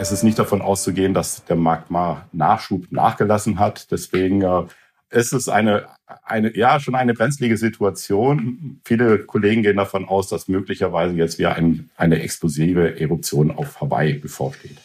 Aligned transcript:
Es 0.00 0.12
ist 0.12 0.22
nicht 0.22 0.38
davon 0.38 0.62
auszugehen, 0.62 1.12
dass 1.12 1.44
der 1.46 1.56
Magma-Nachschub 1.56 2.86
nachgelassen 2.92 3.58
hat. 3.58 3.90
Deswegen 3.90 4.42
äh, 4.42 4.62
ist 5.10 5.32
es 5.32 5.48
eine, 5.48 5.86
eine, 6.24 6.56
ja, 6.56 6.78
schon 6.78 6.94
eine 6.94 7.14
brenzlige 7.14 7.56
Situation. 7.56 8.80
Viele 8.84 9.18
Kollegen 9.18 9.64
gehen 9.64 9.76
davon 9.76 10.08
aus, 10.08 10.28
dass 10.28 10.46
möglicherweise 10.46 11.14
jetzt 11.14 11.40
wieder 11.40 11.56
ein, 11.56 11.90
eine 11.96 12.22
explosive 12.22 13.00
Eruption 13.00 13.50
auf 13.50 13.80
Hawaii 13.80 14.14
bevorsteht. 14.14 14.76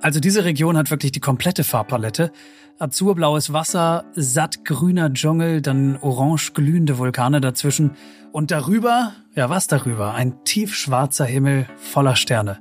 Also 0.00 0.18
diese 0.18 0.44
Region 0.44 0.76
hat 0.76 0.90
wirklich 0.90 1.12
die 1.12 1.20
komplette 1.20 1.62
Farbpalette. 1.62 2.32
Azurblaues 2.80 3.52
Wasser, 3.52 4.04
sattgrüner 4.14 5.12
Dschungel, 5.12 5.62
dann 5.62 5.96
orange 5.96 6.52
glühende 6.54 6.98
Vulkane 6.98 7.40
dazwischen. 7.40 7.92
Und 8.32 8.50
darüber, 8.50 9.12
ja 9.36 9.48
was 9.48 9.68
darüber, 9.68 10.14
ein 10.14 10.44
tiefschwarzer 10.44 11.24
Himmel 11.24 11.66
voller 11.76 12.16
Sterne. 12.16 12.58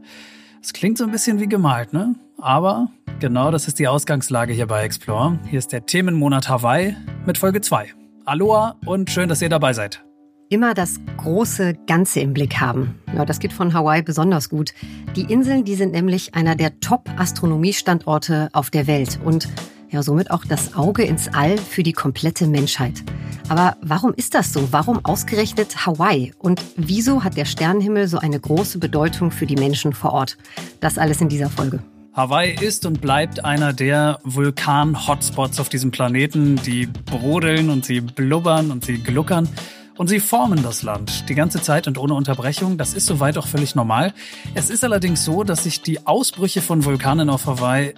Es 0.66 0.74
klingt 0.74 0.98
so 0.98 1.04
ein 1.04 1.12
bisschen 1.12 1.40
wie 1.40 1.48
gemalt, 1.48 1.94
ne? 1.94 2.16
Aber 2.40 2.88
genau 3.20 3.52
das 3.52 3.68
ist 3.68 3.78
die 3.78 3.88
Ausgangslage 3.88 4.52
hier 4.52 4.66
bei 4.66 4.82
Explore. 4.82 5.38
Hier 5.48 5.60
ist 5.60 5.72
der 5.72 5.86
Themenmonat 5.86 6.50
Hawaii 6.50 6.96
mit 7.24 7.38
Folge 7.38 7.62
2. 7.62 7.94
Aloha 8.26 8.76
und 8.84 9.12
schön, 9.12 9.30
dass 9.30 9.44
ihr 9.44 9.50
dabei 9.50 9.74
seid. 9.74 10.04
Immer 10.50 10.74
das 10.74 11.00
große 11.18 11.76
Ganze 11.86 12.22
im 12.22 12.34
Blick 12.34 12.60
haben. 12.60 13.00
Ja, 13.16 13.26
das 13.26 13.38
geht 13.38 13.54
von 13.54 13.76
Hawaii 13.76 14.02
besonders 14.02 14.50
gut. 14.50 14.74
Die 15.16 15.32
Inseln, 15.32 15.66
die 15.66 15.76
sind 15.76 15.92
nämlich 15.92 16.34
einer 16.34 16.56
der 16.56 16.80
Top-Astronomiestandorte 16.80 18.50
auf 18.52 18.72
der 18.72 18.88
Welt 18.88 19.20
und 19.24 19.48
ja 19.92 20.04
somit 20.04 20.32
auch 20.32 20.46
das 20.46 20.76
Auge 20.76 21.04
ins 21.04 21.28
All 21.34 21.58
für 21.58 21.84
die 21.84 21.94
komplette 21.94 22.48
Menschheit. 22.48 23.04
Aber 23.48 23.78
warum 23.82 24.14
ist 24.14 24.34
das 24.34 24.52
so? 24.54 24.72
Warum 24.72 25.04
ausgerechnet 25.06 25.86
Hawaii? 25.86 26.34
Und 26.40 26.62
wieso 26.76 27.24
hat 27.24 27.38
der 27.38 27.46
Sternenhimmel 27.46 28.08
so 28.08 28.18
eine 28.18 28.40
große 28.40 28.80
Bedeutung 28.80 29.32
für 29.32 29.46
die 29.46 29.56
Menschen 29.56 29.94
vor 29.94 30.14
Ort? 30.14 30.38
Das 30.80 30.98
alles 30.98 31.22
in 31.22 31.30
dieser 31.30 31.50
Folge. 31.50 31.80
Hawaii 32.14 32.56
ist 32.56 32.86
und 32.86 33.02
bleibt 33.02 33.44
einer 33.44 33.74
der 33.74 34.20
Vulkan-Hotspots 34.24 35.60
auf 35.60 35.70
diesem 35.70 35.92
Planeten. 35.92 36.56
Die 36.66 36.88
brodeln 36.88 37.70
und 37.70 37.86
sie 37.86 38.00
blubbern 38.02 38.72
und 38.72 38.86
sie 38.86 39.00
gluckern. 39.00 39.50
Und 39.98 40.08
sie 40.08 40.20
formen 40.20 40.62
das 40.62 40.82
Land 40.84 41.30
die 41.30 41.36
ganze 41.36 41.62
Zeit 41.62 41.88
und 41.88 41.98
ohne 41.98 42.16
Unterbrechung. 42.16 42.78
Das 42.78 42.94
ist 42.94 43.06
soweit 43.06 43.38
auch 43.38 43.48
völlig 43.48 43.76
normal. 43.76 44.14
Es 44.54 44.70
ist 44.70 44.84
allerdings 44.84 45.24
so, 45.24 45.44
dass 45.44 45.64
sich 45.64 45.82
die 45.82 46.06
Ausbrüche 46.06 46.62
von 46.62 46.84
Vulkanen 46.84 47.30
auf 47.30 47.46
Hawaii 47.46 47.94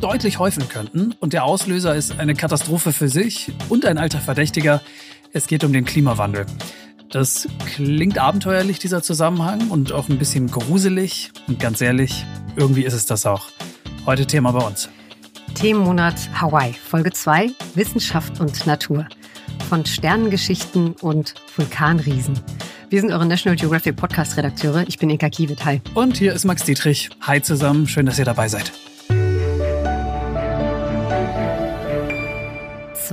deutlich 0.00 0.38
häufen 0.38 0.68
könnten. 0.68 1.14
Und 1.20 1.32
der 1.32 1.44
Auslöser 1.44 1.94
ist 1.94 2.18
eine 2.18 2.34
Katastrophe 2.34 2.92
für 2.92 3.08
sich 3.08 3.52
und 3.68 3.84
ein 3.86 3.98
alter 3.98 4.20
Verdächtiger. 4.20 4.80
Es 5.32 5.46
geht 5.46 5.64
um 5.64 5.72
den 5.72 5.84
Klimawandel. 5.84 6.46
Das 7.10 7.48
klingt 7.74 8.18
abenteuerlich, 8.18 8.78
dieser 8.78 9.02
Zusammenhang, 9.02 9.70
und 9.70 9.92
auch 9.92 10.08
ein 10.10 10.18
bisschen 10.18 10.50
gruselig. 10.50 11.32
Und 11.46 11.58
ganz 11.58 11.80
ehrlich, 11.80 12.26
irgendwie 12.56 12.82
ist 12.82 12.92
es 12.92 13.06
das 13.06 13.24
auch. 13.24 13.46
Heute 14.04 14.26
Thema 14.26 14.52
bei 14.52 14.64
uns. 14.66 14.90
Themenmonat 15.54 16.14
Hawaii, 16.34 16.74
Folge 16.74 17.10
2, 17.10 17.50
Wissenschaft 17.74 18.40
und 18.40 18.66
Natur. 18.66 19.06
Von 19.70 19.86
Sternengeschichten 19.86 20.92
und 21.00 21.34
Vulkanriesen. 21.56 22.38
Wir 22.90 23.00
sind 23.00 23.12
eure 23.12 23.26
National 23.26 23.56
Geographic 23.56 23.96
Podcast-Redakteure. 23.96 24.84
Ich 24.86 24.98
bin 24.98 25.10
Inka 25.10 25.30
Kiewit. 25.30 25.64
Hi. 25.64 25.80
Und 25.94 26.18
hier 26.18 26.34
ist 26.34 26.44
Max 26.44 26.64
Dietrich. 26.64 27.10
Hi 27.22 27.40
zusammen. 27.40 27.86
Schön, 27.86 28.06
dass 28.06 28.18
ihr 28.18 28.24
dabei 28.24 28.48
seid. 28.48 28.72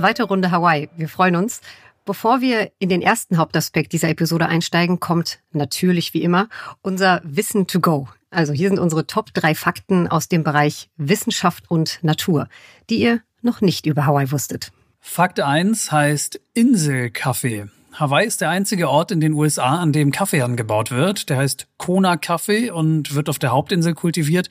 Zweite 0.06 0.22
Runde 0.22 0.52
Hawaii. 0.52 0.88
Wir 0.96 1.08
freuen 1.08 1.34
uns. 1.34 1.60
Bevor 2.04 2.40
wir 2.40 2.70
in 2.78 2.88
den 2.88 3.02
ersten 3.02 3.38
Hauptaspekt 3.38 3.92
dieser 3.92 4.08
Episode 4.08 4.46
einsteigen, 4.46 5.00
kommt 5.00 5.40
natürlich 5.50 6.14
wie 6.14 6.22
immer 6.22 6.48
unser 6.80 7.20
Wissen 7.24 7.66
to 7.66 7.80
go. 7.80 8.06
Also 8.30 8.52
hier 8.52 8.68
sind 8.68 8.78
unsere 8.78 9.08
Top 9.08 9.34
drei 9.34 9.56
Fakten 9.56 10.06
aus 10.06 10.28
dem 10.28 10.44
Bereich 10.44 10.90
Wissenschaft 10.96 11.68
und 11.68 11.98
Natur, 12.02 12.46
die 12.88 13.00
ihr 13.00 13.20
noch 13.42 13.60
nicht 13.60 13.84
über 13.84 14.06
Hawaii 14.06 14.30
wusstet. 14.30 14.70
Fakt 15.00 15.40
1 15.40 15.90
heißt 15.90 16.40
Inselkaffee. 16.54 17.66
Hawaii 17.94 18.28
ist 18.28 18.40
der 18.40 18.50
einzige 18.50 18.88
Ort 18.88 19.10
in 19.10 19.20
den 19.20 19.32
USA, 19.32 19.80
an 19.80 19.90
dem 19.92 20.12
Kaffee 20.12 20.42
angebaut 20.42 20.92
wird. 20.92 21.30
Der 21.30 21.38
heißt 21.38 21.66
Kona 21.78 22.16
Kaffee 22.16 22.70
und 22.70 23.16
wird 23.16 23.28
auf 23.28 23.40
der 23.40 23.50
Hauptinsel 23.50 23.94
kultiviert. 23.94 24.50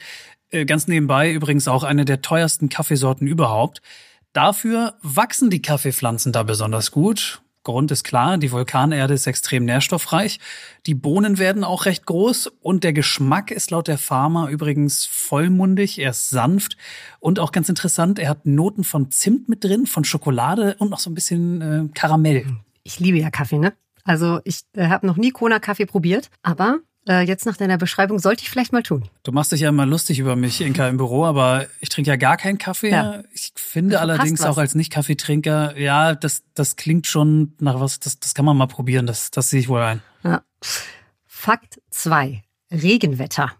Äh, 0.50 0.66
ganz 0.66 0.90
nebenbei 0.90 1.32
übrigens 1.32 1.70
auch 1.70 1.84
eine 1.86 2.04
der 2.04 2.22
teuersten 2.22 2.68
Kaffeesorten 2.68 3.26
überhaupt. 3.26 3.82
Dafür 4.36 4.96
wachsen 5.02 5.50
die 5.50 5.62
Kaffeepflanzen 5.62 6.34
da 6.34 6.44
besonders 6.44 6.92
gut. 6.92 7.42
Grund 7.64 7.90
ist 7.90 8.04
klar, 8.04 8.38
die 8.38 8.52
Vulkanerde 8.52 9.14
ist 9.14 9.28
extrem 9.28 9.64
nährstoffreich. 9.64 10.42
Die 10.88 10.94
Bohnen 10.94 11.38
werden 11.38 11.64
auch 11.64 11.86
recht 11.86 12.06
groß 12.06 12.48
und 12.60 12.84
der 12.84 12.92
Geschmack 12.92 13.50
ist 13.50 13.72
laut 13.72 13.88
der 13.88 13.98
Farmer 13.98 14.50
übrigens 14.50 15.06
vollmundig, 15.06 16.00
er 16.00 16.10
ist 16.10 16.30
sanft 16.30 16.76
und 17.22 17.40
auch 17.40 17.54
ganz 17.54 17.70
interessant, 17.70 18.20
er 18.20 18.28
hat 18.28 18.46
Noten 18.46 18.84
von 18.84 19.10
Zimt 19.10 19.48
mit 19.48 19.64
drin, 19.64 19.88
von 19.88 20.04
Schokolade 20.04 20.76
und 20.80 20.92
noch 20.92 21.00
so 21.00 21.10
ein 21.10 21.16
bisschen 21.16 21.62
äh, 21.62 21.88
Karamell. 21.94 22.46
Ich 22.84 23.00
liebe 23.00 23.18
ja 23.18 23.30
Kaffee, 23.30 23.58
ne? 23.58 23.72
Also 24.04 24.42
ich 24.44 24.64
äh, 24.74 24.90
habe 24.90 25.08
noch 25.08 25.16
nie 25.16 25.32
Kona-Kaffee 25.32 25.86
probiert, 25.86 26.30
aber 26.44 26.80
äh, 27.08 27.22
jetzt 27.22 27.46
nach 27.46 27.58
deiner 27.58 27.78
Beschreibung 27.78 28.20
sollte 28.20 28.44
ich 28.44 28.50
vielleicht 28.50 28.74
mal 28.74 28.84
tun. 28.84 29.08
Du 29.24 29.32
machst 29.32 29.52
dich 29.52 29.62
ja 29.62 29.70
immer 29.70 29.86
lustig 29.86 30.20
über 30.20 30.36
mich, 30.36 30.62
Inka, 30.62 30.88
im 30.88 30.98
Büro, 30.98 31.26
aber 31.26 31.68
ich 31.80 31.90
trinke 31.90 32.10
ja 32.10 32.16
gar 32.16 32.38
keinen 32.38 32.58
Kaffee. 32.58 32.92
Ja. 32.92 33.24
Ich 33.34 33.54
finde 33.56 34.00
allerdings 34.00 34.42
auch 34.42 34.58
als 34.58 34.76
Nicht-Kaffeetrinker, 34.76 35.78
ja, 35.78 36.16
das, 36.16 36.44
das 36.54 36.76
klingt 36.76 37.08
schon 37.08 37.54
nach 37.60 37.80
was, 37.80 38.00
das, 38.00 38.20
das 38.20 38.34
kann 38.34 38.46
man 38.46 38.58
mal 38.58 38.68
probieren, 38.68 39.06
das, 39.08 39.32
das 39.32 39.50
sehe 39.50 39.60
ich 39.60 39.70
wohl 39.70 39.82
ein. 39.82 40.02
Ja. 40.24 40.42
Fakt 41.26 41.80
zwei: 41.92 42.44
Regenwetter. 42.72 43.52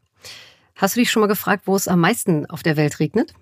Hast 0.76 0.96
du 0.96 1.00
dich 1.00 1.12
schon 1.12 1.22
mal 1.22 1.28
gefragt, 1.28 1.68
wo 1.68 1.76
es 1.76 1.88
am 1.88 2.00
meisten 2.00 2.46
auf 2.48 2.64
der 2.64 2.78
Welt 2.78 3.00
regnet? 3.00 3.34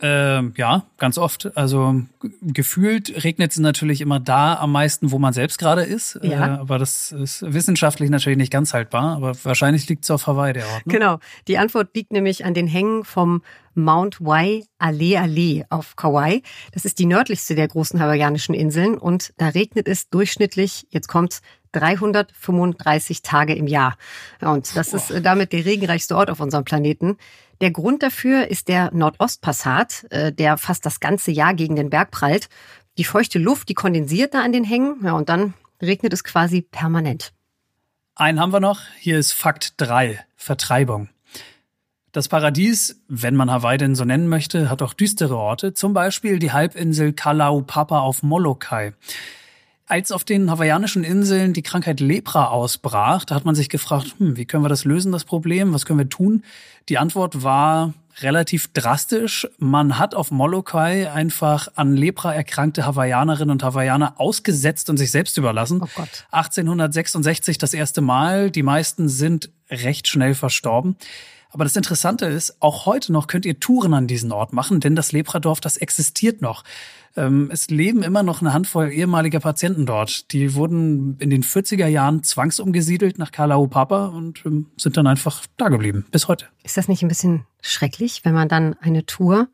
Ähm, 0.00 0.54
ja, 0.56 0.84
ganz 0.96 1.18
oft. 1.18 1.56
Also 1.56 2.02
gefühlt 2.42 3.24
regnet 3.24 3.52
es 3.52 3.58
natürlich 3.58 4.00
immer 4.00 4.20
da 4.20 4.54
am 4.54 4.72
meisten, 4.72 5.10
wo 5.10 5.18
man 5.18 5.32
selbst 5.32 5.58
gerade 5.58 5.82
ist. 5.82 6.18
Ja. 6.22 6.56
Äh, 6.56 6.58
aber 6.58 6.78
das 6.78 7.12
ist 7.12 7.42
wissenschaftlich 7.52 8.10
natürlich 8.10 8.38
nicht 8.38 8.52
ganz 8.52 8.74
haltbar. 8.74 9.16
Aber 9.16 9.32
wahrscheinlich 9.42 9.88
liegt 9.88 10.04
es 10.04 10.10
auf 10.10 10.26
Hawaii, 10.26 10.52
der 10.52 10.66
Ort. 10.66 10.86
Ne? 10.86 10.92
Genau. 10.92 11.18
Die 11.48 11.58
Antwort 11.58 11.94
liegt 11.94 12.12
nämlich 12.12 12.44
an 12.44 12.54
den 12.54 12.66
Hängen 12.66 13.04
vom 13.04 13.42
Mount 13.74 14.20
Wai 14.20 14.64
Ale 14.78 15.20
Ale 15.20 15.64
auf 15.70 15.96
Kauai. 15.96 16.42
Das 16.72 16.84
ist 16.84 16.98
die 16.98 17.06
nördlichste 17.06 17.54
der 17.54 17.68
großen 17.68 18.00
hawaiianischen 18.00 18.54
Inseln 18.54 18.98
und 18.98 19.32
da 19.36 19.48
regnet 19.48 19.88
es 19.88 20.10
durchschnittlich, 20.10 20.86
jetzt 20.90 21.08
kommt's, 21.08 21.42
335 21.72 23.22
Tage 23.22 23.54
im 23.54 23.66
Jahr. 23.66 23.96
Und 24.40 24.76
das 24.76 24.92
ist 24.92 25.10
äh, 25.10 25.20
damit 25.20 25.52
der 25.52 25.64
regenreichste 25.64 26.16
Ort 26.16 26.30
auf 26.30 26.40
unserem 26.40 26.64
Planeten. 26.64 27.16
Der 27.60 27.70
Grund 27.70 28.02
dafür 28.02 28.48
ist 28.48 28.68
der 28.68 28.92
Nordostpassat, 28.94 30.06
äh, 30.10 30.32
der 30.32 30.58
fast 30.58 30.86
das 30.86 31.00
ganze 31.00 31.30
Jahr 31.30 31.54
gegen 31.54 31.76
den 31.76 31.90
Berg 31.90 32.10
prallt. 32.10 32.48
Die 32.98 33.04
feuchte 33.04 33.38
Luft, 33.38 33.68
die 33.68 33.74
kondensiert 33.74 34.34
da 34.34 34.42
an 34.42 34.52
den 34.52 34.64
Hängen, 34.64 34.96
ja, 35.04 35.12
und 35.12 35.28
dann 35.28 35.54
regnet 35.82 36.12
es 36.12 36.24
quasi 36.24 36.62
permanent. 36.62 37.32
Einen 38.14 38.40
haben 38.40 38.52
wir 38.52 38.60
noch. 38.60 38.80
Hier 38.98 39.18
ist 39.18 39.32
Fakt 39.32 39.74
3, 39.76 40.18
Vertreibung. 40.36 41.08
Das 42.12 42.28
Paradies, 42.28 43.00
wenn 43.06 43.36
man 43.36 43.50
Hawaii 43.50 43.76
denn 43.78 43.94
so 43.94 44.04
nennen 44.04 44.28
möchte, 44.28 44.70
hat 44.70 44.82
auch 44.82 44.94
düstere 44.94 45.36
Orte, 45.36 45.74
zum 45.74 45.92
Beispiel 45.92 46.38
die 46.38 46.52
Halbinsel 46.52 47.12
Kalaupapa 47.12 48.00
auf 48.00 48.22
Molokai. 48.22 48.94
Als 49.88 50.12
auf 50.12 50.22
den 50.22 50.50
hawaiianischen 50.50 51.02
Inseln 51.02 51.54
die 51.54 51.62
Krankheit 51.62 51.98
Lepra 52.00 52.48
ausbrach, 52.48 53.24
da 53.24 53.34
hat 53.34 53.46
man 53.46 53.54
sich 53.54 53.70
gefragt, 53.70 54.16
hm, 54.18 54.36
wie 54.36 54.44
können 54.44 54.62
wir 54.62 54.68
das 54.68 54.84
lösen, 54.84 55.12
das 55.12 55.24
Problem? 55.24 55.72
Was 55.72 55.86
können 55.86 55.98
wir 55.98 56.10
tun? 56.10 56.44
Die 56.90 56.98
Antwort 56.98 57.42
war 57.42 57.94
relativ 58.20 58.68
drastisch. 58.74 59.48
Man 59.58 59.98
hat 59.98 60.14
auf 60.14 60.30
Molokai 60.30 61.10
einfach 61.10 61.68
an 61.74 61.96
Lepra 61.96 62.34
erkrankte 62.34 62.84
Hawaiianerinnen 62.84 63.50
und 63.50 63.62
Hawaiianer 63.62 64.20
ausgesetzt 64.20 64.90
und 64.90 64.98
sich 64.98 65.10
selbst 65.10 65.38
überlassen. 65.38 65.80
Oh 65.82 65.88
Gott. 65.94 66.26
1866 66.32 67.56
das 67.56 67.72
erste 67.72 68.02
Mal. 68.02 68.50
Die 68.50 68.62
meisten 68.62 69.08
sind 69.08 69.50
recht 69.70 70.06
schnell 70.06 70.34
verstorben. 70.34 70.96
Aber 71.50 71.64
das 71.64 71.76
Interessante 71.76 72.26
ist, 72.26 72.60
auch 72.60 72.84
heute 72.84 73.12
noch 73.12 73.26
könnt 73.26 73.46
ihr 73.46 73.58
Touren 73.58 73.94
an 73.94 74.06
diesen 74.06 74.32
Ort 74.32 74.52
machen, 74.52 74.80
denn 74.80 74.94
das 74.94 75.12
Lepradorf, 75.12 75.60
das 75.60 75.78
existiert 75.78 76.42
noch. 76.42 76.62
Ähm, 77.16 77.48
es 77.50 77.68
leben 77.68 78.02
immer 78.02 78.22
noch 78.22 78.42
eine 78.42 78.52
Handvoll 78.52 78.90
ehemaliger 78.92 79.40
Patienten 79.40 79.86
dort. 79.86 80.30
Die 80.32 80.54
wurden 80.54 81.16
in 81.20 81.30
den 81.30 81.42
40er 81.42 81.86
Jahren 81.86 82.22
zwangsumgesiedelt 82.22 83.18
nach 83.18 83.32
Kalaupapa 83.32 84.06
und 84.08 84.44
ähm, 84.44 84.66
sind 84.76 84.96
dann 84.96 85.06
einfach 85.06 85.46
da 85.56 85.68
geblieben, 85.68 86.06
bis 86.10 86.28
heute. 86.28 86.46
Ist 86.64 86.76
das 86.76 86.88
nicht 86.88 87.02
ein 87.02 87.08
bisschen 87.08 87.46
schrecklich, 87.62 88.24
wenn 88.24 88.34
man 88.34 88.48
dann 88.48 88.74
eine 88.80 89.06
Tour 89.06 89.48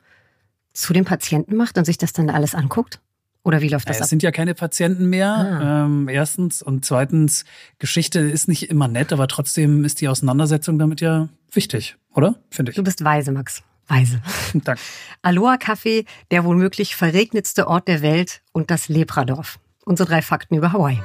zu 0.73 0.93
den 0.93 1.05
Patienten 1.05 1.55
macht 1.55 1.79
und 1.79 1.85
sich 1.85 1.99
das 1.99 2.13
dann 2.13 2.29
alles 2.29 2.57
anguckt? 2.57 3.01
Oder 3.45 3.61
wie 3.61 3.69
läuft 3.69 3.89
das 3.89 3.97
es 3.97 4.03
ab? 4.03 4.09
Sind 4.09 4.23
ja 4.23 4.33
keine 4.33 4.55
Patienten 4.55 5.07
mehr. 5.11 5.31
Ah. 5.31 5.85
Ähm, 5.85 6.09
erstens. 6.09 6.63
Und 6.63 6.85
zweitens, 6.85 7.45
Geschichte 7.79 8.19
ist 8.19 8.49
nicht 8.49 8.71
immer 8.71 8.89
nett, 8.89 9.13
aber 9.13 9.29
trotzdem 9.29 9.85
ist 9.85 10.01
die 10.01 10.09
Auseinandersetzung 10.09 10.79
damit 10.79 11.03
ja 11.03 11.29
wichtig, 11.53 11.97
oder? 12.15 12.37
Finde 12.51 12.71
ich. 12.71 12.77
Du 12.77 12.83
bist 12.83 13.05
weise, 13.05 13.33
Max. 13.33 13.63
Weise. 13.87 14.23
Danke. 14.55 14.81
Aloha 15.21 15.59
Kaffee, 15.59 16.07
der 16.31 16.45
womöglich 16.45 16.97
verregnetste 16.97 17.69
Ort 17.69 17.87
der 17.87 18.01
Welt 18.01 18.41
und 18.53 18.71
das 18.71 18.89
Lepradorf. 18.89 19.59
Unsere 19.85 20.09
drei 20.09 20.23
Fakten 20.23 20.57
über 20.57 20.73
Hawaii. 20.73 21.03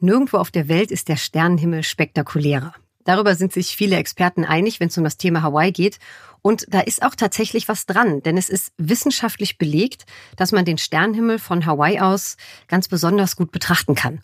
Nirgendwo 0.00 0.36
auf 0.36 0.50
der 0.50 0.68
Welt 0.68 0.90
ist 0.90 1.08
der 1.08 1.16
Sternenhimmel 1.16 1.84
spektakulärer. 1.84 2.74
Darüber 3.04 3.34
sind 3.34 3.52
sich 3.52 3.76
viele 3.76 3.96
Experten 3.96 4.44
einig, 4.44 4.80
wenn 4.80 4.88
es 4.88 4.98
um 4.98 5.04
das 5.04 5.16
Thema 5.16 5.42
Hawaii 5.42 5.72
geht. 5.72 5.98
Und 6.42 6.66
da 6.68 6.80
ist 6.80 7.02
auch 7.02 7.14
tatsächlich 7.14 7.68
was 7.68 7.86
dran, 7.86 8.22
denn 8.22 8.36
es 8.36 8.48
ist 8.48 8.72
wissenschaftlich 8.76 9.58
belegt, 9.58 10.06
dass 10.36 10.52
man 10.52 10.64
den 10.64 10.78
Sternenhimmel 10.78 11.38
von 11.38 11.66
Hawaii 11.66 12.00
aus 12.00 12.36
ganz 12.66 12.88
besonders 12.88 13.36
gut 13.36 13.52
betrachten 13.52 13.94
kann. 13.94 14.20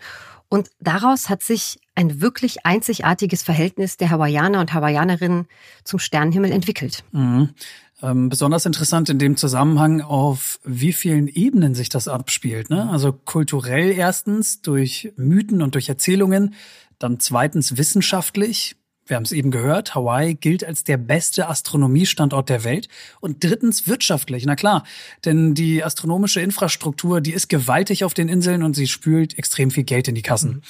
Und 0.48 0.70
daraus 0.80 1.28
hat 1.28 1.42
sich 1.42 1.78
ein 1.94 2.20
wirklich 2.20 2.64
einzigartiges 2.64 3.42
Verhältnis 3.42 3.98
der 3.98 4.10
Hawaiianer 4.10 4.60
und 4.60 4.72
Hawaiianerinnen 4.72 5.46
zum 5.84 5.98
Sternenhimmel 5.98 6.52
entwickelt. 6.52 7.04
Mhm. 7.12 7.54
Ähm, 8.00 8.28
besonders 8.28 8.64
interessant 8.64 9.08
in 9.08 9.18
dem 9.18 9.36
Zusammenhang, 9.36 10.00
auf 10.00 10.60
wie 10.64 10.92
vielen 10.92 11.26
Ebenen 11.26 11.74
sich 11.74 11.88
das 11.88 12.06
abspielt. 12.06 12.70
Ne? 12.70 12.88
Also 12.90 13.12
kulturell 13.12 13.90
erstens 13.90 14.62
durch 14.62 15.12
Mythen 15.16 15.62
und 15.62 15.74
durch 15.74 15.88
Erzählungen, 15.88 16.54
dann 17.00 17.18
zweitens 17.18 17.76
wissenschaftlich. 17.76 18.76
Wir 19.06 19.16
haben 19.16 19.24
es 19.24 19.32
eben 19.32 19.50
gehört, 19.50 19.94
Hawaii 19.94 20.34
gilt 20.34 20.62
als 20.64 20.84
der 20.84 20.98
beste 20.98 21.48
Astronomiestandort 21.48 22.48
der 22.48 22.62
Welt. 22.62 22.88
Und 23.20 23.42
drittens 23.42 23.88
wirtschaftlich, 23.88 24.44
na 24.44 24.54
klar, 24.54 24.84
denn 25.24 25.54
die 25.54 25.82
astronomische 25.82 26.40
Infrastruktur, 26.40 27.20
die 27.20 27.32
ist 27.32 27.48
gewaltig 27.48 28.04
auf 28.04 28.14
den 28.14 28.28
Inseln 28.28 28.62
und 28.62 28.74
sie 28.74 28.86
spült 28.86 29.38
extrem 29.38 29.70
viel 29.70 29.84
Geld 29.84 30.06
in 30.08 30.14
die 30.14 30.22
Kassen. 30.22 30.50
Mhm. 30.50 30.62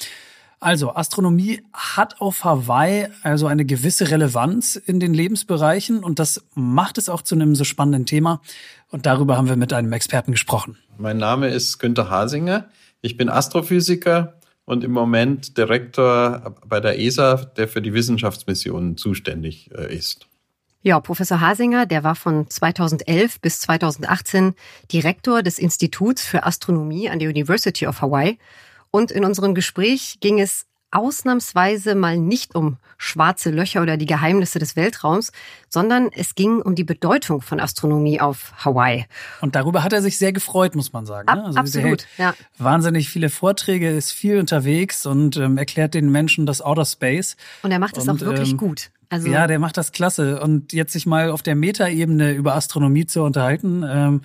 Also, 0.61 0.93
Astronomie 0.93 1.61
hat 1.71 2.19
auf 2.19 2.43
Hawaii 2.43 3.07
also 3.23 3.47
eine 3.47 3.63
gewisse 3.63 4.11
Relevanz 4.11 4.75
in 4.75 4.99
den 4.99 5.13
Lebensbereichen 5.13 6.03
und 6.03 6.19
das 6.19 6.43
macht 6.53 6.97
es 6.97 7.07
auch 7.07 7.21
zu 7.21 7.35
einem 7.35 7.55
so 7.55 7.63
spannenden 7.63 8.05
Thema. 8.05 8.41
Und 8.89 9.05
darüber 9.05 9.37
haben 9.37 9.47
wir 9.47 9.55
mit 9.55 9.71
einem 9.71 9.93
Experten 9.93 10.33
gesprochen. 10.33 10.77
Mein 10.97 11.17
Name 11.17 11.47
ist 11.47 11.79
Günter 11.79 12.09
Hasinger. 12.09 12.65
Ich 12.99 13.15
bin 13.15 13.29
Astrophysiker 13.29 14.33
und 14.65 14.83
im 14.83 14.91
Moment 14.91 15.57
Direktor 15.57 16.55
bei 16.65 16.81
der 16.81 16.99
ESA, 16.99 17.35
der 17.35 17.69
für 17.69 17.81
die 17.81 17.93
Wissenschaftsmissionen 17.93 18.97
zuständig 18.97 19.71
äh, 19.73 19.95
ist. 19.95 20.27
Ja, 20.81 20.99
Professor 20.99 21.39
Hasinger, 21.39 21.85
der 21.85 22.03
war 22.03 22.15
von 22.15 22.49
2011 22.49 23.39
bis 23.39 23.61
2018 23.61 24.55
Direktor 24.91 25.41
des 25.41 25.57
Instituts 25.57 26.25
für 26.25 26.45
Astronomie 26.45 27.09
an 27.09 27.19
der 27.19 27.29
University 27.29 27.87
of 27.87 28.01
Hawaii 28.01 28.37
und 28.91 29.11
in 29.11 29.25
unserem 29.25 29.55
Gespräch 29.55 30.17
ging 30.19 30.39
es 30.39 30.65
ausnahmsweise 30.91 31.93
mal 31.95 32.17
nicht 32.17 32.55
um 32.55 32.77
schwarze 32.97 33.51
Löcher 33.51 33.81
oder 33.81 33.95
die 33.95 34.05
Geheimnisse 34.05 34.59
des 34.59 34.75
Weltraums, 34.75 35.31
sondern 35.69 36.09
es 36.13 36.35
ging 36.35 36.61
um 36.61 36.75
die 36.75 36.83
Bedeutung 36.83 37.41
von 37.41 37.59
Astronomie 37.59 38.19
auf 38.19 38.53
Hawaii. 38.65 39.05
Und 39.41 39.55
darüber 39.55 39.83
hat 39.83 39.93
er 39.93 40.01
sich 40.01 40.17
sehr 40.17 40.33
gefreut, 40.33 40.75
muss 40.75 40.91
man 40.91 41.05
sagen. 41.05 41.31
Ne? 41.31 41.45
Also 41.45 41.59
absolut, 41.59 42.07
ja. 42.17 42.33
Wahnsinnig 42.57 43.09
viele 43.09 43.29
Vorträge, 43.29 43.89
ist 43.89 44.11
viel 44.11 44.39
unterwegs 44.39 45.05
und 45.05 45.37
ähm, 45.37 45.57
erklärt 45.57 45.93
den 45.93 46.11
Menschen 46.11 46.45
das 46.45 46.61
Outer 46.61 46.85
Space. 46.85 47.37
Und 47.61 47.71
er 47.71 47.79
macht 47.79 47.97
es 47.97 48.09
auch 48.09 48.19
wirklich 48.19 48.51
ähm, 48.51 48.57
gut. 48.57 48.89
Also 49.09 49.29
ja, 49.29 49.47
der 49.47 49.59
macht 49.59 49.77
das 49.77 49.91
klasse. 49.91 50.39
Und 50.41 50.73
jetzt 50.73 50.93
sich 50.93 51.05
mal 51.05 51.31
auf 51.31 51.41
der 51.41 51.55
Metaebene 51.55 52.33
über 52.33 52.55
Astronomie 52.55 53.05
zu 53.05 53.23
unterhalten, 53.23 53.83
ähm, 53.87 54.21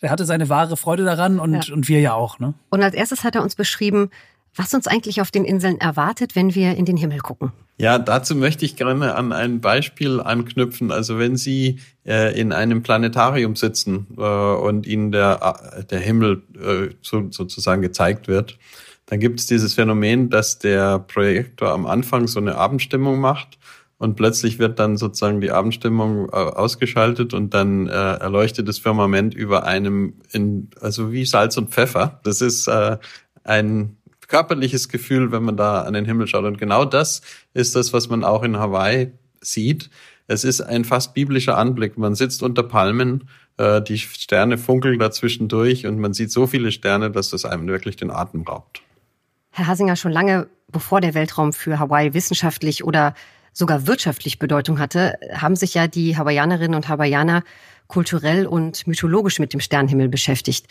er 0.00 0.10
hatte 0.10 0.24
seine 0.24 0.48
wahre 0.48 0.76
Freude 0.76 1.04
daran 1.04 1.38
und, 1.38 1.68
ja. 1.68 1.74
und 1.74 1.88
wir 1.88 2.00
ja 2.00 2.14
auch. 2.14 2.38
Ne? 2.38 2.54
Und 2.70 2.82
als 2.82 2.94
erstes 2.94 3.24
hat 3.24 3.34
er 3.34 3.42
uns 3.42 3.54
beschrieben, 3.54 4.10
was 4.54 4.74
uns 4.74 4.86
eigentlich 4.86 5.20
auf 5.20 5.30
den 5.30 5.44
Inseln 5.44 5.80
erwartet, 5.80 6.34
wenn 6.34 6.54
wir 6.54 6.76
in 6.76 6.84
den 6.84 6.96
Himmel 6.96 7.20
gucken. 7.20 7.52
Ja, 7.78 7.98
dazu 7.98 8.34
möchte 8.34 8.64
ich 8.64 8.76
gerne 8.76 9.14
an 9.14 9.32
ein 9.32 9.60
Beispiel 9.60 10.20
anknüpfen. 10.20 10.90
Also 10.90 11.18
wenn 11.18 11.36
Sie 11.36 11.78
äh, 12.04 12.38
in 12.38 12.52
einem 12.52 12.82
Planetarium 12.82 13.56
sitzen 13.56 14.06
äh, 14.18 14.22
und 14.22 14.86
Ihnen 14.86 15.12
der, 15.12 15.56
äh, 15.78 15.84
der 15.84 16.00
Himmel 16.00 16.42
äh, 16.56 16.94
so, 17.00 17.30
sozusagen 17.30 17.80
gezeigt 17.80 18.28
wird, 18.28 18.58
dann 19.06 19.18
gibt 19.18 19.40
es 19.40 19.46
dieses 19.46 19.74
Phänomen, 19.74 20.30
dass 20.30 20.58
der 20.58 20.98
Projektor 20.98 21.70
am 21.70 21.86
Anfang 21.86 22.26
so 22.26 22.38
eine 22.38 22.56
Abendstimmung 22.56 23.18
macht 23.18 23.58
und 24.00 24.14
plötzlich 24.14 24.58
wird 24.58 24.78
dann 24.78 24.96
sozusagen 24.96 25.42
die 25.42 25.50
Abendstimmung 25.50 26.30
äh, 26.30 26.32
ausgeschaltet 26.32 27.34
und 27.34 27.52
dann 27.52 27.86
äh, 27.86 27.90
erleuchtet 27.92 28.66
das 28.66 28.78
Firmament 28.78 29.34
über 29.34 29.64
einem, 29.64 30.14
in, 30.32 30.70
also 30.80 31.12
wie 31.12 31.26
Salz 31.26 31.58
und 31.58 31.68
Pfeffer. 31.68 32.18
Das 32.24 32.40
ist 32.40 32.66
äh, 32.66 32.96
ein 33.44 33.98
körperliches 34.26 34.88
Gefühl, 34.88 35.32
wenn 35.32 35.42
man 35.42 35.58
da 35.58 35.82
an 35.82 35.92
den 35.92 36.06
Himmel 36.06 36.26
schaut. 36.28 36.46
Und 36.46 36.56
genau 36.56 36.86
das 36.86 37.20
ist 37.52 37.76
das, 37.76 37.92
was 37.92 38.08
man 38.08 38.24
auch 38.24 38.42
in 38.42 38.56
Hawaii 38.56 39.12
sieht. 39.42 39.90
Es 40.26 40.44
ist 40.44 40.62
ein 40.62 40.86
fast 40.86 41.12
biblischer 41.12 41.58
Anblick. 41.58 41.98
Man 41.98 42.14
sitzt 42.14 42.42
unter 42.42 42.62
Palmen, 42.62 43.28
äh, 43.58 43.82
die 43.82 43.98
Sterne 43.98 44.56
funkeln 44.56 44.98
dazwischen 44.98 45.48
durch 45.48 45.86
und 45.86 45.98
man 45.98 46.14
sieht 46.14 46.32
so 46.32 46.46
viele 46.46 46.72
Sterne, 46.72 47.10
dass 47.10 47.28
das 47.28 47.44
einem 47.44 47.66
wirklich 47.66 47.96
den 47.96 48.10
Atem 48.10 48.44
raubt. 48.44 48.80
Herr 49.50 49.66
Hasinger, 49.66 49.96
schon 49.96 50.12
lange 50.12 50.46
bevor 50.72 51.02
der 51.02 51.12
Weltraum 51.12 51.52
für 51.52 51.78
Hawaii 51.78 52.14
wissenschaftlich 52.14 52.82
oder 52.82 53.14
sogar 53.52 53.86
wirtschaftlich 53.86 54.38
Bedeutung 54.38 54.78
hatte, 54.78 55.14
haben 55.32 55.56
sich 55.56 55.74
ja 55.74 55.86
die 55.86 56.16
Hawaiianerinnen 56.16 56.74
und 56.74 56.88
Hawaiianer 56.88 57.42
kulturell 57.86 58.46
und 58.46 58.86
mythologisch 58.86 59.38
mit 59.38 59.52
dem 59.52 59.60
Sternenhimmel 59.60 60.08
beschäftigt. 60.08 60.66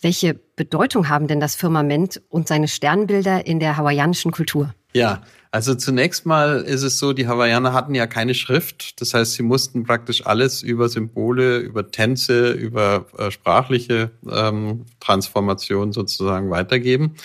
Welche 0.00 0.34
Bedeutung 0.34 1.08
haben 1.08 1.26
denn 1.26 1.40
das 1.40 1.54
Firmament 1.54 2.22
und 2.28 2.48
seine 2.48 2.68
Sternbilder 2.68 3.46
in 3.46 3.60
der 3.60 3.76
hawaiianischen 3.76 4.30
Kultur? 4.30 4.74
Ja, 4.94 5.22
also 5.52 5.74
zunächst 5.74 6.26
mal 6.26 6.62
ist 6.62 6.82
es 6.82 6.98
so, 6.98 7.12
die 7.12 7.28
Hawaiianer 7.28 7.72
hatten 7.72 7.94
ja 7.94 8.06
keine 8.06 8.34
Schrift. 8.34 9.00
Das 9.00 9.14
heißt, 9.14 9.34
sie 9.34 9.42
mussten 9.42 9.84
praktisch 9.84 10.26
alles 10.26 10.62
über 10.62 10.88
Symbole, 10.88 11.58
über 11.58 11.90
Tänze, 11.90 12.52
über 12.52 13.06
äh, 13.18 13.30
sprachliche 13.30 14.10
ähm, 14.30 14.86
Transformation 15.00 15.92
sozusagen 15.92 16.50
weitergeben. 16.50 17.16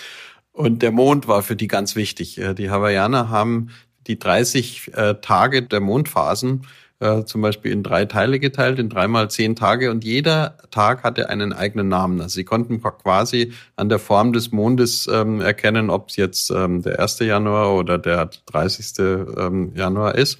Und 0.52 0.82
der 0.82 0.90
Mond 0.90 1.28
war 1.28 1.42
für 1.42 1.54
die 1.54 1.68
ganz 1.68 1.96
wichtig. 1.96 2.38
Äh, 2.38 2.54
die 2.54 2.70
Hawaiianer 2.70 3.28
haben 3.28 3.70
die 4.06 4.18
30 4.18 4.92
äh, 4.94 5.14
Tage 5.20 5.62
der 5.62 5.80
Mondphasen 5.80 6.66
äh, 6.98 7.24
zum 7.24 7.42
Beispiel 7.42 7.72
in 7.72 7.82
drei 7.82 8.06
Teile 8.06 8.38
geteilt, 8.38 8.78
in 8.78 8.88
dreimal 8.88 9.30
zehn 9.30 9.54
Tage 9.54 9.90
und 9.90 10.04
jeder 10.04 10.56
Tag 10.70 11.02
hatte 11.02 11.28
einen 11.28 11.52
eigenen 11.52 11.88
Namen. 11.88 12.20
Also 12.20 12.34
sie 12.34 12.44
konnten 12.44 12.80
quasi 12.80 13.52
an 13.76 13.88
der 13.88 13.98
Form 13.98 14.32
des 14.32 14.50
Mondes 14.52 15.06
ähm, 15.12 15.40
erkennen, 15.40 15.90
ob 15.90 16.08
es 16.08 16.16
jetzt 16.16 16.50
ähm, 16.50 16.82
der 16.82 17.00
1. 17.00 17.18
Januar 17.18 17.74
oder 17.74 17.98
der 17.98 18.30
30. 18.46 18.98
Ähm, 18.98 19.72
Januar 19.74 20.14
ist. 20.14 20.38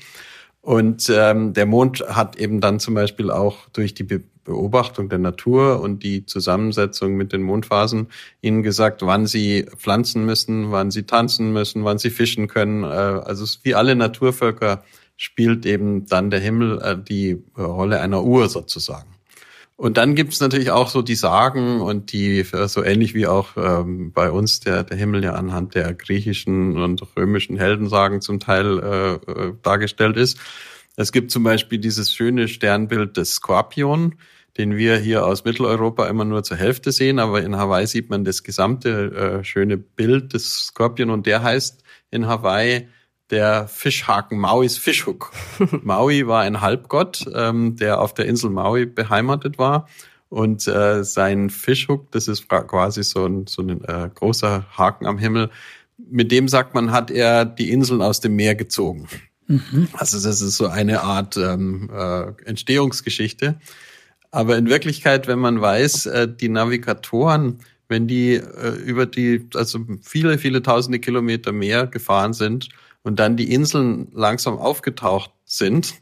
Und 0.66 1.08
ähm, 1.14 1.52
der 1.52 1.64
Mond 1.64 2.00
hat 2.08 2.34
eben 2.34 2.60
dann 2.60 2.80
zum 2.80 2.94
Beispiel 2.94 3.30
auch 3.30 3.68
durch 3.72 3.94
die 3.94 4.02
Be 4.02 4.24
Beobachtung 4.42 5.08
der 5.08 5.18
Natur 5.18 5.80
und 5.80 6.04
die 6.04 6.24
Zusammensetzung 6.24 7.16
mit 7.16 7.32
den 7.32 7.42
Mondphasen 7.42 8.06
ihnen 8.42 8.62
gesagt, 8.62 9.02
wann 9.02 9.26
sie 9.26 9.66
pflanzen 9.76 10.24
müssen, 10.24 10.70
wann 10.70 10.92
sie 10.92 11.02
tanzen 11.02 11.52
müssen, 11.52 11.82
wann 11.82 11.98
sie 11.98 12.10
fischen 12.10 12.46
können. 12.46 12.84
Äh, 12.84 12.86
also 12.86 13.44
wie 13.64 13.74
alle 13.74 13.96
Naturvölker 13.96 14.84
spielt 15.16 15.66
eben 15.66 16.06
dann 16.06 16.30
der 16.30 16.38
Himmel 16.38 16.80
äh, 16.80 16.96
die 16.96 17.42
Rolle 17.58 18.00
einer 18.00 18.22
Uhr 18.22 18.48
sozusagen. 18.48 19.15
Und 19.76 19.98
dann 19.98 20.14
gibt's 20.14 20.40
natürlich 20.40 20.70
auch 20.70 20.88
so 20.88 21.02
die 21.02 21.16
Sagen 21.16 21.82
und 21.82 22.12
die, 22.12 22.42
so 22.44 22.82
ähnlich 22.82 23.12
wie 23.12 23.26
auch 23.26 23.58
ähm, 23.58 24.10
bei 24.10 24.30
uns 24.30 24.60
der, 24.60 24.84
der 24.84 24.96
Himmel 24.96 25.22
ja 25.22 25.34
anhand 25.34 25.74
der 25.74 25.92
griechischen 25.92 26.78
und 26.78 27.02
römischen 27.14 27.58
Heldensagen 27.58 28.22
zum 28.22 28.40
Teil 28.40 28.78
äh, 28.78 29.14
äh, 29.30 29.52
dargestellt 29.62 30.16
ist. 30.16 30.38
Es 30.96 31.12
gibt 31.12 31.30
zum 31.30 31.42
Beispiel 31.42 31.78
dieses 31.78 32.10
schöne 32.10 32.48
Sternbild 32.48 33.18
des 33.18 33.34
Skorpion, 33.34 34.14
den 34.56 34.78
wir 34.78 34.96
hier 34.96 35.26
aus 35.26 35.44
Mitteleuropa 35.44 36.06
immer 36.06 36.24
nur 36.24 36.42
zur 36.42 36.56
Hälfte 36.56 36.90
sehen, 36.90 37.18
aber 37.18 37.42
in 37.42 37.56
Hawaii 37.56 37.86
sieht 37.86 38.08
man 38.08 38.24
das 38.24 38.42
gesamte 38.42 39.40
äh, 39.40 39.44
schöne 39.44 39.76
Bild 39.76 40.32
des 40.32 40.68
Skorpion 40.68 41.10
und 41.10 41.26
der 41.26 41.42
heißt 41.42 41.82
in 42.10 42.26
Hawaii 42.26 42.88
der 43.30 43.68
Fischhaken 43.68 44.38
Mauis 44.38 44.78
Fischhook. 44.78 45.32
Maui 45.82 46.26
war 46.26 46.42
ein 46.42 46.60
Halbgott, 46.60 47.26
ähm, 47.34 47.76
der 47.76 48.00
auf 48.00 48.14
der 48.14 48.26
Insel 48.26 48.50
Maui 48.50 48.86
beheimatet 48.86 49.58
war. 49.58 49.88
Und 50.28 50.66
äh, 50.66 51.04
sein 51.04 51.50
Fischhook, 51.50 52.10
das 52.10 52.28
ist 52.28 52.48
quasi 52.48 53.02
so 53.02 53.26
ein, 53.26 53.46
so 53.46 53.62
ein 53.62 53.82
äh, 53.84 54.10
großer 54.12 54.66
Haken 54.76 55.06
am 55.06 55.18
Himmel, 55.18 55.50
mit 55.98 56.30
dem 56.30 56.48
sagt 56.48 56.74
man, 56.74 56.92
hat 56.92 57.10
er 57.10 57.44
die 57.44 57.70
Inseln 57.70 58.02
aus 58.02 58.20
dem 58.20 58.36
Meer 58.36 58.54
gezogen. 58.54 59.08
Mhm. 59.46 59.88
Also 59.92 60.20
das 60.20 60.40
ist 60.40 60.56
so 60.56 60.66
eine 60.66 61.02
Art 61.02 61.36
ähm, 61.36 61.88
äh, 61.92 62.32
Entstehungsgeschichte. 62.44 63.58
Aber 64.30 64.58
in 64.58 64.68
Wirklichkeit, 64.68 65.26
wenn 65.26 65.38
man 65.38 65.60
weiß, 65.60 66.06
äh, 66.06 66.28
die 66.28 66.48
Navigatoren, 66.48 67.60
wenn 67.88 68.08
die 68.08 68.34
äh, 68.34 68.74
über 68.84 69.06
die, 69.06 69.48
also 69.54 69.80
viele, 70.02 70.38
viele 70.38 70.62
tausende 70.62 70.98
Kilometer 70.98 71.52
mehr 71.52 71.86
gefahren 71.86 72.32
sind 72.32 72.68
und 73.06 73.20
dann 73.20 73.36
die 73.36 73.54
Inseln 73.54 74.08
langsam 74.12 74.58
aufgetaucht 74.58 75.30
sind, 75.44 75.94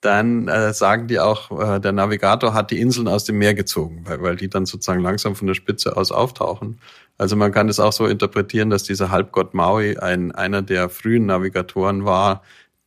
dann 0.00 0.46
äh, 0.46 0.72
sagen 0.72 1.08
die 1.08 1.18
auch, 1.18 1.50
äh, 1.60 1.80
der 1.80 1.90
Navigator 1.90 2.54
hat 2.54 2.70
die 2.70 2.80
Inseln 2.80 3.08
aus 3.08 3.24
dem 3.24 3.38
Meer 3.38 3.54
gezogen, 3.54 4.04
weil, 4.06 4.22
weil 4.22 4.36
die 4.36 4.48
dann 4.48 4.64
sozusagen 4.64 5.02
langsam 5.02 5.34
von 5.34 5.48
der 5.48 5.54
Spitze 5.54 5.96
aus 5.96 6.12
auftauchen. 6.12 6.80
Also 7.18 7.34
man 7.34 7.50
kann 7.50 7.68
es 7.68 7.80
auch 7.80 7.92
so 7.92 8.06
interpretieren, 8.06 8.70
dass 8.70 8.84
dieser 8.84 9.10
Halbgott 9.10 9.54
Maui 9.54 9.98
ein, 9.98 10.30
einer 10.30 10.62
der 10.62 10.88
frühen 10.88 11.26
Navigatoren 11.26 12.04
war, 12.04 12.42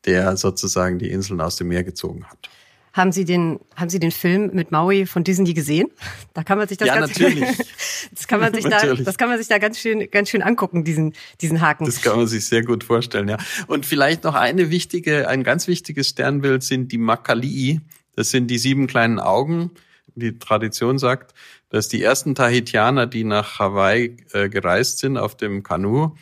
der 0.06 0.38
sozusagen 0.38 0.98
die 0.98 1.12
Inseln 1.12 1.42
aus 1.42 1.58
dem 1.58 1.68
Meer 1.68 1.84
gezogen 1.84 2.24
hat. 2.26 2.50
Haben 2.96 3.12
Sie 3.12 3.26
den, 3.26 3.60
haben 3.76 3.90
Sie 3.90 4.00
den 4.00 4.12
Film 4.12 4.52
mit 4.54 4.72
Maui 4.72 5.06
von 5.06 5.26
Disney 5.26 5.54
gesehen? 5.54 5.90
Da 6.34 6.44
kann 6.44 6.58
man 6.58 6.70
sich 6.70 6.78
das 6.78 6.88
ja, 6.88 6.96
ganz, 6.98 7.20
natürlich. 7.20 7.46
das 8.14 8.26
kann 8.26 8.40
man 8.40 8.54
sich 8.54 8.64
da, 8.64 8.94
das 8.94 9.18
kann 9.18 9.28
man 9.28 9.38
sich 9.38 9.50
da 9.50 9.58
ganz 9.58 9.78
schön, 9.80 10.10
ganz 10.10 10.30
schön 10.30 10.42
angucken, 10.42 10.86
diesen, 10.86 11.14
diesen 11.42 11.60
Haken. 11.60 11.84
Das 11.84 12.02
kann 12.02 12.16
man 12.16 12.28
sich 12.28 12.48
sehr 12.48 12.64
gut 12.64 12.86
vorstellen, 12.86 13.28
ja. 13.28 13.36
Und 13.68 13.86
vielleicht 13.86 14.24
noch 14.24 14.34
eine 14.34 14.70
wichtige, 14.70 15.28
ein 15.28 15.44
ganz 15.44 15.68
wichtiges 15.68 16.08
Sternbild 16.08 16.64
sind 16.64 16.94
die 16.94 16.98
Makalii. 16.98 17.82
Das 18.16 18.30
sind 18.30 18.48
die 18.48 18.58
sieben 18.58 18.88
kleinen 18.88 19.20
Augen. 19.20 19.72
Die 20.16 20.40
Tradition 20.40 20.98
sagt, 20.98 21.34
dass 21.68 21.90
die 21.90 22.02
ersten 22.02 22.34
Tahitianer, 22.34 23.08
die 23.08 23.26
nach 23.26 23.60
Hawaii 23.60 24.16
äh, 24.32 24.48
gereist 24.48 25.00
sind 25.00 25.18
auf 25.18 25.36
dem 25.36 25.64
Kanu, 25.64 26.16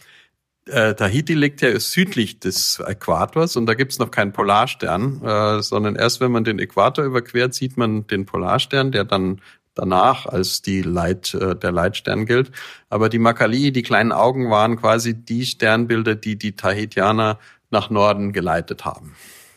äh, 0.68 0.94
Tahiti 0.94 1.34
liegt 1.34 1.62
ja 1.62 1.78
südlich 1.80 2.40
des 2.40 2.82
Äquators 2.86 3.56
und 3.56 3.66
da 3.66 3.74
gibt's 3.74 4.00
noch 4.00 4.12
keinen 4.12 4.32
Polarstern, 4.32 5.22
äh, 5.24 5.62
sondern 5.62 5.96
erst 5.96 6.22
wenn 6.22 6.32
man 6.32 6.44
den 6.44 6.60
Äquator 6.60 7.04
überquert, 7.04 7.54
sieht 7.54 7.78
man 7.78 8.08
den 8.08 8.26
Polarstern, 8.26 8.92
der 8.92 9.04
dann 9.04 9.42
danach 9.76 10.26
als 10.26 10.62
die 10.62 10.82
Leit, 10.82 11.34
äh, 11.34 11.56
der 11.56 11.72
Leitstern 11.72 12.26
gilt. 12.26 12.52
Aber 12.90 13.10
die 13.10 13.20
Makali, 13.20 13.72
die 13.72 13.84
kleinen 13.84 14.12
Augen, 14.12 14.50
waren 14.50 14.78
quasi 14.78 15.14
die 15.14 15.46
Sternbilder, 15.46 16.16
die 16.16 16.38
die 16.38 16.56
Tahitianer 16.56 17.40
nach 17.72 17.90
Norden 17.90 18.34
geleitet 18.34 18.86
haben. 18.86 19.16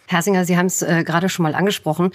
Herr 0.09 0.23
Singer, 0.23 0.45
Sie 0.45 0.57
haben 0.57 0.67
es 0.67 0.83
äh, 0.83 1.05
gerade 1.05 1.29
schon 1.29 1.43
mal 1.43 1.55
angesprochen. 1.55 2.11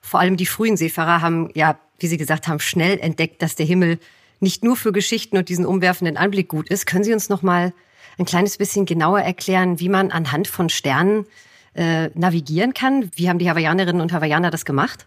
Vor 0.00 0.20
allem 0.20 0.36
die 0.36 0.46
frühen 0.46 0.76
Seefahrer 0.76 1.20
haben, 1.20 1.50
ja, 1.54 1.78
wie 1.98 2.06
Sie 2.06 2.16
gesagt 2.16 2.48
haben, 2.48 2.60
schnell 2.60 2.98
entdeckt, 2.98 3.42
dass 3.42 3.54
der 3.54 3.66
Himmel 3.66 3.98
nicht 4.38 4.64
nur 4.64 4.76
für 4.76 4.92
Geschichten 4.92 5.36
und 5.36 5.48
diesen 5.48 5.66
umwerfenden 5.66 6.16
Anblick 6.16 6.48
gut 6.48 6.70
ist. 6.70 6.86
Können 6.86 7.04
Sie 7.04 7.12
uns 7.12 7.28
noch 7.28 7.42
mal 7.42 7.74
ein 8.20 8.26
kleines 8.26 8.58
bisschen 8.58 8.86
genauer 8.86 9.20
erklären, 9.20 9.80
wie 9.80 9.88
man 9.88 10.12
anhand 10.12 10.46
von 10.46 10.68
Sternen 10.68 11.26
äh, 11.74 12.10
navigieren 12.14 12.74
kann? 12.74 13.10
Wie 13.16 13.28
haben 13.28 13.38
die 13.38 13.50
Hawaiianerinnen 13.50 14.00
und 14.00 14.12
Hawaiianer 14.12 14.50
das 14.50 14.64
gemacht? 14.64 15.06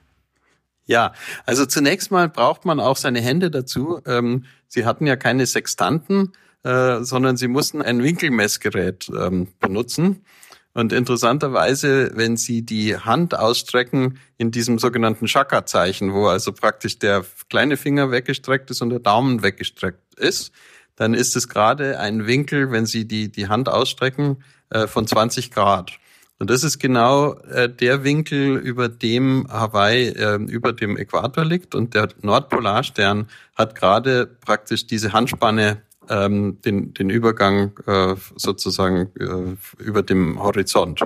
Ja, 0.85 1.13
also 1.45 1.65
zunächst 1.65 2.11
mal 2.11 2.27
braucht 2.27 2.65
man 2.65 2.81
auch 2.81 2.97
seine 2.97 3.21
Hände 3.21 3.49
dazu. 3.49 4.01
Ähm, 4.05 4.45
sie 4.67 4.85
hatten 4.85 5.07
ja 5.07 5.15
keine 5.15 5.45
Sextanten, 5.45 6.33
äh, 6.63 7.01
sondern 7.01 7.37
sie 7.37 7.47
mussten 7.47 7.81
ein 7.81 8.03
Winkelmessgerät 8.03 9.09
ähm, 9.09 9.47
benutzen. 9.59 10.25
Und 10.73 10.91
interessanterweise, 10.91 12.11
wenn 12.15 12.35
Sie 12.35 12.65
die 12.65 12.97
Hand 12.97 13.37
ausstrecken 13.37 14.17
in 14.39 14.49
diesem 14.49 14.79
sogenannten 14.79 15.27
Shaka-Zeichen, 15.27 16.13
wo 16.13 16.25
also 16.25 16.51
praktisch 16.51 16.97
der 16.97 17.23
kleine 17.47 17.77
Finger 17.77 18.09
weggestreckt 18.09 18.71
ist 18.71 18.81
und 18.81 18.89
der 18.89 18.97
Daumen 18.97 19.43
weggestreckt 19.43 20.15
ist, 20.15 20.51
dann 20.95 21.13
ist 21.13 21.35
es 21.35 21.47
gerade 21.47 21.99
ein 21.99 22.27
Winkel, 22.27 22.71
wenn 22.71 22.85
Sie 22.85 23.07
die, 23.07 23.31
die 23.31 23.47
Hand 23.47 23.69
ausstrecken, 23.69 24.43
äh, 24.69 24.87
von 24.87 25.07
20 25.07 25.51
Grad. 25.51 25.93
Und 26.39 26.49
das 26.49 26.63
ist 26.63 26.79
genau 26.79 27.35
äh, 27.35 27.69
der 27.69 28.03
Winkel, 28.03 28.57
über 28.57 28.89
dem 28.89 29.47
Hawaii 29.49 30.09
äh, 30.09 30.35
über 30.35 30.73
dem 30.73 30.97
Äquator 30.97 31.45
liegt. 31.45 31.75
Und 31.75 31.93
der 31.93 32.09
Nordpolarstern 32.21 33.27
hat 33.55 33.75
gerade 33.75 34.25
praktisch 34.25 34.87
diese 34.87 35.13
Handspanne, 35.13 35.81
ähm, 36.09 36.59
den, 36.65 36.93
den 36.93 37.09
Übergang 37.09 37.71
äh, 37.87 38.15
sozusagen 38.35 39.09
äh, 39.19 39.81
über 39.81 40.03
dem 40.03 40.41
Horizont. 40.41 41.05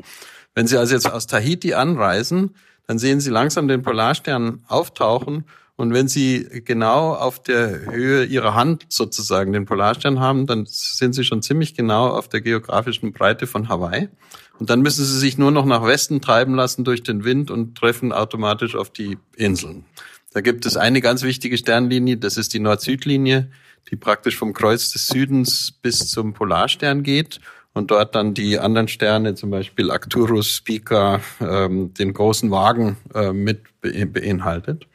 Wenn 0.55 0.65
Sie 0.65 0.77
also 0.77 0.95
jetzt 0.95 1.11
aus 1.11 1.27
Tahiti 1.27 1.75
anreisen, 1.75 2.55
dann 2.87 2.97
sehen 2.97 3.19
Sie 3.19 3.29
langsam 3.29 3.67
den 3.67 3.83
Polarstern 3.83 4.63
auftauchen 4.67 5.45
und 5.77 5.93
wenn 5.93 6.07
Sie 6.07 6.47
genau 6.65 7.13
auf 7.13 7.41
der 7.41 7.91
Höhe 7.91 8.25
Ihrer 8.25 8.55
Hand 8.55 8.87
sozusagen 8.89 9.53
den 9.53 9.65
Polarstern 9.65 10.19
haben, 10.19 10.47
dann 10.47 10.65
sind 10.65 11.13
Sie 11.13 11.23
schon 11.23 11.43
ziemlich 11.43 11.75
genau 11.75 12.07
auf 12.07 12.27
der 12.27 12.41
geografischen 12.41 13.13
Breite 13.13 13.45
von 13.45 13.69
Hawaii. 13.69 14.09
Und 14.57 14.71
dann 14.71 14.81
müssen 14.81 15.05
Sie 15.05 15.19
sich 15.19 15.37
nur 15.37 15.51
noch 15.51 15.65
nach 15.65 15.85
Westen 15.85 16.19
treiben 16.19 16.55
lassen 16.55 16.83
durch 16.83 17.03
den 17.03 17.23
Wind 17.23 17.51
und 17.51 17.77
treffen 17.77 18.11
automatisch 18.11 18.75
auf 18.75 18.89
die 18.89 19.19
Inseln. 19.35 19.85
Da 20.33 20.41
gibt 20.41 20.65
es 20.65 20.77
eine 20.77 20.99
ganz 20.99 21.21
wichtige 21.21 21.59
Sternlinie, 21.59 22.17
das 22.17 22.37
ist 22.37 22.55
die 22.55 22.59
Nord-Süd-Linie, 22.59 23.51
die 23.91 23.95
praktisch 23.97 24.35
vom 24.35 24.53
Kreuz 24.53 24.91
des 24.91 25.05
Südens 25.05 25.71
bis 25.71 26.09
zum 26.09 26.33
Polarstern 26.33 27.03
geht 27.03 27.39
und 27.73 27.91
dort 27.91 28.15
dann 28.15 28.33
die 28.33 28.57
anderen 28.57 28.87
Sterne, 28.87 29.35
zum 29.35 29.51
Beispiel 29.51 29.91
Arcturus, 29.91 30.49
Spica, 30.49 31.21
ähm, 31.39 31.93
den 31.93 32.13
großen 32.13 32.49
Wagen 32.49 32.97
äh, 33.13 33.31
mit 33.31 33.61
beinhaltet 33.81 34.87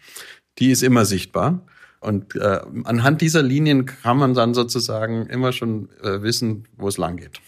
die 0.59 0.71
ist 0.71 0.83
immer 0.83 1.05
sichtbar. 1.05 1.63
Und 2.01 2.35
äh, 2.35 2.61
anhand 2.85 3.21
dieser 3.21 3.43
Linien 3.43 3.87
kann 3.87 4.17
man 4.17 4.35
dann 4.35 4.55
sozusagen 4.55 5.27
immer 5.27 5.53
schon 5.53 5.89
äh, 6.03 6.23
wissen, 6.23 6.67
wo 6.77 6.89
es 6.89 6.99
lang 6.99 7.17
geht. 7.17 7.41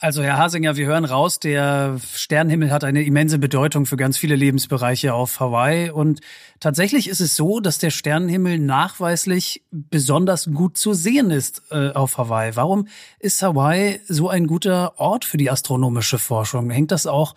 Also 0.00 0.22
Herr 0.22 0.38
Hasinger, 0.38 0.76
wir 0.76 0.86
hören 0.86 1.04
raus, 1.04 1.40
der 1.40 1.98
Sternenhimmel 2.14 2.70
hat 2.70 2.84
eine 2.84 3.02
immense 3.02 3.40
Bedeutung 3.40 3.84
für 3.84 3.96
ganz 3.96 4.16
viele 4.16 4.36
Lebensbereiche 4.36 5.12
auf 5.12 5.40
Hawaii. 5.40 5.90
Und 5.90 6.20
tatsächlich 6.60 7.08
ist 7.08 7.20
es 7.20 7.34
so, 7.34 7.58
dass 7.58 7.78
der 7.78 7.90
Sternenhimmel 7.90 8.60
nachweislich 8.60 9.64
besonders 9.72 10.48
gut 10.54 10.76
zu 10.76 10.94
sehen 10.94 11.32
ist 11.32 11.62
äh, 11.72 11.90
auf 11.90 12.16
Hawaii. 12.16 12.54
Warum 12.54 12.86
ist 13.18 13.42
Hawaii 13.42 13.98
so 14.06 14.28
ein 14.28 14.46
guter 14.46 15.00
Ort 15.00 15.24
für 15.24 15.36
die 15.36 15.50
astronomische 15.50 16.20
Forschung? 16.20 16.70
Hängt 16.70 16.92
das 16.92 17.08
auch 17.08 17.34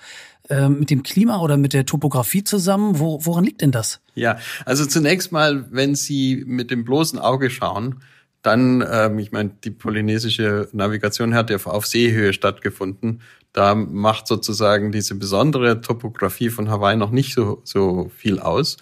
äh, 0.50 0.70
mit 0.70 0.91
dem 0.91 1.01
Klima 1.01 1.39
oder 1.39 1.58
mit 1.58 1.74
der 1.74 1.88
Topografie 1.88 2.44
zusammen? 2.44 3.00
Wo, 3.00 3.25
woran 3.25 3.44
liegt 3.44 3.62
denn 3.62 3.72
das? 3.72 4.01
Ja, 4.13 4.38
also 4.65 4.86
zunächst 4.86 5.32
mal, 5.32 5.65
wenn 5.72 5.96
Sie 5.96 6.44
mit 6.46 6.70
dem 6.70 6.86
bloßen 6.86 7.18
Auge 7.18 7.50
schauen, 7.50 8.03
dann, 8.42 8.84
ähm, 8.90 9.20
ich 9.20 9.32
meine, 9.32 9.52
die 9.64 9.72
polynesische 9.72 10.68
Navigation 10.72 11.34
hat 11.34 11.50
ja 11.50 11.58
auf 11.64 11.86
Seehöhe 11.86 12.34
stattgefunden. 12.34 13.22
Da 13.54 13.76
macht 13.76 14.28
sozusagen 14.28 14.92
diese 14.92 15.16
besondere 15.16 15.82
Topografie 15.82 16.50
von 16.50 16.70
Hawaii 16.70 16.96
noch 16.96 17.12
nicht 17.12 17.34
so, 17.34 17.62
so 17.64 18.10
viel 18.16 18.40
aus. 18.40 18.78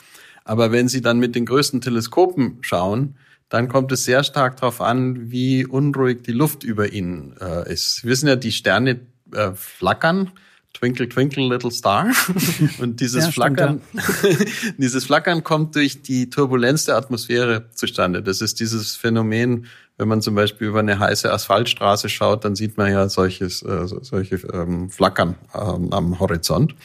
Aber 0.46 0.72
wenn 0.72 0.88
Sie 0.88 1.01
dann 1.01 1.20
mit 1.20 1.36
den 1.36 1.46
größten 1.46 1.82
Teleskopen 1.82 2.60
schauen, 2.62 3.16
dann 3.50 3.68
kommt 3.68 3.92
es 3.92 4.06
sehr 4.06 4.24
stark 4.24 4.58
darauf 4.58 4.80
an, 4.80 5.32
wie 5.32 5.66
unruhig 5.66 6.22
die 6.24 6.32
Luft 6.32 6.63
über 6.63 6.94
ihnen 6.94 7.36
äh, 7.42 7.72
ist. 7.72 7.98
Sie 7.98 8.08
wissen 8.08 8.28
ja, 8.28 8.36
die 8.36 8.51
Sterne 8.51 9.01
äh, 9.34 9.51
flackern 9.54 10.32
Twinkle 10.73 11.09
Twinkle 11.09 11.47
Little 11.47 11.71
Star. 11.71 12.11
Und 12.79 12.99
dieses 12.99 13.25
ja, 13.25 13.31
Flackern, 13.31 13.81
stimmt, 13.89 14.39
ja. 14.39 14.45
dieses 14.77 15.05
Flackern 15.05 15.43
kommt 15.43 15.75
durch 15.75 16.01
die 16.01 16.29
Turbulenz 16.29 16.85
der 16.85 16.95
Atmosphäre 16.95 17.69
zustande. 17.71 18.21
Das 18.21 18.41
ist 18.41 18.59
dieses 18.59 18.95
Phänomen, 18.95 19.67
wenn 19.97 20.07
man 20.07 20.21
zum 20.21 20.35
Beispiel 20.35 20.67
über 20.67 20.79
eine 20.79 20.99
heiße 20.99 21.31
Asphaltstraße 21.31 22.07
schaut, 22.07 22.45
dann 22.45 22.55
sieht 22.55 22.77
man 22.77 22.91
ja 22.91 23.09
solches, 23.09 23.61
äh, 23.63 23.85
solche 23.85 24.35
ähm, 24.53 24.89
Flackern 24.89 25.35
ähm, 25.53 25.91
am 25.91 26.19
Horizont. 26.19 26.75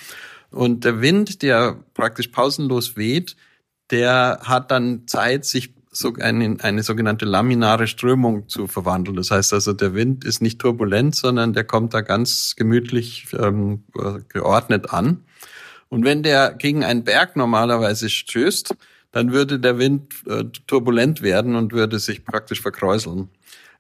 Und 0.51 0.85
der 0.85 1.01
Wind, 1.01 1.43
der 1.43 1.77
praktisch 1.95 2.29
pausenlos 2.29 2.97
weht, 2.97 3.37
der 3.91 4.41
hat 4.43 4.71
dann 4.71 5.07
Zeit, 5.07 5.45
sich 5.45 5.74
so 5.97 6.13
eine, 6.21 6.57
eine 6.61 6.83
sogenannte 6.83 7.25
laminare 7.25 7.87
Strömung 7.87 8.49
zu 8.49 8.67
verwandeln. 8.67 9.17
Das 9.17 9.31
heißt 9.31 9.53
also, 9.53 9.73
der 9.73 9.95
Wind 9.95 10.25
ist 10.25 10.43
nicht 10.43 10.59
turbulent, 10.59 11.15
sondern 11.15 11.53
der 11.53 11.65
kommt 11.65 11.95
da 11.95 12.01
ganz 12.01 12.55
gemütlich 12.57 13.27
ähm, 13.39 13.85
geordnet 14.29 14.91
an. 14.91 15.25
Und 15.89 16.05
wenn 16.05 16.23
der 16.23 16.55
gegen 16.55 16.85
einen 16.85 17.05
Berg 17.05 17.37
normalerweise 17.37 18.09
stößt, 18.09 18.75
dann 19.13 19.33
würde 19.33 19.61
der 19.61 19.79
Wind 19.79 20.13
äh, 20.27 20.45
turbulent 20.67 21.23
werden 21.23 21.55
und 21.55 21.73
würde 21.73 22.01
sich 22.01 22.25
praktisch 22.25 22.61
verkräuseln. 22.61 23.29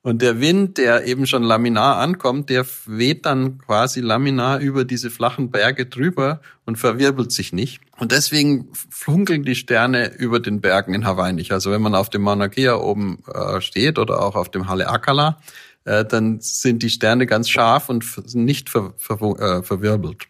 Und 0.04 0.20
der 0.20 0.38
Wind, 0.38 0.76
der 0.76 1.06
eben 1.06 1.26
schon 1.26 1.42
laminar 1.42 1.96
ankommt, 1.96 2.50
der 2.50 2.66
weht 2.84 3.25
dann 3.25 3.56
quasi 3.56 4.02
laminar 4.02 4.61
über 4.61 4.84
diese 4.84 5.08
flachen 5.08 5.50
Berge 5.50 5.87
drüber 5.87 6.42
und 6.66 6.76
verwirbelt 6.76 7.32
sich 7.32 7.54
nicht. 7.54 7.80
Und 7.99 8.12
deswegen 8.12 8.68
funkeln 8.90 9.44
die 9.44 9.54
Sterne 9.54 10.14
über 10.14 10.40
den 10.40 10.61
Bergen 10.61 10.92
in 10.92 11.06
Hawaii 11.06 11.32
nicht. 11.32 11.52
Also 11.52 11.70
wenn 11.70 11.80
man 11.80 11.94
auf 11.94 12.11
dem 12.11 12.20
Mauna 12.20 12.49
Kea 12.49 12.75
oben 12.75 13.20
äh, 13.32 13.62
steht 13.62 13.99
oder 13.99 14.20
auch 14.20 14.37
auf 14.37 14.50
dem 14.50 14.68
Haleakala, 14.68 15.40
äh, 15.87 16.04
dann 16.04 16.38
sind 16.38 16.82
die 16.82 16.90
Sterne 16.90 17.25
ganz 17.25 17.49
scharf 17.49 17.88
und 17.88 18.04
nicht 18.34 18.68
ver, 18.68 18.92
ver, 18.99 19.23
äh, 19.40 19.62
verwirbelt. 19.62 20.25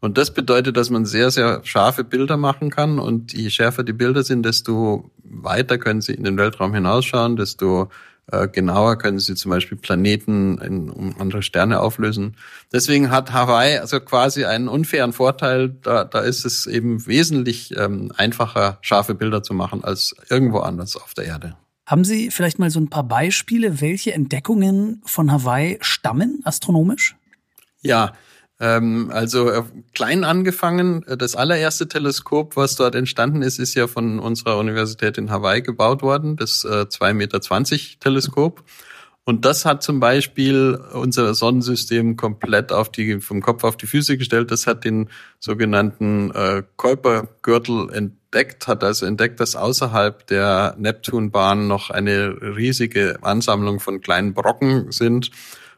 Und 0.00 0.18
das 0.18 0.34
bedeutet, 0.34 0.76
dass 0.76 0.90
man 0.90 1.04
sehr, 1.04 1.30
sehr 1.30 1.60
scharfe 1.62 2.02
Bilder 2.02 2.36
machen 2.36 2.70
kann. 2.70 2.98
Und 2.98 3.32
je 3.32 3.50
schärfer 3.50 3.84
die 3.84 3.92
Bilder 3.92 4.24
sind, 4.24 4.44
desto 4.44 5.12
weiter 5.22 5.78
können 5.78 6.00
sie 6.00 6.14
in 6.14 6.24
den 6.24 6.36
Weltraum 6.36 6.74
hinausschauen, 6.74 7.36
desto 7.36 7.88
genauer 8.52 8.96
können 8.98 9.18
sie 9.18 9.34
zum 9.34 9.50
Beispiel 9.50 9.76
Planeten 9.76 10.58
in, 10.58 10.90
um 10.90 11.14
andere 11.18 11.42
Sterne 11.42 11.80
auflösen. 11.80 12.36
Deswegen 12.72 13.10
hat 13.10 13.32
Hawaii 13.32 13.78
also 13.78 14.00
quasi 14.00 14.44
einen 14.44 14.68
unfairen 14.68 15.12
Vorteil. 15.12 15.70
Da, 15.82 16.04
da 16.04 16.20
ist 16.20 16.44
es 16.44 16.66
eben 16.66 17.06
wesentlich 17.06 17.76
ähm, 17.76 18.12
einfacher, 18.16 18.78
scharfe 18.80 19.14
Bilder 19.14 19.42
zu 19.42 19.54
machen 19.54 19.84
als 19.84 20.14
irgendwo 20.30 20.60
anders 20.60 20.96
auf 20.96 21.14
der 21.14 21.24
Erde. 21.24 21.56
Haben 21.84 22.04
Sie 22.04 22.30
vielleicht 22.30 22.58
mal 22.58 22.70
so 22.70 22.80
ein 22.80 22.88
paar 22.88 23.02
Beispiele, 23.02 23.80
welche 23.80 24.12
Entdeckungen 24.12 25.02
von 25.04 25.32
Hawaii 25.32 25.78
stammen 25.80 26.40
astronomisch? 26.44 27.16
Ja, 27.82 28.12
ähm, 28.62 29.10
also 29.12 29.50
äh, 29.50 29.64
klein 29.92 30.22
angefangen. 30.22 31.02
Äh, 31.08 31.16
das 31.16 31.34
allererste 31.34 31.88
Teleskop, 31.88 32.56
was 32.56 32.76
dort 32.76 32.94
entstanden 32.94 33.42
ist, 33.42 33.58
ist 33.58 33.74
ja 33.74 33.88
von 33.88 34.20
unserer 34.20 34.56
Universität 34.56 35.18
in 35.18 35.30
Hawaii 35.30 35.62
gebaut 35.62 36.02
worden, 36.02 36.36
das 36.36 36.64
äh, 36.64 36.86
2,20 36.88 37.14
Meter 37.14 37.40
Teleskop. 37.98 38.62
Und 39.24 39.44
das 39.44 39.64
hat 39.64 39.82
zum 39.82 39.98
Beispiel 40.00 40.80
unser 40.92 41.34
Sonnensystem 41.34 42.16
komplett 42.16 42.72
auf 42.72 42.90
die, 42.90 43.20
vom 43.20 43.40
Kopf 43.40 43.64
auf 43.64 43.76
die 43.76 43.86
Füße 43.86 44.16
gestellt. 44.16 44.50
Das 44.52 44.66
hat 44.68 44.84
den 44.84 45.10
sogenannten 45.40 46.30
äh, 46.30 46.62
Kuipergürtel 46.76 47.90
entdeckt, 47.92 48.68
hat 48.68 48.84
also 48.84 49.06
entdeckt, 49.06 49.40
dass 49.40 49.56
außerhalb 49.56 50.26
der 50.28 50.76
Neptunbahn 50.78 51.66
noch 51.66 51.90
eine 51.90 52.36
riesige 52.56 53.18
Ansammlung 53.22 53.80
von 53.80 54.00
kleinen 54.00 54.34
Brocken 54.34 54.92
sind 54.92 55.32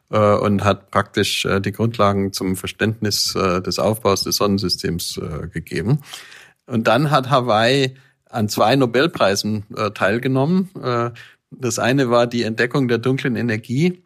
und 0.09 0.63
hat 0.63 0.91
praktisch 0.91 1.45
äh, 1.45 1.59
die 1.59 1.71
Grundlagen 1.71 2.31
zum 2.31 2.55
Verständnis 2.55 3.35
äh, 3.35 3.61
des 3.61 3.79
Aufbaus 3.79 4.23
des 4.23 4.35
Sonnensystems 4.35 5.17
äh, 5.17 5.47
gegeben. 5.47 5.99
Und 6.67 6.87
dann 6.87 7.11
hat 7.11 7.29
Hawaii 7.29 7.95
an 8.29 8.49
zwei 8.49 8.75
Nobelpreisen 8.75 9.65
äh, 9.75 9.91
teilgenommen. 9.91 10.69
Äh, 10.81 11.11
das 11.51 11.79
eine 11.79 12.09
war 12.09 12.27
die 12.27 12.43
Entdeckung 12.43 12.87
der 12.87 12.97
dunklen 12.97 13.35
Energie. 13.35 14.03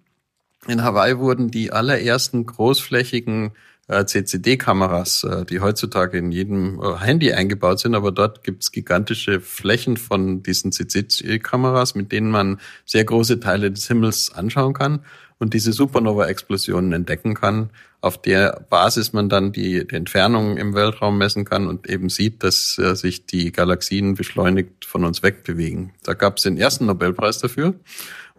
In 0.68 0.84
Hawaii 0.84 1.18
wurden 1.18 1.51
die 1.51 1.72
allerersten 1.72 2.46
großflächigen 2.46 3.48
äh, 3.48 3.50
CCD-Kameras, 3.89 5.24
äh, 5.24 5.46
die 5.46 5.60
heutzutage 5.62 6.17
in 6.17 6.31
jedem 6.31 6.79
äh, 6.81 6.98
Handy 6.98 7.34
eingebaut 7.34 7.79
sind, 7.79 7.96
aber 7.96 8.12
dort 8.12 8.43
gibt 8.43 8.63
es 8.63 8.72
gigantische 8.72 9.41
Flächen 9.41 9.98
von 9.98 10.43
diesen 10.43 10.72
CCD-Kameras, 10.72 11.96
mit 11.96 12.12
denen 12.12 12.29
man 12.29 12.60
sehr 12.86 13.03
große 13.03 13.39
Teile 13.39 13.72
des 13.72 13.88
Himmels 13.88 14.31
anschauen 14.34 14.74
kann 14.74 15.03
und 15.39 15.53
diese 15.53 15.74
Supernova-Explosionen 15.74 16.93
entdecken 16.93 17.34
kann, 17.34 17.69
auf 18.01 18.22
der 18.22 18.65
Basis 18.69 19.13
man 19.13 19.27
dann 19.27 19.51
die, 19.51 19.86
die 19.88 19.96
Entfernung 19.96 20.58
im 20.58 20.74
Weltraum 20.74 21.17
messen 21.17 21.46
kann 21.46 21.67
und 21.67 21.89
eben 21.89 22.10
sieht, 22.10 22.43
dass 22.43 22.77
äh, 22.77 22.96
sich 22.96 23.25
die 23.25 23.51
Galaxien 23.51 24.13
beschleunigt 24.13 24.86
von 24.86 25.03
uns 25.03 25.24
wegbewegen. 25.24 25.91
Da 26.03 26.13
gab 26.13 26.38
es 26.38 26.43
den 26.43 26.58
ersten 26.58 26.86
Nobelpreis 26.86 27.39
dafür. 27.39 27.74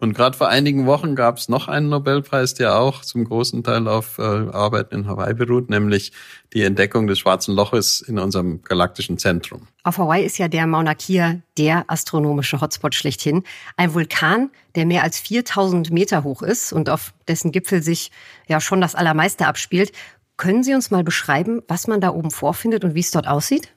Und 0.01 0.15
gerade 0.15 0.35
vor 0.35 0.49
einigen 0.49 0.87
Wochen 0.87 1.15
gab 1.15 1.37
es 1.37 1.51
noch 1.51 1.69
einen 1.69 1.91
Nobelpreis, 1.91 2.55
der 2.55 2.79
auch 2.79 3.03
zum 3.03 3.25
großen 3.25 3.63
Teil 3.63 3.87
auf 3.87 4.19
äh, 4.19 4.23
Arbeiten 4.23 4.95
in 4.95 5.07
Hawaii 5.07 5.35
beruht, 5.35 5.69
nämlich 5.69 6.13
die 6.55 6.63
Entdeckung 6.63 7.07
des 7.07 7.19
schwarzen 7.19 7.55
Loches 7.55 8.01
in 8.01 8.19
unserem 8.19 8.63
galaktischen 8.63 9.19
Zentrum. 9.19 9.69
Auf 9.85 9.99
Hawaii 9.99 10.25
ist 10.25 10.39
ja 10.39 10.49
der 10.49 10.67
Mauna 10.67 10.95
Kea 10.95 11.43
der 11.59 11.85
astronomische 11.89 12.63
Hotspot 12.63 12.95
schlechthin. 12.95 13.45
Ein 13.77 13.93
Vulkan, 13.93 14.51
der 14.75 14.87
mehr 14.87 15.03
als 15.03 15.21
4000 15.21 15.91
Meter 15.91 16.25
hoch 16.25 16.41
ist 16.41 16.73
und 16.73 16.89
auf 16.89 17.13
dessen 17.29 17.53
Gipfel 17.53 17.83
sich 17.83 18.11
ja 18.49 18.59
schon 18.59 18.81
das 18.81 18.95
Allermeiste 18.95 19.47
abspielt. 19.47 19.93
Können 20.39 20.63
Sie 20.63 20.75
uns 20.75 20.91
mal 20.91 21.05
beschreiben, 21.05 21.61
was 21.69 21.87
man 21.87 22.01
da 22.01 22.09
oben 22.09 22.31
vorfindet 22.31 22.85
und 22.85 22.95
wie 22.95 23.01
es 23.01 23.11
dort 23.11 23.29
aussieht? 23.29 23.69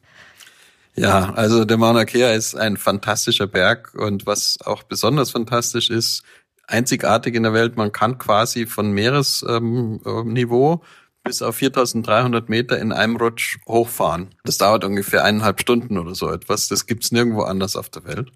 Ja, 0.96 1.34
also 1.34 1.66
der 1.66 1.78
Mauna 1.78 2.06
Kea 2.06 2.34
ist 2.34 2.56
ein 2.56 2.78
fantastischer 2.78 3.48
Berg 3.48 3.96
und 3.96 4.28
was 4.28 4.60
auch 4.64 4.84
besonders 4.84 5.32
fantastisch 5.32 5.90
ist, 5.90 6.24
einzigartig 6.68 7.36
in 7.36 7.44
der 7.44 7.54
Welt, 7.54 7.78
man 7.78 7.92
kann 7.92 8.18
quasi 8.18 8.66
von 8.66 8.92
Meeresniveau 8.92 10.74
ähm, 10.74 10.80
bis 11.24 11.42
auf 11.42 11.56
4300 11.56 12.50
Meter 12.50 12.78
in 12.80 12.92
einem 12.92 13.16
Rutsch 13.16 13.58
hochfahren. 13.68 14.36
Das 14.44 14.58
dauert 14.58 14.84
ungefähr 14.84 15.24
eineinhalb 15.24 15.62
Stunden 15.62 15.98
oder 15.98 16.16
so 16.16 16.30
etwas. 16.30 16.68
Das 16.68 16.86
gibt's 16.86 17.12
nirgendwo 17.12 17.44
anders 17.44 17.76
auf 17.76 17.90
der 17.90 18.04
Welt. 18.06 18.32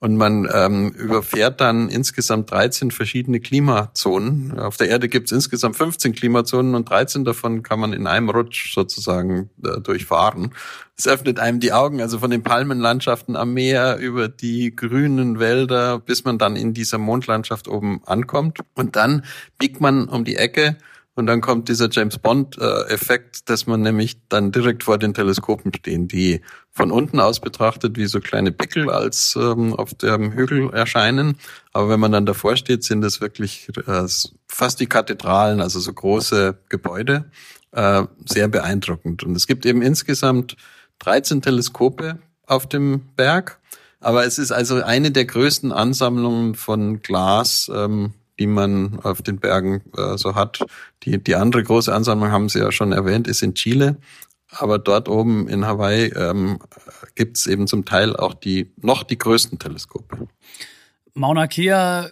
Und 0.00 0.16
man 0.16 0.48
ähm, 0.52 0.90
überfährt 0.90 1.60
dann 1.60 1.88
insgesamt 1.88 2.52
13 2.52 2.92
verschiedene 2.92 3.40
Klimazonen. 3.40 4.56
Auf 4.56 4.76
der 4.76 4.88
Erde 4.88 5.08
gibt 5.08 5.26
es 5.26 5.32
insgesamt 5.32 5.74
15 5.74 6.14
Klimazonen 6.14 6.76
und 6.76 6.88
13 6.88 7.24
davon 7.24 7.64
kann 7.64 7.80
man 7.80 7.92
in 7.92 8.06
einem 8.06 8.30
Rutsch 8.30 8.72
sozusagen 8.72 9.50
äh, 9.64 9.80
durchfahren. 9.80 10.54
Es 10.96 11.08
öffnet 11.08 11.40
einem 11.40 11.58
die 11.58 11.72
Augen, 11.72 12.00
also 12.00 12.20
von 12.20 12.30
den 12.30 12.44
Palmenlandschaften 12.44 13.34
am 13.34 13.54
Meer 13.54 13.98
über 13.98 14.28
die 14.28 14.74
grünen 14.74 15.40
Wälder, 15.40 15.98
bis 15.98 16.24
man 16.24 16.38
dann 16.38 16.54
in 16.54 16.74
dieser 16.74 16.98
Mondlandschaft 16.98 17.66
oben 17.66 18.00
ankommt. 18.06 18.60
Und 18.74 18.94
dann 18.94 19.24
biegt 19.58 19.80
man 19.80 20.08
um 20.08 20.24
die 20.24 20.36
Ecke 20.36 20.76
und 21.18 21.26
dann 21.26 21.40
kommt 21.40 21.68
dieser 21.68 21.88
James 21.90 22.18
Bond-Effekt, 22.18 23.50
dass 23.50 23.66
man 23.66 23.80
nämlich 23.80 24.20
dann 24.28 24.52
direkt 24.52 24.84
vor 24.84 24.98
den 24.98 25.14
Teleskopen 25.14 25.74
stehen, 25.74 26.06
die 26.06 26.42
von 26.70 26.92
unten 26.92 27.18
aus 27.18 27.40
betrachtet 27.40 27.96
wie 27.96 28.06
so 28.06 28.20
kleine 28.20 28.52
Pickel 28.52 28.88
als 28.88 29.36
ähm, 29.36 29.74
auf 29.74 29.94
dem 29.94 30.32
Hügel 30.32 30.70
erscheinen. 30.72 31.36
Aber 31.72 31.88
wenn 31.88 31.98
man 31.98 32.12
dann 32.12 32.24
davor 32.24 32.56
steht, 32.56 32.84
sind 32.84 33.04
es 33.04 33.20
wirklich 33.20 33.68
äh, 33.88 34.06
fast 34.46 34.78
die 34.78 34.86
Kathedralen, 34.86 35.60
also 35.60 35.80
so 35.80 35.92
große 35.92 36.56
Gebäude. 36.68 37.24
Äh, 37.72 38.04
sehr 38.24 38.46
beeindruckend. 38.46 39.24
Und 39.24 39.36
es 39.36 39.48
gibt 39.48 39.66
eben 39.66 39.82
insgesamt 39.82 40.56
13 41.00 41.42
Teleskope 41.42 42.18
auf 42.46 42.68
dem 42.68 43.00
Berg. 43.16 43.58
Aber 44.00 44.24
es 44.24 44.38
ist 44.38 44.52
also 44.52 44.82
eine 44.82 45.10
der 45.10 45.24
größten 45.24 45.72
Ansammlungen 45.72 46.54
von 46.54 47.00
Glas, 47.02 47.68
ähm, 47.74 48.14
die 48.38 48.46
man 48.46 49.00
auf 49.00 49.22
den 49.22 49.38
Bergen 49.38 49.82
äh, 49.96 50.16
so 50.16 50.34
hat. 50.34 50.64
Die, 51.02 51.22
die 51.22 51.34
andere 51.36 51.62
große 51.62 51.94
Ansammlung, 51.94 52.30
haben 52.30 52.48
Sie 52.48 52.58
ja 52.58 52.72
schon 52.72 52.92
erwähnt, 52.92 53.28
ist 53.28 53.42
in 53.42 53.54
Chile. 53.54 53.96
Aber 54.50 54.78
dort 54.78 55.08
oben 55.08 55.48
in 55.48 55.66
Hawaii 55.66 56.06
ähm, 56.14 56.58
gibt 57.14 57.36
es 57.36 57.46
eben 57.46 57.66
zum 57.66 57.84
Teil 57.84 58.16
auch 58.16 58.34
die 58.34 58.72
noch 58.80 59.02
die 59.02 59.18
größten 59.18 59.58
Teleskope. 59.58 60.28
Mauna 61.14 61.46
Kea 61.46 62.10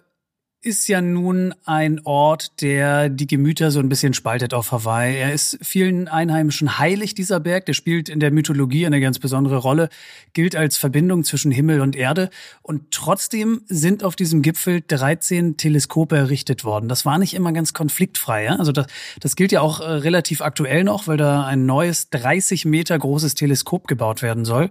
ist 0.66 0.88
ja 0.88 1.00
nun 1.00 1.54
ein 1.64 2.00
Ort, 2.04 2.60
der 2.60 3.08
die 3.08 3.28
Gemüter 3.28 3.70
so 3.70 3.78
ein 3.78 3.88
bisschen 3.88 4.14
spaltet 4.14 4.52
auf 4.52 4.72
Hawaii. 4.72 5.16
Er 5.16 5.32
ist 5.32 5.58
vielen 5.62 6.08
Einheimischen 6.08 6.80
heilig, 6.80 7.14
dieser 7.14 7.38
Berg. 7.38 7.66
Der 7.66 7.72
spielt 7.72 8.08
in 8.08 8.18
der 8.18 8.32
Mythologie 8.32 8.84
eine 8.84 9.00
ganz 9.00 9.20
besondere 9.20 9.58
Rolle, 9.58 9.88
gilt 10.32 10.56
als 10.56 10.76
Verbindung 10.76 11.22
zwischen 11.22 11.52
Himmel 11.52 11.80
und 11.80 11.94
Erde. 11.94 12.30
Und 12.62 12.90
trotzdem 12.90 13.62
sind 13.68 14.02
auf 14.02 14.16
diesem 14.16 14.42
Gipfel 14.42 14.82
13 14.86 15.56
Teleskope 15.56 16.16
errichtet 16.16 16.64
worden. 16.64 16.88
Das 16.88 17.06
war 17.06 17.18
nicht 17.18 17.34
immer 17.34 17.52
ganz 17.52 17.72
konfliktfrei. 17.72 18.42
Ja? 18.44 18.56
Also 18.56 18.72
das, 18.72 18.86
das 19.20 19.36
gilt 19.36 19.52
ja 19.52 19.60
auch 19.60 19.78
äh, 19.78 19.84
relativ 19.84 20.40
aktuell 20.40 20.82
noch, 20.82 21.06
weil 21.06 21.16
da 21.16 21.46
ein 21.46 21.64
neues 21.64 22.10
30 22.10 22.64
Meter 22.64 22.98
großes 22.98 23.36
Teleskop 23.36 23.86
gebaut 23.86 24.20
werden 24.20 24.44
soll. 24.44 24.70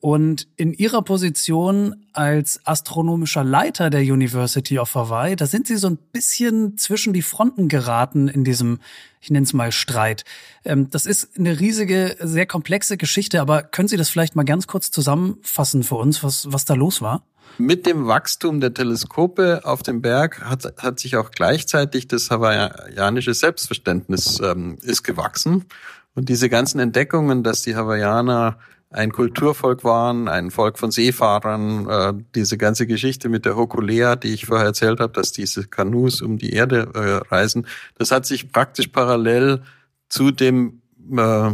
Und 0.00 0.48
in 0.56 0.72
ihrer 0.72 1.02
Position 1.02 2.06
als 2.14 2.60
astronomischer 2.64 3.44
Leiter 3.44 3.90
der 3.90 4.00
University 4.00 4.78
of 4.78 4.94
Hawaii, 4.94 5.36
da 5.36 5.46
sind 5.46 5.66
sie 5.66 5.76
so 5.76 5.88
ein 5.88 5.98
bisschen 5.98 6.78
zwischen 6.78 7.12
die 7.12 7.20
Fronten 7.20 7.68
geraten 7.68 8.26
in 8.26 8.42
diesem, 8.42 8.80
ich 9.20 9.30
nenne 9.30 9.44
es 9.44 9.52
mal 9.52 9.72
Streit. 9.72 10.24
Ähm, 10.64 10.88
das 10.88 11.04
ist 11.04 11.38
eine 11.38 11.60
riesige, 11.60 12.16
sehr 12.18 12.46
komplexe 12.46 12.96
Geschichte, 12.96 13.42
aber 13.42 13.62
können 13.62 13.88
Sie 13.88 13.98
das 13.98 14.08
vielleicht 14.08 14.36
mal 14.36 14.44
ganz 14.44 14.66
kurz 14.66 14.90
zusammenfassen 14.90 15.82
für 15.82 15.96
uns, 15.96 16.24
was, 16.24 16.50
was 16.50 16.64
da 16.64 16.72
los 16.72 17.02
war? 17.02 17.22
Mit 17.58 17.84
dem 17.84 18.06
Wachstum 18.06 18.60
der 18.60 18.72
Teleskope 18.72 19.60
auf 19.64 19.82
dem 19.82 20.00
Berg 20.00 20.40
hat, 20.40 20.76
hat 20.78 20.98
sich 20.98 21.16
auch 21.16 21.30
gleichzeitig 21.30 22.08
das 22.08 22.30
hawaiianische 22.30 23.34
Selbstverständnis 23.34 24.40
ähm, 24.40 24.78
ist 24.80 25.02
gewachsen. 25.02 25.66
Und 26.14 26.30
diese 26.30 26.48
ganzen 26.48 26.80
Entdeckungen, 26.80 27.42
dass 27.42 27.60
die 27.62 27.76
Hawaiianer 27.76 28.58
ein 28.90 29.12
Kulturvolk 29.12 29.84
waren, 29.84 30.28
ein 30.28 30.50
Volk 30.50 30.78
von 30.78 30.90
Seefahrern, 30.90 31.88
äh, 31.88 32.12
diese 32.34 32.58
ganze 32.58 32.86
Geschichte 32.86 33.28
mit 33.28 33.44
der 33.44 33.56
Hokulea, 33.56 34.16
die 34.16 34.34
ich 34.34 34.46
vorher 34.46 34.66
erzählt 34.66 35.00
habe, 35.00 35.12
dass 35.12 35.32
diese 35.32 35.68
Kanus 35.68 36.22
um 36.22 36.38
die 36.38 36.52
Erde 36.52 36.90
äh, 36.94 37.32
reisen, 37.32 37.66
das 37.96 38.10
hat 38.10 38.26
sich 38.26 38.50
praktisch 38.50 38.88
parallel 38.88 39.62
zu 40.08 40.32
dem 40.32 40.82
äh, 41.12 41.52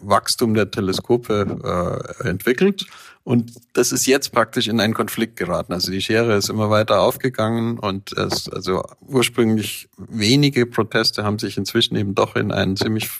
Wachstum 0.00 0.54
der 0.54 0.70
Teleskope 0.70 2.02
äh, 2.22 2.28
entwickelt. 2.28 2.86
Und 3.22 3.52
das 3.74 3.92
ist 3.92 4.06
jetzt 4.06 4.32
praktisch 4.32 4.68
in 4.68 4.80
einen 4.80 4.94
Konflikt 4.94 5.36
geraten. 5.36 5.74
Also 5.74 5.90
die 5.90 6.00
Schere 6.00 6.36
ist 6.36 6.48
immer 6.48 6.70
weiter 6.70 7.02
aufgegangen 7.02 7.78
und 7.78 8.12
es, 8.12 8.48
also 8.48 8.82
ursprünglich 9.00 9.90
wenige 9.98 10.64
Proteste 10.64 11.24
haben 11.24 11.38
sich 11.38 11.58
inzwischen 11.58 11.96
eben 11.96 12.14
doch 12.14 12.36
in 12.36 12.52
einen 12.52 12.76
ziemlich 12.76 13.10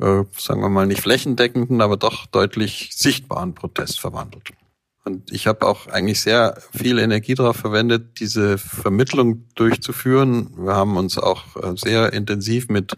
äh, 0.00 0.24
sagen 0.36 0.60
wir 0.60 0.68
mal 0.68 0.86
nicht 0.86 1.02
flächendeckenden, 1.02 1.80
aber 1.80 1.96
doch 1.96 2.26
deutlich 2.26 2.90
sichtbaren 2.94 3.54
Protest 3.54 4.00
verwandelt. 4.00 4.50
Und 5.04 5.32
ich 5.32 5.46
habe 5.46 5.66
auch 5.66 5.86
eigentlich 5.86 6.20
sehr 6.20 6.60
viel 6.76 6.98
Energie 6.98 7.34
darauf 7.34 7.56
verwendet, 7.56 8.20
diese 8.20 8.58
Vermittlung 8.58 9.44
durchzuführen. 9.54 10.50
Wir 10.56 10.74
haben 10.74 10.96
uns 10.96 11.16
auch 11.16 11.56
äh, 11.56 11.76
sehr 11.76 12.12
intensiv 12.12 12.68
mit 12.68 12.94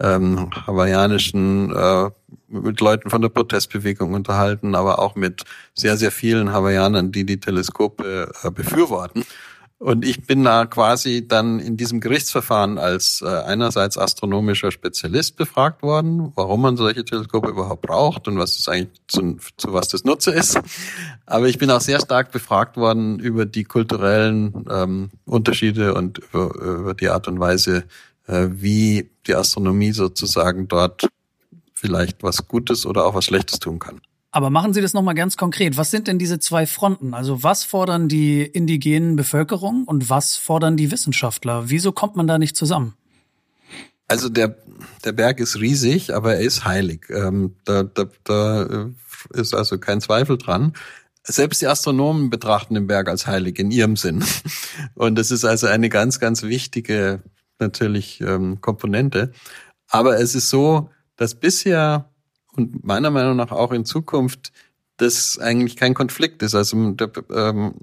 ähm, 0.00 0.50
hawaiianischen, 0.66 1.74
äh, 1.74 2.10
mit 2.48 2.80
Leuten 2.80 3.10
von 3.10 3.22
der 3.22 3.28
Protestbewegung 3.28 4.12
unterhalten, 4.12 4.74
aber 4.74 4.98
auch 4.98 5.14
mit 5.14 5.44
sehr, 5.74 5.96
sehr 5.96 6.10
vielen 6.10 6.52
Hawaiianern, 6.52 7.12
die 7.12 7.24
die 7.24 7.40
Teleskope 7.40 8.30
äh, 8.42 8.50
befürworten. 8.50 9.24
Und 9.84 10.06
ich 10.06 10.26
bin 10.26 10.44
da 10.44 10.64
quasi 10.64 11.28
dann 11.28 11.60
in 11.60 11.76
diesem 11.76 12.00
Gerichtsverfahren 12.00 12.78
als 12.78 13.20
äh, 13.20 13.26
einerseits 13.28 13.98
astronomischer 13.98 14.70
Spezialist 14.70 15.36
befragt 15.36 15.82
worden, 15.82 16.32
warum 16.36 16.62
man 16.62 16.78
solche 16.78 17.04
Teleskope 17.04 17.50
überhaupt 17.50 17.82
braucht 17.82 18.26
und 18.26 18.38
was 18.38 18.56
das 18.56 18.66
eigentlich 18.66 18.98
zu, 19.08 19.36
zu 19.58 19.74
was 19.74 19.88
das 19.88 20.04
Nutze 20.04 20.30
ist. 20.30 20.58
Aber 21.26 21.48
ich 21.48 21.58
bin 21.58 21.70
auch 21.70 21.82
sehr 21.82 22.00
stark 22.00 22.32
befragt 22.32 22.78
worden 22.78 23.18
über 23.18 23.44
die 23.44 23.64
kulturellen 23.64 24.64
ähm, 24.70 25.10
Unterschiede 25.26 25.92
und 25.92 26.16
über, 26.16 26.54
über 26.54 26.94
die 26.94 27.10
Art 27.10 27.28
und 27.28 27.38
Weise, 27.38 27.84
äh, 28.26 28.48
wie 28.52 29.10
die 29.26 29.34
Astronomie 29.34 29.92
sozusagen 29.92 30.66
dort 30.66 31.08
vielleicht 31.74 32.22
was 32.22 32.48
Gutes 32.48 32.86
oder 32.86 33.04
auch 33.04 33.14
was 33.14 33.26
Schlechtes 33.26 33.58
tun 33.58 33.80
kann. 33.80 34.00
Aber 34.34 34.50
machen 34.50 34.72
Sie 34.72 34.80
das 34.80 34.94
nochmal 34.94 35.14
ganz 35.14 35.36
konkret. 35.36 35.76
Was 35.76 35.92
sind 35.92 36.08
denn 36.08 36.18
diese 36.18 36.40
zwei 36.40 36.66
Fronten? 36.66 37.14
Also 37.14 37.44
was 37.44 37.62
fordern 37.62 38.08
die 38.08 38.42
indigenen 38.42 39.14
Bevölkerung 39.14 39.84
und 39.84 40.10
was 40.10 40.34
fordern 40.34 40.76
die 40.76 40.90
Wissenschaftler? 40.90 41.70
Wieso 41.70 41.92
kommt 41.92 42.16
man 42.16 42.26
da 42.26 42.36
nicht 42.36 42.56
zusammen? 42.56 42.94
Also 44.08 44.28
der, 44.28 44.56
der 45.04 45.12
Berg 45.12 45.38
ist 45.38 45.60
riesig, 45.60 46.12
aber 46.12 46.34
er 46.34 46.40
ist 46.40 46.64
heilig. 46.64 47.06
Ähm, 47.10 47.54
da, 47.64 47.84
da, 47.84 48.06
da 48.24 48.62
äh, 48.64 48.86
ist 49.34 49.54
also 49.54 49.78
kein 49.78 50.00
Zweifel 50.00 50.36
dran. 50.36 50.72
Selbst 51.22 51.62
die 51.62 51.68
Astronomen 51.68 52.28
betrachten 52.28 52.74
den 52.74 52.88
Berg 52.88 53.08
als 53.08 53.28
heilig 53.28 53.60
in 53.60 53.70
ihrem 53.70 53.94
Sinn. 53.94 54.24
Und 54.96 55.14
das 55.14 55.30
ist 55.30 55.44
also 55.44 55.68
eine 55.68 55.88
ganz, 55.88 56.18
ganz 56.18 56.42
wichtige 56.42 57.22
natürlich 57.60 58.20
ähm, 58.20 58.60
Komponente. 58.60 59.30
Aber 59.86 60.18
es 60.18 60.34
ist 60.34 60.50
so, 60.50 60.90
dass 61.14 61.36
bisher 61.36 62.10
und 62.56 62.84
meiner 62.84 63.10
Meinung 63.10 63.36
nach 63.36 63.50
auch 63.50 63.72
in 63.72 63.84
Zukunft 63.84 64.52
das 64.96 65.38
eigentlich 65.38 65.76
kein 65.76 65.94
Konflikt 65.94 66.42
ist. 66.42 66.54
Also 66.54 66.92
der, 66.92 67.10
ähm, 67.34 67.74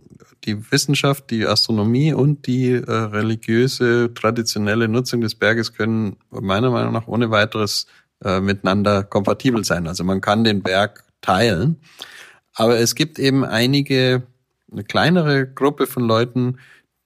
die 0.45 0.71
Wissenschaft, 0.71 1.29
die 1.29 1.45
Astronomie 1.45 2.13
und 2.13 2.47
die 2.47 2.71
äh, 2.71 2.91
religiöse, 2.91 4.13
traditionelle 4.13 4.87
Nutzung 4.87 5.21
des 5.21 5.35
Berges 5.35 5.73
können 5.73 6.17
meiner 6.29 6.71
Meinung 6.71 6.93
nach 6.93 7.07
ohne 7.07 7.29
weiteres 7.29 7.87
äh, 8.23 8.39
miteinander 8.39 9.03
kompatibel 9.03 9.63
sein. 9.65 9.87
Also 9.87 10.03
man 10.03 10.21
kann 10.21 10.43
den 10.43 10.63
Berg 10.63 11.03
teilen, 11.21 11.77
aber 12.55 12.79
es 12.79 12.95
gibt 12.95 13.19
eben 13.19 13.43
einige, 13.43 14.23
eine 14.71 14.83
kleinere 14.83 15.47
Gruppe 15.47 15.87
von 15.87 16.03
Leuten, 16.03 16.57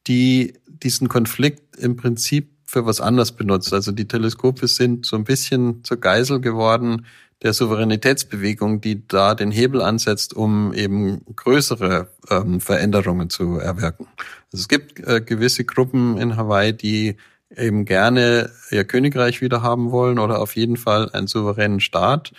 die 0.08 0.54
diesen 0.68 1.10
Konflikt 1.10 1.78
im 1.78 1.96
Prinzip 1.96 2.52
für 2.66 2.86
was 2.86 3.02
anderes 3.02 3.32
benutzt. 3.32 3.74
Also 3.74 3.92
die 3.92 4.08
Teleskope 4.08 4.68
sind 4.68 5.06
so 5.06 5.16
ein 5.16 5.24
bisschen 5.24 5.84
zur 5.84 5.98
Geisel 5.98 6.40
geworden 6.42 7.06
der 7.46 7.54
Souveränitätsbewegung, 7.54 8.82
die 8.82 9.08
da 9.08 9.36
den 9.36 9.52
Hebel 9.52 9.84
ansetzt, 9.84 10.34
um 10.36 10.74
eben 10.74 11.22
größere 11.36 12.08
ähm, 12.32 12.60
Veränderungen 12.60 13.30
zu 13.30 13.60
erwirken. 13.60 14.08
Also 14.52 14.64
es 14.64 14.68
gibt 14.68 15.00
äh, 15.08 15.22
gewisse 15.22 15.64
Gruppen 15.64 16.18
in 16.18 16.38
Hawaii, 16.38 16.74
die 16.74 17.18
eben 17.56 17.86
gerne 17.86 18.50
ihr 18.72 18.84
Königreich 18.84 19.42
wieder 19.42 19.62
haben 19.62 19.92
wollen 19.92 20.18
oder 20.18 20.42
auf 20.42 20.56
jeden 20.56 20.76
Fall 20.76 21.12
einen 21.12 21.28
souveränen 21.28 21.82
Staat, 21.82 22.32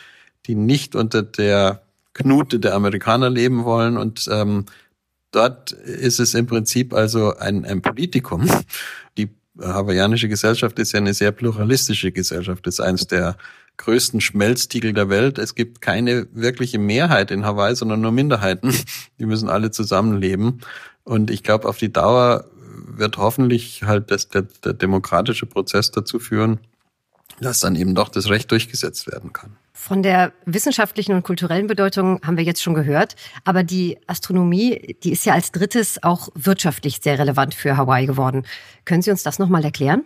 die 0.47 0.57
nicht 0.57 0.97
unter 0.97 1.23
der 1.23 1.83
Knute 2.12 2.59
der 2.59 2.75
Amerikaner 2.75 3.31
leben 3.31 3.64
wollen 3.64 3.97
und 3.97 4.29
ähm, 4.29 4.66
dort 5.31 5.71
ist 5.71 6.19
es 6.19 6.35
im 6.35 6.49
Prinzip 6.49 6.92
also 6.92 7.37
ein, 7.37 7.64
ein 7.64 7.81
Politikum. 7.81 8.51
Die 9.19 9.29
hawaiianische 9.61 10.29
Gesellschaft 10.29 10.81
ist 10.81 10.92
ja 10.92 10.99
eine 10.99 11.14
sehr 11.14 11.31
pluralistische 11.31 12.11
Gesellschaft, 12.11 12.66
ist 12.66 12.81
eines 12.81 13.07
der 13.07 13.37
größten 13.77 14.21
Schmelztiegel 14.21 14.93
der 14.93 15.09
Welt. 15.09 15.39
Es 15.39 15.55
gibt 15.55 15.81
keine 15.81 16.27
wirkliche 16.33 16.79
Mehrheit 16.79 17.31
in 17.31 17.45
Hawaii, 17.45 17.75
sondern 17.75 18.01
nur 18.01 18.12
Minderheiten. 18.12 18.75
Die 19.19 19.27
müssen 19.27 19.49
alle 19.49 19.71
zusammenleben. 19.71 20.61
Und 21.05 21.31
ich 21.31 21.43
glaube, 21.43 21.69
auf 21.69 21.79
die 21.79 21.93
Dauer 21.93 22.45
wird 22.87 23.17
hoffentlich 23.19 23.83
halt 23.85 24.11
das, 24.11 24.29
der, 24.29 24.43
der 24.65 24.73
demokratische 24.73 25.47
Prozess 25.47 25.91
dazu 25.91 26.19
führen, 26.19 26.61
dass 27.41 27.61
dann 27.61 27.77
eben 27.77 27.95
doch 27.95 28.09
das 28.09 28.29
Recht 28.29 28.51
durchgesetzt 28.51 29.11
werden 29.11 29.33
kann. 29.33 29.57
Von 29.73 30.03
der 30.03 30.33
wissenschaftlichen 30.47 31.15
und 31.15 31.23
kulturellen 31.23 31.67
Bedeutung 31.67 32.21
haben 32.25 32.37
wir 32.39 32.45
jetzt 32.45 32.62
schon 32.62 32.75
gehört, 32.75 33.15
aber 33.45 33.62
die 33.62 33.99
Astronomie, 34.07 34.97
die 35.05 35.12
ist 35.12 35.27
ja 35.27 35.35
als 35.35 35.53
drittes 35.53 36.03
auch 36.03 36.29
wirtschaftlich 36.35 37.01
sehr 37.03 37.19
relevant 37.19 37.55
für 37.55 37.77
Hawaii 37.77 38.07
geworden. 38.07 38.47
Können 38.85 39.03
Sie 39.03 39.11
uns 39.11 39.23
das 39.23 39.39
nochmal 39.39 39.65
erklären? 39.65 40.03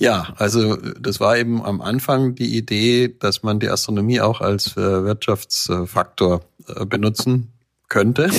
Ja, 0.00 0.32
also 0.36 0.76
das 0.76 1.18
war 1.18 1.36
eben 1.36 1.64
am 1.64 1.80
Anfang 1.80 2.36
die 2.36 2.56
Idee, 2.56 3.16
dass 3.18 3.42
man 3.42 3.58
die 3.58 3.68
Astronomie 3.68 4.20
auch 4.20 4.40
als 4.40 4.76
äh, 4.76 5.04
Wirtschaftsfaktor 5.04 6.42
äh, 6.68 6.86
benutzen 6.86 7.52
könnte. 7.88 8.30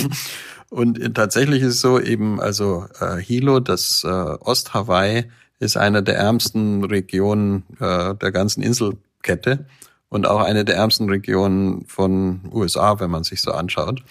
Und 0.70 1.14
tatsächlich 1.14 1.62
ist 1.62 1.74
es 1.74 1.80
so 1.80 2.00
eben, 2.00 2.40
also 2.40 2.86
äh, 3.00 3.16
Hilo, 3.16 3.58
das 3.58 4.04
Ost-Hawaii, 4.04 5.24
ist 5.58 5.76
eine 5.76 6.02
der 6.04 6.16
ärmsten 6.16 6.84
Regionen 6.84 7.64
der 7.80 8.14
ganzen 8.14 8.62
Inselkette 8.62 9.66
und 10.08 10.28
auch 10.28 10.40
eine 10.40 10.64
der 10.64 10.76
ärmsten 10.76 11.10
Regionen 11.10 11.84
von 11.86 12.42
USA, 12.52 13.00
wenn 13.00 13.10
man 13.10 13.24
sich 13.24 13.42
so 13.42 13.50
anschaut. 13.50 14.02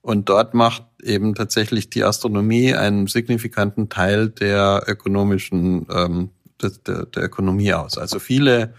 Und 0.00 0.28
dort 0.30 0.54
macht 0.54 0.84
eben 1.02 1.34
tatsächlich 1.34 1.90
die 1.90 2.02
Astronomie 2.02 2.74
einen 2.74 3.08
signifikanten 3.08 3.88
Teil 3.88 4.30
der 4.30 4.84
ökonomischen 4.86 5.86
ähm, 5.92 6.30
der, 6.62 7.06
der 7.06 7.24
Ökonomie 7.24 7.72
aus. 7.72 7.98
Also 7.98 8.18
viele 8.18 8.74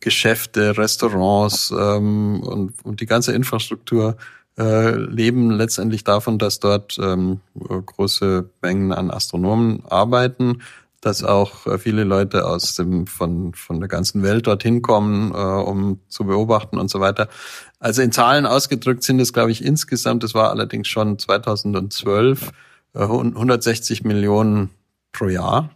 Geschäfte, 0.00 0.76
Restaurants 0.76 1.72
ähm, 1.76 2.40
und, 2.42 2.84
und 2.84 3.00
die 3.00 3.06
ganze 3.06 3.32
Infrastruktur 3.32 4.16
äh, 4.58 4.90
leben 4.96 5.50
letztendlich 5.50 6.04
davon, 6.04 6.38
dass 6.38 6.60
dort 6.60 6.96
ähm, 7.00 7.40
große 7.54 8.48
Mengen 8.62 8.92
an 8.92 9.10
Astronomen 9.10 9.82
arbeiten, 9.88 10.62
dass 11.00 11.24
auch 11.24 11.66
äh, 11.66 11.78
viele 11.78 12.04
Leute 12.04 12.46
aus 12.46 12.74
dem 12.74 13.06
von 13.06 13.54
von 13.54 13.80
der 13.80 13.88
ganzen 13.88 14.22
Welt 14.22 14.46
dorthin 14.46 14.82
kommen, 14.82 15.32
äh, 15.32 15.36
um 15.36 16.00
zu 16.08 16.24
beobachten 16.24 16.78
und 16.78 16.90
so 16.90 17.00
weiter. 17.00 17.28
Also 17.78 18.02
in 18.02 18.12
Zahlen 18.12 18.46
ausgedrückt 18.46 19.02
sind 19.02 19.20
es, 19.20 19.32
glaube 19.32 19.50
ich, 19.50 19.64
insgesamt. 19.64 20.22
Das 20.22 20.34
war 20.34 20.50
allerdings 20.50 20.88
schon 20.88 21.18
2012 21.18 22.50
äh, 22.94 23.00
160 23.00 24.04
Millionen 24.04 24.70
pro 25.12 25.28
Jahr 25.28 25.70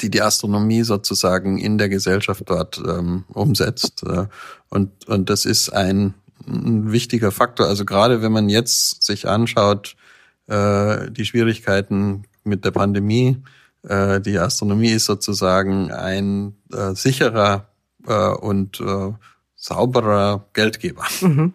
die 0.00 0.10
die 0.10 0.22
Astronomie 0.22 0.82
sozusagen 0.82 1.58
in 1.58 1.78
der 1.78 1.88
Gesellschaft 1.88 2.42
dort 2.46 2.80
ähm, 2.86 3.24
umsetzt. 3.28 4.02
Äh, 4.04 4.26
und, 4.68 5.08
und 5.08 5.30
das 5.30 5.44
ist 5.44 5.70
ein, 5.70 6.14
ein 6.46 6.92
wichtiger 6.92 7.32
Faktor. 7.32 7.66
Also 7.66 7.84
gerade 7.84 8.22
wenn 8.22 8.32
man 8.32 8.48
jetzt 8.48 9.02
sich 9.02 9.28
anschaut, 9.28 9.96
äh, 10.46 11.10
die 11.10 11.24
Schwierigkeiten 11.24 12.24
mit 12.44 12.64
der 12.64 12.70
Pandemie, 12.70 13.42
äh, 13.82 14.20
die 14.20 14.38
Astronomie 14.38 14.90
ist 14.90 15.06
sozusagen 15.06 15.90
ein 15.90 16.56
äh, 16.72 16.94
sicherer 16.94 17.68
äh, 18.06 18.28
und 18.28 18.80
äh, 18.80 19.12
sauberer 19.56 20.46
Geldgeber. 20.52 21.04
Mhm. 21.20 21.54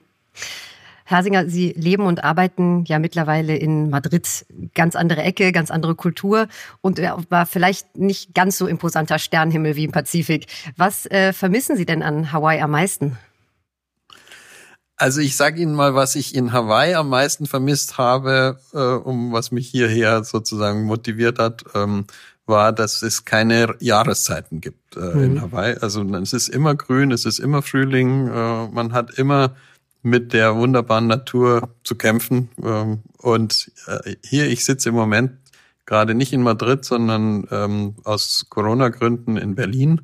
Hersinger, 1.05 1.47
Sie 1.47 1.71
leben 1.73 2.05
und 2.05 2.23
arbeiten 2.23 2.83
ja 2.85 2.99
mittlerweile 2.99 3.55
in 3.55 3.89
Madrid. 3.91 4.45
Ganz 4.73 4.95
andere 4.95 5.21
Ecke, 5.21 5.51
ganz 5.51 5.71
andere 5.71 5.95
Kultur 5.95 6.47
und 6.81 6.99
war 7.29 7.45
vielleicht 7.45 7.95
nicht 7.95 8.33
ganz 8.33 8.57
so 8.57 8.67
imposanter 8.67 9.19
Sternhimmel 9.19 9.75
wie 9.75 9.85
im 9.85 9.91
Pazifik. 9.91 10.47
Was 10.77 11.05
äh, 11.05 11.31
vermissen 11.31 11.77
Sie 11.77 11.85
denn 11.85 12.01
an 12.01 12.31
Hawaii 12.31 12.59
am 12.59 12.71
meisten? 12.71 13.17
Also 14.97 15.19
ich 15.21 15.35
sage 15.35 15.61
Ihnen 15.61 15.75
mal, 15.75 15.93
was 15.93 16.15
ich 16.15 16.33
in 16.33 16.53
Hawaii 16.53 16.95
am 16.95 17.09
meisten 17.09 17.45
vermisst 17.45 17.97
habe, 17.97 18.59
äh, 18.73 18.79
um 18.79 19.31
was 19.33 19.51
mich 19.51 19.67
hierher 19.67 20.23
sozusagen 20.23 20.83
motiviert 20.83 21.37
hat, 21.37 21.65
ähm, 21.75 22.05
war, 22.45 22.71
dass 22.71 23.01
es 23.01 23.25
keine 23.25 23.75
Jahreszeiten 23.79 24.61
gibt 24.61 24.95
äh, 24.95 24.99
mhm. 24.99 25.23
in 25.23 25.41
Hawaii. 25.41 25.75
Also 25.81 26.01
es 26.03 26.33
ist 26.33 26.47
immer 26.47 26.75
grün, 26.75 27.11
es 27.11 27.25
ist 27.25 27.39
immer 27.39 27.61
Frühling, 27.61 28.27
äh, 28.27 28.67
man 28.67 28.93
hat 28.93 29.17
immer 29.17 29.55
mit 30.05 30.33
der 30.33 30.55
wunderbaren 30.55 31.07
Natur 31.07 31.69
zu 31.83 31.95
kämpfen. 31.95 32.49
Ähm, 32.63 32.99
und 33.17 33.71
äh, 33.87 34.15
hier, 34.23 34.47
ich 34.47 34.63
sitze 34.63 34.89
im 34.89 34.95
Moment 34.95 35.31
gerade 35.87 36.13
nicht 36.13 36.31
in 36.31 36.43
Madrid, 36.43 36.85
sondern 36.85 37.47
ähm, 37.49 37.95
aus 38.03 38.45
Corona-Gründen 38.49 39.35
in 39.35 39.55
Berlin. 39.55 40.01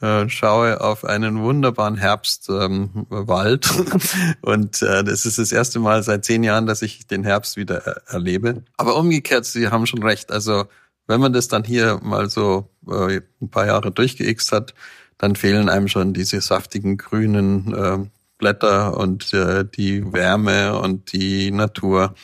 Äh, 0.00 0.28
schaue 0.28 0.80
auf 0.80 1.04
einen 1.04 1.42
wunderbaren 1.42 1.96
Herbstwald. 1.96 3.70
Ähm, 3.70 4.34
und 4.42 4.82
äh, 4.82 5.04
das 5.04 5.24
ist 5.24 5.38
das 5.38 5.52
erste 5.52 5.78
Mal 5.78 6.02
seit 6.02 6.24
zehn 6.24 6.42
Jahren, 6.42 6.66
dass 6.66 6.82
ich 6.82 7.06
den 7.06 7.22
Herbst 7.22 7.56
wieder 7.56 7.86
er 7.86 8.02
erlebe. 8.08 8.64
Aber 8.76 8.96
umgekehrt, 8.96 9.44
Sie 9.44 9.68
haben 9.68 9.86
schon 9.86 10.02
recht. 10.02 10.32
Also 10.32 10.64
wenn 11.06 11.20
man 11.20 11.32
das 11.32 11.46
dann 11.46 11.62
hier 11.62 12.00
mal 12.02 12.28
so 12.28 12.68
äh, 12.88 13.20
ein 13.40 13.48
paar 13.48 13.66
Jahre 13.66 13.92
durchgeixt 13.92 14.50
hat, 14.50 14.74
dann 15.18 15.36
fehlen 15.36 15.68
einem 15.68 15.86
schon 15.86 16.12
diese 16.12 16.40
saftigen 16.40 16.96
grünen 16.98 17.72
äh, 17.72 17.98
Blätter 18.38 18.96
und 18.96 19.32
äh, 19.32 19.64
die 19.64 20.12
Wärme 20.12 20.78
und 20.78 21.12
die 21.12 21.50
Natur. 21.50 22.14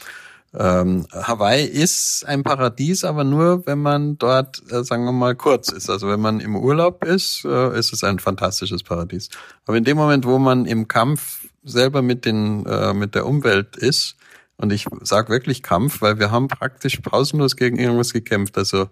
Ähm, 0.55 1.07
Hawaii 1.13 1.65
ist 1.65 2.25
ein 2.27 2.43
Paradies, 2.43 3.05
aber 3.05 3.25
nur, 3.25 3.67
wenn 3.67 3.79
man 3.79 4.19
dort, 4.19 4.63
äh, 4.71 4.85
sagen 4.85 5.05
wir 5.05 5.13
mal, 5.13 5.35
kurz 5.35 5.71
ist. 5.71 5.89
Also 5.89 6.09
wenn 6.09 6.21
man 6.21 6.41
im 6.41 6.57
Urlaub 6.57 7.05
ist, 7.05 7.45
äh, 7.45 7.79
ist 7.79 7.93
es 7.93 8.05
ein 8.05 8.19
fantastisches 8.19 8.83
Paradies. 8.83 9.31
Aber 9.65 9.79
in 9.79 9.85
dem 9.85 9.97
Moment, 9.97 10.27
wo 10.27 10.39
man 10.39 10.67
im 10.67 10.89
Kampf 10.89 11.47
selber 11.65 12.03
mit 12.03 12.27
den 12.27 12.67
äh, 12.67 12.93
mit 12.93 13.15
der 13.15 13.27
Umwelt 13.27 13.77
ist, 13.77 14.17
und 14.57 14.73
ich 14.73 14.87
sage 15.01 15.31
wirklich 15.31 15.63
Kampf, 15.63 16.03
weil 16.03 16.19
wir 16.19 16.31
haben 16.31 16.49
praktisch 16.49 16.99
pausenlos 16.99 17.57
gegen 17.57 17.79
irgendwas 17.79 18.13
gekämpft. 18.13 18.57
Also 18.59 18.89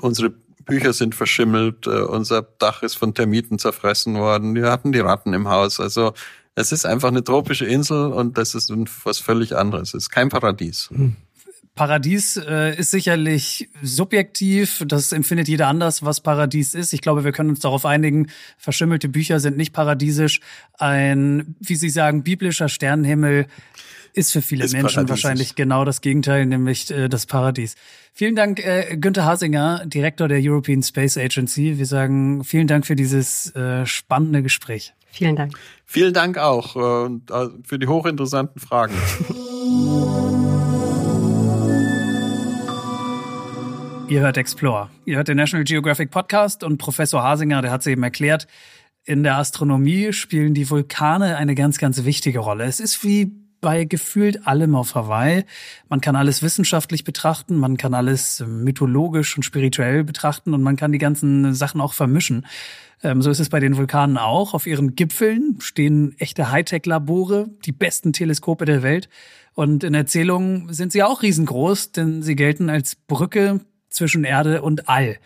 unsere 0.00 0.30
Bücher 0.64 0.92
sind 0.92 1.14
verschimmelt, 1.14 1.86
äh, 1.86 2.02
unser 2.02 2.42
Dach 2.42 2.82
ist 2.82 2.96
von 2.96 3.14
Termiten 3.14 3.58
zerfressen 3.58 4.16
worden, 4.16 4.54
wir 4.54 4.70
hatten 4.70 4.92
die 4.92 5.00
Ratten 5.00 5.32
im 5.32 5.48
Haus. 5.48 5.78
Also 5.78 6.12
es 6.56 6.72
ist 6.72 6.86
einfach 6.86 7.08
eine 7.08 7.22
tropische 7.22 7.66
Insel 7.66 8.12
und 8.12 8.38
das 8.38 8.54
ist 8.54 8.72
was 9.04 9.18
völlig 9.18 9.54
anderes. 9.54 9.90
Es 9.90 10.04
ist 10.04 10.10
kein 10.10 10.30
Paradies. 10.30 10.88
Hm. 10.90 11.14
Paradies 11.74 12.38
äh, 12.38 12.74
ist 12.78 12.90
sicherlich 12.90 13.68
subjektiv. 13.82 14.82
Das 14.88 15.12
empfindet 15.12 15.46
jeder 15.46 15.68
anders, 15.68 16.02
was 16.02 16.22
Paradies 16.22 16.74
ist. 16.74 16.94
Ich 16.94 17.02
glaube, 17.02 17.22
wir 17.22 17.32
können 17.32 17.50
uns 17.50 17.60
darauf 17.60 17.84
einigen, 17.84 18.28
verschimmelte 18.56 19.10
Bücher 19.10 19.40
sind 19.40 19.58
nicht 19.58 19.74
paradiesisch. 19.74 20.40
Ein, 20.78 21.54
wie 21.60 21.76
Sie 21.76 21.90
sagen, 21.90 22.22
biblischer 22.22 22.70
Sternenhimmel 22.70 23.46
ist 24.14 24.32
für 24.32 24.40
viele 24.40 24.64
ist 24.64 24.72
Menschen 24.72 25.06
wahrscheinlich 25.10 25.56
genau 25.56 25.84
das 25.84 26.00
Gegenteil, 26.00 26.46
nämlich 26.46 26.90
äh, 26.90 27.10
das 27.10 27.26
Paradies. 27.26 27.74
Vielen 28.14 28.34
Dank, 28.34 28.64
äh, 28.64 28.96
Günther 28.96 29.26
Hasinger, 29.26 29.84
Direktor 29.84 30.28
der 30.28 30.40
European 30.40 30.82
Space 30.82 31.18
Agency. 31.18 31.76
Wir 31.76 31.84
sagen 31.84 32.42
vielen 32.42 32.66
Dank 32.66 32.86
für 32.86 32.96
dieses 32.96 33.54
äh, 33.54 33.84
spannende 33.84 34.42
Gespräch. 34.42 34.94
Vielen 35.16 35.36
Dank. 35.36 35.58
Vielen 35.84 36.12
Dank 36.12 36.38
auch 36.38 36.76
äh, 36.76 37.06
äh 37.06 37.48
für 37.64 37.78
die 37.78 37.86
hochinteressanten 37.86 38.60
Fragen. 38.60 38.94
Ihr 44.08 44.20
hört 44.20 44.36
Explore. 44.36 44.88
Ihr 45.04 45.16
hört 45.16 45.26
den 45.26 45.36
National 45.36 45.64
Geographic 45.64 46.10
Podcast 46.10 46.62
und 46.62 46.78
Professor 46.78 47.24
Hasinger, 47.24 47.60
der 47.60 47.72
hat 47.72 47.80
es 47.80 47.88
eben 47.88 48.04
erklärt, 48.04 48.46
in 49.04 49.22
der 49.22 49.36
Astronomie 49.36 50.12
spielen 50.12 50.54
die 50.54 50.68
Vulkane 50.68 51.36
eine 51.36 51.54
ganz, 51.54 51.78
ganz 51.78 52.04
wichtige 52.04 52.40
Rolle. 52.40 52.64
Es 52.64 52.78
ist 52.78 53.02
wie 53.04 53.32
bei 53.66 53.84
gefühlt 53.84 54.46
allem 54.46 54.76
auf 54.76 54.94
Hawaii. 54.94 55.44
Man 55.88 56.00
kann 56.00 56.14
alles 56.14 56.40
wissenschaftlich 56.40 57.02
betrachten, 57.02 57.56
man 57.56 57.76
kann 57.76 57.94
alles 57.94 58.44
mythologisch 58.46 59.36
und 59.36 59.42
spirituell 59.42 60.04
betrachten 60.04 60.54
und 60.54 60.62
man 60.62 60.76
kann 60.76 60.92
die 60.92 60.98
ganzen 60.98 61.52
Sachen 61.52 61.80
auch 61.80 61.92
vermischen. 61.92 62.46
Ähm, 63.02 63.22
so 63.22 63.28
ist 63.28 63.40
es 63.40 63.48
bei 63.48 63.58
den 63.58 63.76
Vulkanen 63.76 64.18
auch. 64.18 64.54
Auf 64.54 64.68
ihren 64.68 64.94
Gipfeln 64.94 65.56
stehen 65.58 66.14
echte 66.20 66.52
Hightech-Labore, 66.52 67.48
die 67.64 67.72
besten 67.72 68.12
Teleskope 68.12 68.66
der 68.66 68.84
Welt. 68.84 69.08
Und 69.54 69.82
in 69.82 69.94
Erzählungen 69.94 70.72
sind 70.72 70.92
sie 70.92 71.02
auch 71.02 71.22
riesengroß, 71.22 71.90
denn 71.90 72.22
sie 72.22 72.36
gelten 72.36 72.70
als 72.70 72.94
Brücke 72.94 73.62
zwischen 73.90 74.22
Erde 74.22 74.62
und 74.62 74.88
All. 74.88 75.16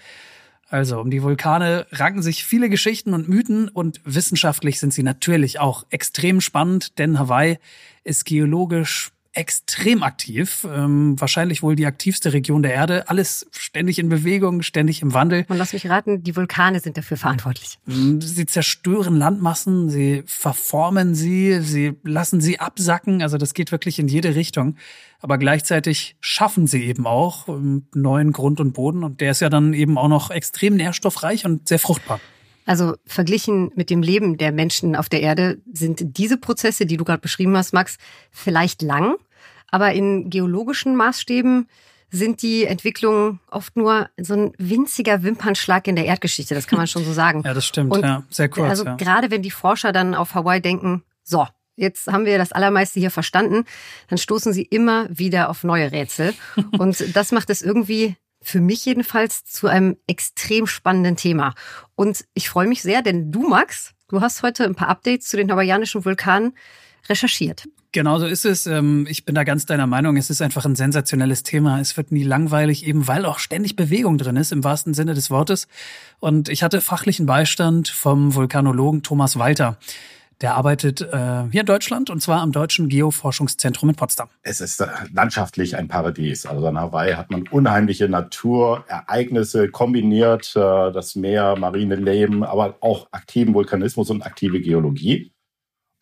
Also 0.70 1.00
um 1.00 1.10
die 1.10 1.22
Vulkane 1.24 1.86
ranken 1.90 2.22
sich 2.22 2.44
viele 2.44 2.70
Geschichten 2.70 3.12
und 3.12 3.28
Mythen 3.28 3.68
und 3.68 4.00
wissenschaftlich 4.04 4.78
sind 4.78 4.94
sie 4.94 5.02
natürlich 5.02 5.58
auch 5.58 5.84
extrem 5.90 6.40
spannend, 6.40 6.98
denn 7.00 7.18
Hawaii 7.18 7.58
ist 8.04 8.24
geologisch 8.24 9.10
extrem 9.32 10.02
aktiv, 10.02 10.66
ähm, 10.68 11.20
wahrscheinlich 11.20 11.62
wohl 11.62 11.76
die 11.76 11.86
aktivste 11.86 12.32
Region 12.32 12.62
der 12.62 12.74
Erde. 12.74 13.08
Alles 13.08 13.46
ständig 13.52 14.00
in 14.00 14.08
Bewegung, 14.08 14.62
ständig 14.62 15.02
im 15.02 15.14
Wandel. 15.14 15.44
Und 15.48 15.56
lass 15.56 15.72
mich 15.72 15.88
raten, 15.88 16.24
die 16.24 16.34
Vulkane 16.34 16.80
sind 16.80 16.96
dafür 16.96 17.16
verantwortlich. 17.16 17.78
Mm, 17.86 18.20
sie 18.20 18.46
zerstören 18.46 19.16
Landmassen, 19.16 19.88
sie 19.88 20.24
verformen 20.26 21.14
sie, 21.14 21.60
sie 21.60 21.92
lassen 22.02 22.40
sie 22.40 22.58
absacken. 22.58 23.22
Also 23.22 23.38
das 23.38 23.54
geht 23.54 23.70
wirklich 23.70 24.00
in 24.00 24.08
jede 24.08 24.34
Richtung. 24.34 24.76
Aber 25.20 25.38
gleichzeitig 25.38 26.16
schaffen 26.20 26.66
sie 26.66 26.84
eben 26.84 27.06
auch 27.06 27.48
ähm, 27.48 27.86
neuen 27.94 28.32
Grund 28.32 28.58
und 28.58 28.72
Boden. 28.72 29.04
Und 29.04 29.20
der 29.20 29.30
ist 29.30 29.40
ja 29.40 29.48
dann 29.48 29.74
eben 29.74 29.96
auch 29.96 30.08
noch 30.08 30.30
extrem 30.30 30.74
nährstoffreich 30.74 31.44
und 31.44 31.68
sehr 31.68 31.78
fruchtbar. 31.78 32.20
Also 32.70 32.94
verglichen 33.04 33.72
mit 33.74 33.90
dem 33.90 34.00
Leben 34.00 34.38
der 34.38 34.52
Menschen 34.52 34.94
auf 34.94 35.08
der 35.08 35.22
Erde 35.22 35.60
sind 35.72 36.16
diese 36.16 36.36
Prozesse, 36.36 36.86
die 36.86 36.96
du 36.96 37.04
gerade 37.04 37.20
beschrieben 37.20 37.56
hast, 37.56 37.72
Max, 37.72 37.96
vielleicht 38.30 38.80
lang, 38.80 39.16
aber 39.72 39.92
in 39.92 40.30
geologischen 40.30 40.94
Maßstäben 40.94 41.66
sind 42.12 42.42
die 42.42 42.66
Entwicklungen 42.66 43.40
oft 43.50 43.76
nur 43.76 44.08
so 44.20 44.34
ein 44.34 44.52
winziger 44.56 45.24
Wimpernschlag 45.24 45.88
in 45.88 45.96
der 45.96 46.04
Erdgeschichte. 46.04 46.54
Das 46.54 46.68
kann 46.68 46.76
man 46.76 46.86
schon 46.86 47.04
so 47.04 47.12
sagen. 47.22 47.42
ja, 47.44 47.54
das 47.54 47.66
stimmt. 47.66 47.92
Und 47.92 48.04
ja, 48.04 48.22
sehr 48.30 48.48
kurz. 48.48 48.70
Also 48.70 48.84
ja. 48.84 48.94
gerade 48.94 49.32
wenn 49.32 49.42
die 49.42 49.50
Forscher 49.50 49.90
dann 49.90 50.14
auf 50.14 50.36
Hawaii 50.36 50.60
denken, 50.60 51.02
so, 51.24 51.48
jetzt 51.74 52.06
haben 52.06 52.24
wir 52.24 52.38
das 52.38 52.52
Allermeiste 52.52 53.00
hier 53.00 53.10
verstanden, 53.10 53.64
dann 54.06 54.18
stoßen 54.18 54.52
sie 54.52 54.62
immer 54.62 55.08
wieder 55.10 55.50
auf 55.50 55.64
neue 55.64 55.90
Rätsel. 55.90 56.34
Und 56.78 57.16
das 57.16 57.32
macht 57.32 57.50
es 57.50 57.62
irgendwie 57.62 58.14
für 58.42 58.60
mich 58.60 58.84
jedenfalls 58.84 59.44
zu 59.44 59.66
einem 59.68 59.96
extrem 60.06 60.66
spannenden 60.66 61.16
Thema. 61.16 61.54
Und 61.94 62.24
ich 62.34 62.48
freue 62.48 62.66
mich 62.66 62.82
sehr, 62.82 63.02
denn 63.02 63.30
du, 63.30 63.48
Max, 63.48 63.92
du 64.08 64.20
hast 64.20 64.42
heute 64.42 64.64
ein 64.64 64.74
paar 64.74 64.88
Updates 64.88 65.28
zu 65.28 65.36
den 65.36 65.50
hawaiianischen 65.50 66.04
Vulkanen 66.04 66.54
recherchiert. 67.08 67.68
Genau 67.92 68.20
so 68.20 68.26
ist 68.26 68.44
es. 68.44 68.66
Ähm, 68.66 69.06
ich 69.10 69.24
bin 69.24 69.34
da 69.34 69.42
ganz 69.42 69.66
deiner 69.66 69.88
Meinung. 69.88 70.16
Es 70.16 70.30
ist 70.30 70.40
einfach 70.42 70.64
ein 70.64 70.76
sensationelles 70.76 71.42
Thema. 71.42 71.80
Es 71.80 71.96
wird 71.96 72.12
nie 72.12 72.22
langweilig, 72.22 72.86
eben 72.86 73.08
weil 73.08 73.24
auch 73.24 73.40
ständig 73.40 73.74
Bewegung 73.74 74.16
drin 74.16 74.36
ist, 74.36 74.52
im 74.52 74.62
wahrsten 74.62 74.94
Sinne 74.94 75.14
des 75.14 75.28
Wortes. 75.30 75.66
Und 76.20 76.48
ich 76.48 76.62
hatte 76.62 76.80
fachlichen 76.80 77.26
Beistand 77.26 77.88
vom 77.88 78.34
Vulkanologen 78.34 79.02
Thomas 79.02 79.38
Walter. 79.38 79.76
Der 80.40 80.54
arbeitet 80.54 81.02
äh, 81.02 81.44
hier 81.50 81.60
in 81.60 81.66
Deutschland 81.66 82.08
und 82.08 82.22
zwar 82.22 82.40
am 82.40 82.50
Deutschen 82.50 82.88
Geoforschungszentrum 82.88 83.90
in 83.90 83.94
Potsdam. 83.94 84.28
Es 84.42 84.62
ist 84.62 84.80
äh, 84.80 84.86
landschaftlich 85.12 85.76
ein 85.76 85.86
Paradies. 85.86 86.46
Also 86.46 86.66
in 86.66 86.78
Hawaii 86.78 87.12
hat 87.12 87.30
man 87.30 87.46
unheimliche 87.48 88.08
Naturereignisse 88.08 89.68
kombiniert, 89.68 90.56
äh, 90.56 90.92
das 90.92 91.14
Meer, 91.14 91.56
marine 91.58 91.96
Leben, 91.96 92.42
aber 92.42 92.76
auch 92.80 93.08
aktiven 93.10 93.52
Vulkanismus 93.52 94.08
und 94.08 94.22
aktive 94.22 94.60
Geologie. 94.60 95.32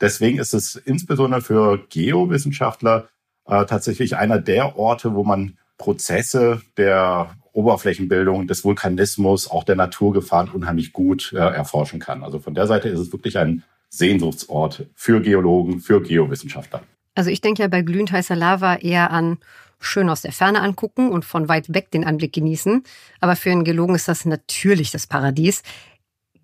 Deswegen 0.01 0.38
ist 0.38 0.55
es 0.55 0.77
insbesondere 0.77 1.40
für 1.40 1.79
Geowissenschaftler 1.88 3.09
äh, 3.46 3.64
tatsächlich 3.64 4.16
einer 4.16 4.38
der 4.38 4.79
Orte, 4.79 5.14
wo 5.14 5.24
man 5.24 5.59
Prozesse 5.79 6.62
der 6.77 7.35
Oberflächenbildung, 7.53 8.46
des 8.46 8.64
Vulkanismus, 8.64 9.51
auch 9.51 9.64
der 9.64 9.74
Naturgefahren 9.74 10.48
unheimlich 10.51 10.92
gut 10.92 11.33
äh, 11.33 11.38
erforschen 11.38 11.98
kann. 11.98 12.22
Also 12.22 12.38
von 12.38 12.55
der 12.55 12.68
Seite 12.68 12.88
ist 12.88 13.01
es 13.01 13.12
wirklich 13.12 13.37
ein 13.37 13.64
Sehnsuchtsort 13.90 14.87
für 14.94 15.20
Geologen, 15.20 15.81
für 15.81 16.03
Geowissenschaftler. 16.03 16.83
Also 17.14 17.31
ich 17.31 17.40
denke 17.40 17.62
ja 17.62 17.68
bei 17.68 17.83
glühend 17.83 18.12
heißer 18.12 18.37
Lava 18.37 18.77
eher 18.77 19.11
an 19.11 19.38
schön 19.81 20.09
aus 20.09 20.22
der 20.22 20.33
Ferne 20.33 20.61
angucken 20.61 21.11
und 21.11 21.24
von 21.24 21.48
weit 21.48 21.72
weg 21.72 21.90
den 21.90 22.05
Anblick 22.05 22.33
genießen. 22.33 22.83
Aber 23.20 23.37
für 23.37 23.51
einen 23.51 23.64
Geologen 23.64 23.94
ist 23.94 24.09
das 24.09 24.24
natürlich 24.24 24.90
das 24.90 25.07
Paradies. 25.07 25.62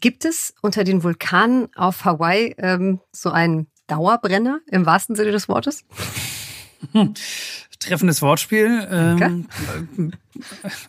Gibt 0.01 0.25
es 0.25 0.55
unter 0.63 0.85
den 0.85 1.03
Vulkanen 1.03 1.69
auf 1.77 2.05
Hawaii 2.05 2.55
ähm, 2.59 3.01
so 3.13 3.31
einen 3.31 3.69
Dauerbrenner 3.87 4.61
im 4.71 4.87
wahrsten 4.87 5.17
Sinne 5.17 5.33
des 5.33 5.49
Wortes? 5.49 5.85
Treffendes 7.87 8.23
Wortspiel. 8.23 8.87
Ähm, 8.91 9.47
okay. 9.97 10.11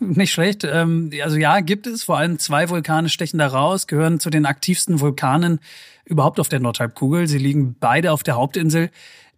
nicht 0.00 0.32
schlecht. 0.32 0.64
Ähm, 0.64 1.10
also 1.22 1.36
ja, 1.36 1.60
gibt 1.60 1.86
es. 1.86 2.04
Vor 2.04 2.18
allem 2.18 2.38
zwei 2.38 2.68
Vulkane 2.68 3.08
stechen 3.08 3.38
da 3.38 3.46
raus, 3.46 3.86
gehören 3.86 4.20
zu 4.20 4.30
den 4.30 4.46
aktivsten 4.46 5.00
Vulkanen 5.00 5.60
überhaupt 6.04 6.40
auf 6.40 6.48
der 6.48 6.60
Nordhalbkugel. 6.60 7.26
Sie 7.26 7.38
liegen 7.38 7.76
beide 7.78 8.12
auf 8.12 8.22
der 8.22 8.36
Hauptinsel. 8.36 8.90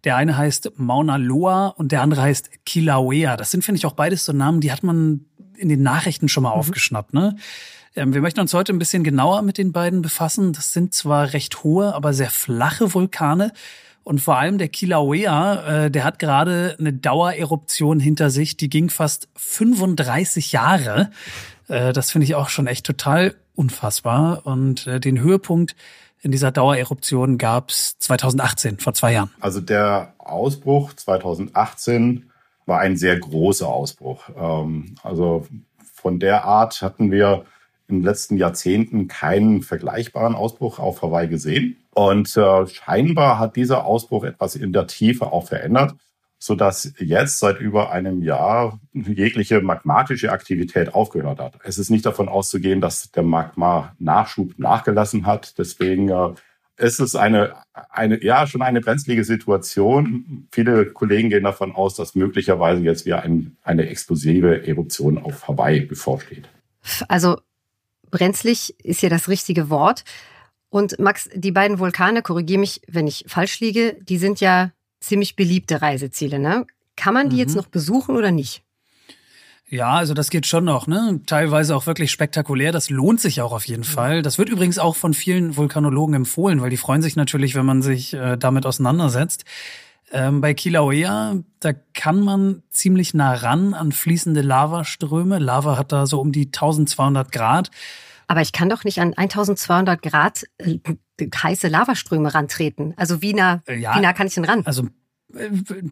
Der 0.03 0.15
eine 0.15 0.37
heißt 0.37 0.71
Mauna 0.77 1.17
Loa 1.17 1.67
und 1.67 1.91
der 1.91 2.01
andere 2.01 2.21
heißt 2.21 2.65
Kilauea. 2.65 3.35
Das 3.35 3.51
sind, 3.51 3.65
finde 3.65 3.79
ich, 3.79 3.85
auch 3.85 3.93
beides 3.93 4.25
so 4.25 4.31
Namen, 4.31 4.61
die 4.61 4.71
hat 4.71 4.83
man 4.83 5.25
in 5.57 5.67
den 5.67 5.83
Nachrichten 5.83 6.29
schon 6.29 6.43
mal 6.43 6.53
mhm. 6.53 6.59
aufgeschnappt. 6.59 7.13
Ne? 7.13 7.35
Ähm, 7.95 8.13
wir 8.13 8.21
möchten 8.21 8.39
uns 8.39 8.53
heute 8.53 8.71
ein 8.71 8.79
bisschen 8.79 9.03
genauer 9.03 9.41
mit 9.41 9.57
den 9.57 9.73
beiden 9.73 10.01
befassen. 10.01 10.53
Das 10.53 10.71
sind 10.71 10.93
zwar 10.93 11.33
recht 11.33 11.63
hohe, 11.63 11.93
aber 11.93 12.13
sehr 12.13 12.29
flache 12.29 12.93
Vulkane. 12.93 13.51
Und 14.03 14.21
vor 14.21 14.37
allem 14.37 14.57
der 14.57 14.69
Kilauea, 14.69 15.85
äh, 15.85 15.91
der 15.91 16.03
hat 16.03 16.19
gerade 16.19 16.75
eine 16.79 16.93
Dauereruption 16.93 17.99
hinter 17.99 18.29
sich, 18.29 18.57
die 18.57 18.69
ging 18.69 18.89
fast 18.89 19.29
35 19.35 20.51
Jahre. 20.51 21.11
Äh, 21.67 21.93
das 21.93 22.11
finde 22.11 22.25
ich 22.25 22.35
auch 22.35 22.49
schon 22.49 22.67
echt 22.67 22.85
total 22.85 23.35
unfassbar. 23.55 24.45
Und 24.45 24.87
äh, 24.87 24.99
den 24.99 25.19
Höhepunkt 25.19 25.75
in 26.21 26.31
dieser 26.31 26.51
Dauereruption 26.51 27.37
gab 27.37 27.69
es 27.69 27.97
2018, 27.99 28.79
vor 28.79 28.93
zwei 28.93 29.13
Jahren. 29.13 29.31
Also 29.39 29.61
der 29.61 30.13
Ausbruch 30.17 30.93
2018 30.93 32.29
war 32.65 32.79
ein 32.79 32.97
sehr 32.97 33.17
großer 33.17 33.67
Ausbruch. 33.67 34.29
Ähm, 34.35 34.95
also 35.03 35.47
von 35.93 36.19
der 36.19 36.45
Art 36.45 36.81
hatten 36.81 37.11
wir 37.11 37.45
in 37.87 37.97
den 37.97 38.03
letzten 38.03 38.37
Jahrzehnten 38.37 39.07
keinen 39.07 39.61
vergleichbaren 39.63 40.35
Ausbruch 40.35 40.79
auf 40.79 41.01
Hawaii 41.01 41.27
gesehen. 41.27 41.77
Und 41.99 42.37
äh, 42.37 42.65
scheinbar 42.65 43.39
hat 43.39 43.57
dieser 43.57 43.83
Ausbruch 43.83 44.23
etwas 44.23 44.55
in 44.55 44.71
der 44.71 44.87
Tiefe 44.87 45.33
auch 45.33 45.49
verändert, 45.49 45.95
so 46.37 46.55
dass 46.55 46.93
jetzt 46.97 47.39
seit 47.39 47.59
über 47.59 47.91
einem 47.91 48.21
Jahr 48.21 48.79
jegliche 48.93 49.59
magmatische 49.59 50.31
Aktivität 50.31 50.93
aufgehört 50.93 51.39
hat. 51.39 51.55
Es 51.65 51.77
ist 51.77 51.89
nicht 51.89 52.05
davon 52.05 52.29
auszugehen, 52.29 52.79
dass 52.79 53.11
der 53.11 53.23
Magma-Nachschub 53.23 54.57
nachgelassen 54.57 55.25
hat. 55.25 55.57
Deswegen 55.57 56.07
äh, 56.07 56.29
ist 56.77 57.01
es 57.01 57.17
eine, 57.17 57.55
eine, 57.89 58.23
ja, 58.23 58.47
schon 58.47 58.61
eine 58.61 58.79
brenzlige 58.79 59.25
Situation. 59.25 60.47
Viele 60.53 60.85
Kollegen 60.85 61.29
gehen 61.29 61.43
davon 61.43 61.75
aus, 61.75 61.95
dass 61.95 62.15
möglicherweise 62.15 62.81
jetzt 62.81 63.05
wieder 63.05 63.23
ein, 63.23 63.57
eine 63.61 63.89
explosive 63.89 64.65
Eruption 64.65 65.17
auf 65.17 65.49
Hawaii 65.49 65.81
bevorsteht. 65.81 66.47
Also 67.09 67.41
brenzlig 68.09 68.73
ist 68.85 69.01
ja 69.01 69.09
das 69.09 69.27
richtige 69.27 69.69
Wort. 69.69 70.05
Und 70.69 70.99
Max, 70.99 71.29
die 71.33 71.51
beiden 71.51 71.79
Vulkane, 71.79 72.21
korrigiere 72.21 72.59
mich, 72.59 72.81
wenn 72.87 73.07
ich 73.07 73.25
falsch 73.27 73.59
liege, 73.59 73.97
die 74.01 74.17
sind 74.17 74.39
ja 74.39 74.71
ziemlich 74.99 75.35
beliebte 75.35 75.81
Reiseziele. 75.81 76.39
Ne? 76.39 76.67
Kann 76.95 77.13
man 77.13 77.29
die 77.29 77.37
mhm. 77.37 77.39
jetzt 77.39 77.55
noch 77.55 77.67
besuchen 77.67 78.15
oder 78.15 78.31
nicht? 78.31 78.63
Ja, 79.71 79.91
also 79.91 80.15
das 80.15 80.31
geht 80.31 80.47
schon 80.47 80.65
noch, 80.65 80.87
ne? 80.87 81.21
Teilweise 81.27 81.75
auch 81.75 81.85
wirklich 81.85 82.09
spektakulär. 82.09 82.71
Das 82.71 82.89
lohnt 82.89 83.21
sich 83.21 83.39
auch 83.41 83.51
auf 83.51 83.65
jeden. 83.65 83.83
Fall. 83.83 84.23
Das 84.23 84.39
wird 84.39 84.49
übrigens 84.49 84.79
auch 84.79 84.95
von 84.95 85.13
vielen 85.13 85.57
Vulkanologen 85.57 86.15
empfohlen, 86.15 86.59
weil 86.61 86.71
die 86.71 86.77
freuen 86.77 87.03
sich 87.03 87.15
natürlich, 87.15 87.53
wenn 87.53 87.67
man 87.67 87.83
sich 87.83 88.15
äh, 88.15 88.35
damit 88.35 88.65
auseinandersetzt. 88.65 89.45
Ähm, 90.11 90.41
bei 90.41 90.55
Kilauea, 90.55 91.35
da 91.59 91.73
kann 91.93 92.19
man 92.19 92.63
ziemlich 92.71 93.13
nah 93.13 93.35
ran 93.35 93.75
an 93.75 93.91
fließende 93.91 94.41
Lavaströme. 94.41 95.37
Lava 95.37 95.77
hat 95.77 95.91
da 95.91 96.07
so 96.07 96.19
um 96.19 96.31
die 96.31 96.47
1200 96.47 97.31
Grad. 97.31 97.69
Aber 98.29 98.41
ich 98.41 98.51
kann 98.51 98.69
doch 98.69 98.83
nicht 98.83 99.01
an 99.01 99.15
1200 99.15 100.03
Grad 100.03 100.45
äh, 100.59 100.77
heiße 101.19 101.67
Lavaströme 101.67 102.31
rantreten. 102.31 102.93
Also 102.95 103.23
wie 103.23 103.33
nah, 103.33 103.63
ja, 103.67 103.95
wie 103.95 104.01
nah 104.01 104.13
kann 104.13 104.27
ich 104.27 104.35
denn 104.35 104.45
ran? 104.45 104.61
Also 104.65 104.83
äh, 105.33 105.49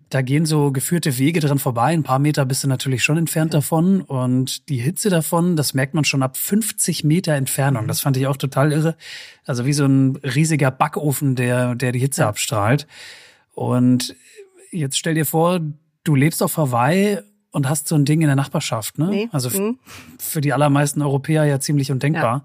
da 0.10 0.22
gehen 0.22 0.46
so 0.46 0.72
geführte 0.72 1.18
Wege 1.18 1.40
dran 1.40 1.58
vorbei. 1.58 1.94
Ein 1.94 2.04
paar 2.04 2.20
Meter 2.20 2.46
bist 2.46 2.64
du 2.64 2.68
natürlich 2.68 3.04
schon 3.04 3.18
entfernt 3.18 3.56
davon. 3.56 4.02
Und 4.02 4.70
die 4.70 4.78
Hitze 4.78 5.10
davon, 5.10 5.56
das 5.56 5.74
merkt 5.74 5.96
man 5.96 6.04
schon 6.04 6.22
ab 6.22 6.38
50 6.38 7.04
Meter 7.04 7.34
Entfernung. 7.34 7.88
Das 7.88 8.02
fand 8.02 8.18
ich 8.18 8.28
auch 8.28 8.38
total 8.38 8.72
irre. 8.72 8.98
Also 9.48 9.66
wie 9.66 9.74
so 9.74 9.86
ein 9.86 10.18
riesiger 10.18 10.70
Backofen, 10.70 11.36
der, 11.36 11.74
der 11.74 11.92
die 11.92 12.00
Hitze 12.00 12.22
ja. 12.22 12.30
abstrahlt. 12.30 12.86
Und 13.56 14.16
jetzt 14.70 15.00
stell 15.00 15.16
dir 15.16 15.26
vor, 15.26 15.60
du 16.04 16.14
lebst 16.14 16.44
auf 16.44 16.58
Hawaii 16.58 17.18
und 17.58 17.68
hast 17.68 17.88
so 17.88 17.96
ein 17.96 18.06
Ding 18.06 18.22
in 18.22 18.28
der 18.28 18.36
Nachbarschaft, 18.36 19.00
ne? 19.00 19.08
Nee. 19.08 19.30
Also 19.32 19.50
mhm. 19.50 19.80
für 20.20 20.42
die 20.42 20.54
allermeisten 20.54 21.02
Europäer 21.02 21.44
ja 21.46 21.60
ziemlich 21.60 21.92
undenkbar. 21.92 22.24
Ja. 22.24 22.42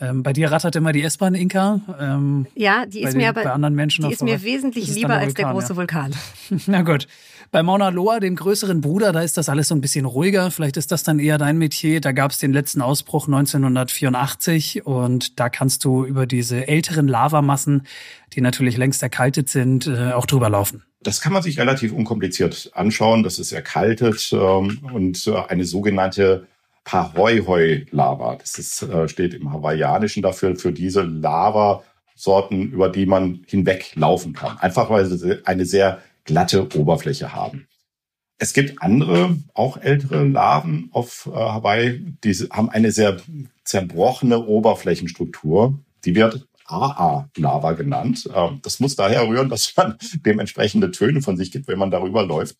Ähm, 0.00 0.22
bei 0.22 0.32
dir 0.32 0.50
rattert 0.50 0.76
immer 0.76 0.92
die 0.92 1.02
S-Bahn, 1.02 1.34
Inka. 1.34 1.80
Ähm, 1.98 2.46
ja, 2.54 2.84
die 2.86 3.02
ist 3.02 3.16
mir 3.16 3.30
aber 3.30 3.44
bei 3.44 3.50
anderen 3.50 3.74
Menschen 3.74 4.06
die 4.06 4.12
ist 4.12 4.22
mir 4.22 4.42
wesentlich 4.42 4.94
lieber 4.94 5.08
der 5.08 5.18
als 5.18 5.34
der 5.34 5.50
große 5.50 5.72
ja. 5.72 5.76
Vulkan. 5.76 6.14
Na 6.66 6.82
gut. 6.82 7.06
Bei 7.52 7.62
Mauna 7.62 7.90
Loa, 7.90 8.18
dem 8.18 8.34
größeren 8.34 8.80
Bruder, 8.80 9.12
da 9.12 9.20
ist 9.20 9.36
das 9.36 9.48
alles 9.48 9.68
so 9.68 9.74
ein 9.74 9.80
bisschen 9.80 10.04
ruhiger. 10.04 10.50
Vielleicht 10.50 10.76
ist 10.76 10.90
das 10.90 11.04
dann 11.04 11.18
eher 11.18 11.38
dein 11.38 11.58
Metier. 11.58 12.00
Da 12.00 12.12
gab 12.12 12.32
es 12.32 12.38
den 12.38 12.52
letzten 12.52 12.82
Ausbruch 12.82 13.28
1984 13.28 14.84
und 14.84 15.38
da 15.38 15.48
kannst 15.48 15.84
du 15.84 16.04
über 16.04 16.26
diese 16.26 16.66
älteren 16.66 17.06
Lavamassen, 17.06 17.86
die 18.34 18.40
natürlich 18.40 18.76
längst 18.76 19.02
erkaltet 19.02 19.48
sind, 19.48 19.86
äh, 19.86 20.12
auch 20.12 20.26
drüber 20.26 20.50
laufen. 20.50 20.82
Das 21.02 21.20
kann 21.20 21.32
man 21.32 21.42
sich 21.42 21.58
relativ 21.58 21.92
unkompliziert 21.92 22.70
anschauen. 22.74 23.22
Das 23.22 23.38
ist 23.38 23.52
erkaltet 23.52 24.30
ähm, 24.32 24.80
und 24.92 25.26
äh, 25.28 25.36
eine 25.48 25.64
sogenannte 25.64 26.48
Pahoihoi-Lava. 26.86 28.36
Das 28.36 28.58
ist, 28.58 28.82
äh, 28.82 29.08
steht 29.08 29.34
im 29.34 29.52
Hawaiianischen 29.52 30.22
dafür, 30.22 30.56
für 30.56 30.72
diese 30.72 31.02
Lavasorten, 31.02 32.70
über 32.70 32.88
die 32.88 33.06
man 33.06 33.44
hinweglaufen 33.46 34.32
kann. 34.32 34.56
Einfach 34.58 34.88
weil 34.88 35.04
sie 35.04 35.44
eine 35.44 35.66
sehr 35.66 36.00
glatte 36.24 36.64
Oberfläche 36.78 37.34
haben. 37.34 37.66
Es 38.38 38.52
gibt 38.52 38.82
andere, 38.82 39.36
auch 39.54 39.78
ältere 39.78 40.24
Laven 40.24 40.88
auf 40.92 41.28
äh, 41.32 41.36
Hawaii, 41.36 42.04
die 42.22 42.32
haben 42.50 42.70
eine 42.70 42.92
sehr 42.92 43.16
zerbrochene 43.64 44.46
Oberflächenstruktur. 44.46 45.78
Die 46.04 46.14
wird 46.14 46.46
AA-Lava 46.66 47.72
genannt. 47.72 48.28
Ähm, 48.32 48.60
das 48.62 48.78
muss 48.78 48.94
daher 48.94 49.26
rühren, 49.26 49.48
dass 49.48 49.74
man 49.76 49.98
dementsprechende 50.24 50.92
Töne 50.92 51.20
von 51.20 51.36
sich 51.36 51.50
gibt, 51.50 51.66
wenn 51.66 51.78
man 51.78 51.90
darüber 51.90 52.24
läuft. 52.24 52.56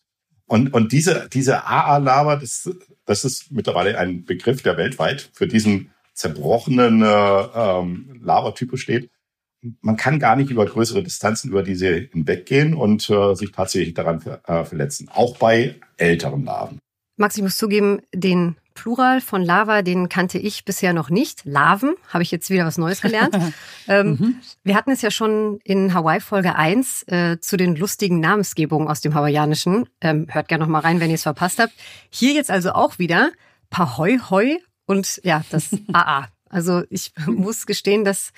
Und, 0.47 0.73
und 0.73 0.91
diese, 0.91 1.29
diese 1.31 1.65
AA-Lava, 1.65 2.37
das, 2.37 2.69
das 3.07 3.25
ist 3.25 3.51
mittlerweile 3.51 3.97
ein 3.97 4.25
Begriff, 4.25 4.61
der 4.61 4.77
weltweit 4.77 5.31
für 5.33 5.47
diesen 5.47 5.91
zerbrochenen 6.13 7.01
äh, 7.01 7.05
ähm, 7.05 8.19
Lavatypus 8.21 8.81
steht. 8.81 9.09
Man 9.81 9.97
kann 9.97 10.19
gar 10.19 10.35
nicht 10.35 10.51
über 10.51 10.65
größere 10.65 11.01
Distanzen 11.01 11.49
über 11.49 11.63
diese 11.63 11.93
hinweggehen 12.11 12.75
und 12.75 13.09
äh, 13.09 13.33
sich 13.33 13.51
tatsächlich 13.51 13.93
daran 13.95 14.19
ver 14.19 14.41
äh, 14.45 14.63
verletzen. 14.65 15.09
Auch 15.11 15.37
bei 15.37 15.75
älteren 15.97 16.43
Laven. 16.43 16.79
Max, 17.15 17.35
ich 17.37 17.43
muss 17.43 17.57
zugeben, 17.57 18.01
den 18.13 18.57
Plural 18.77 19.21
von 19.21 19.43
Lava, 19.43 19.81
den 19.81 20.07
kannte 20.07 20.37
ich 20.37 20.63
bisher 20.63 20.93
noch 20.93 21.09
nicht. 21.09 21.41
Laven, 21.45 21.95
habe 22.09 22.21
ich 22.21 22.29
jetzt 22.29 22.51
wieder 22.51 22.63
was 22.63 22.77
Neues 22.77 23.01
gelernt. 23.01 23.35
ähm, 23.87 24.07
mhm. 24.07 24.35
Wir 24.63 24.75
hatten 24.75 24.91
es 24.91 25.01
ja 25.01 25.09
schon 25.09 25.59
in 25.63 25.95
Hawaii 25.95 26.19
Folge 26.19 26.55
1 26.55 27.03
äh, 27.07 27.39
zu 27.39 27.57
den 27.57 27.75
lustigen 27.75 28.19
Namensgebungen 28.19 28.87
aus 28.87 29.01
dem 29.01 29.15
Hawaiianischen. 29.15 29.89
Ähm, 29.99 30.27
hört 30.29 30.47
gerne 30.47 30.63
noch 30.63 30.69
mal 30.69 30.81
rein, 30.81 30.99
wenn 30.99 31.09
ihr 31.09 31.15
es 31.15 31.23
verpasst 31.23 31.57
habt. 31.57 31.73
Hier 32.11 32.33
jetzt 32.33 32.51
also 32.51 32.71
auch 32.73 32.99
wieder 32.99 33.31
Pahoi 33.71 34.19
Hoi 34.29 34.59
und 34.85 35.21
ja, 35.23 35.43
das 35.49 35.69
AA. 35.91 36.27
Also 36.47 36.83
ich 36.91 37.13
muss 37.25 37.65
gestehen, 37.65 38.05
das 38.05 38.31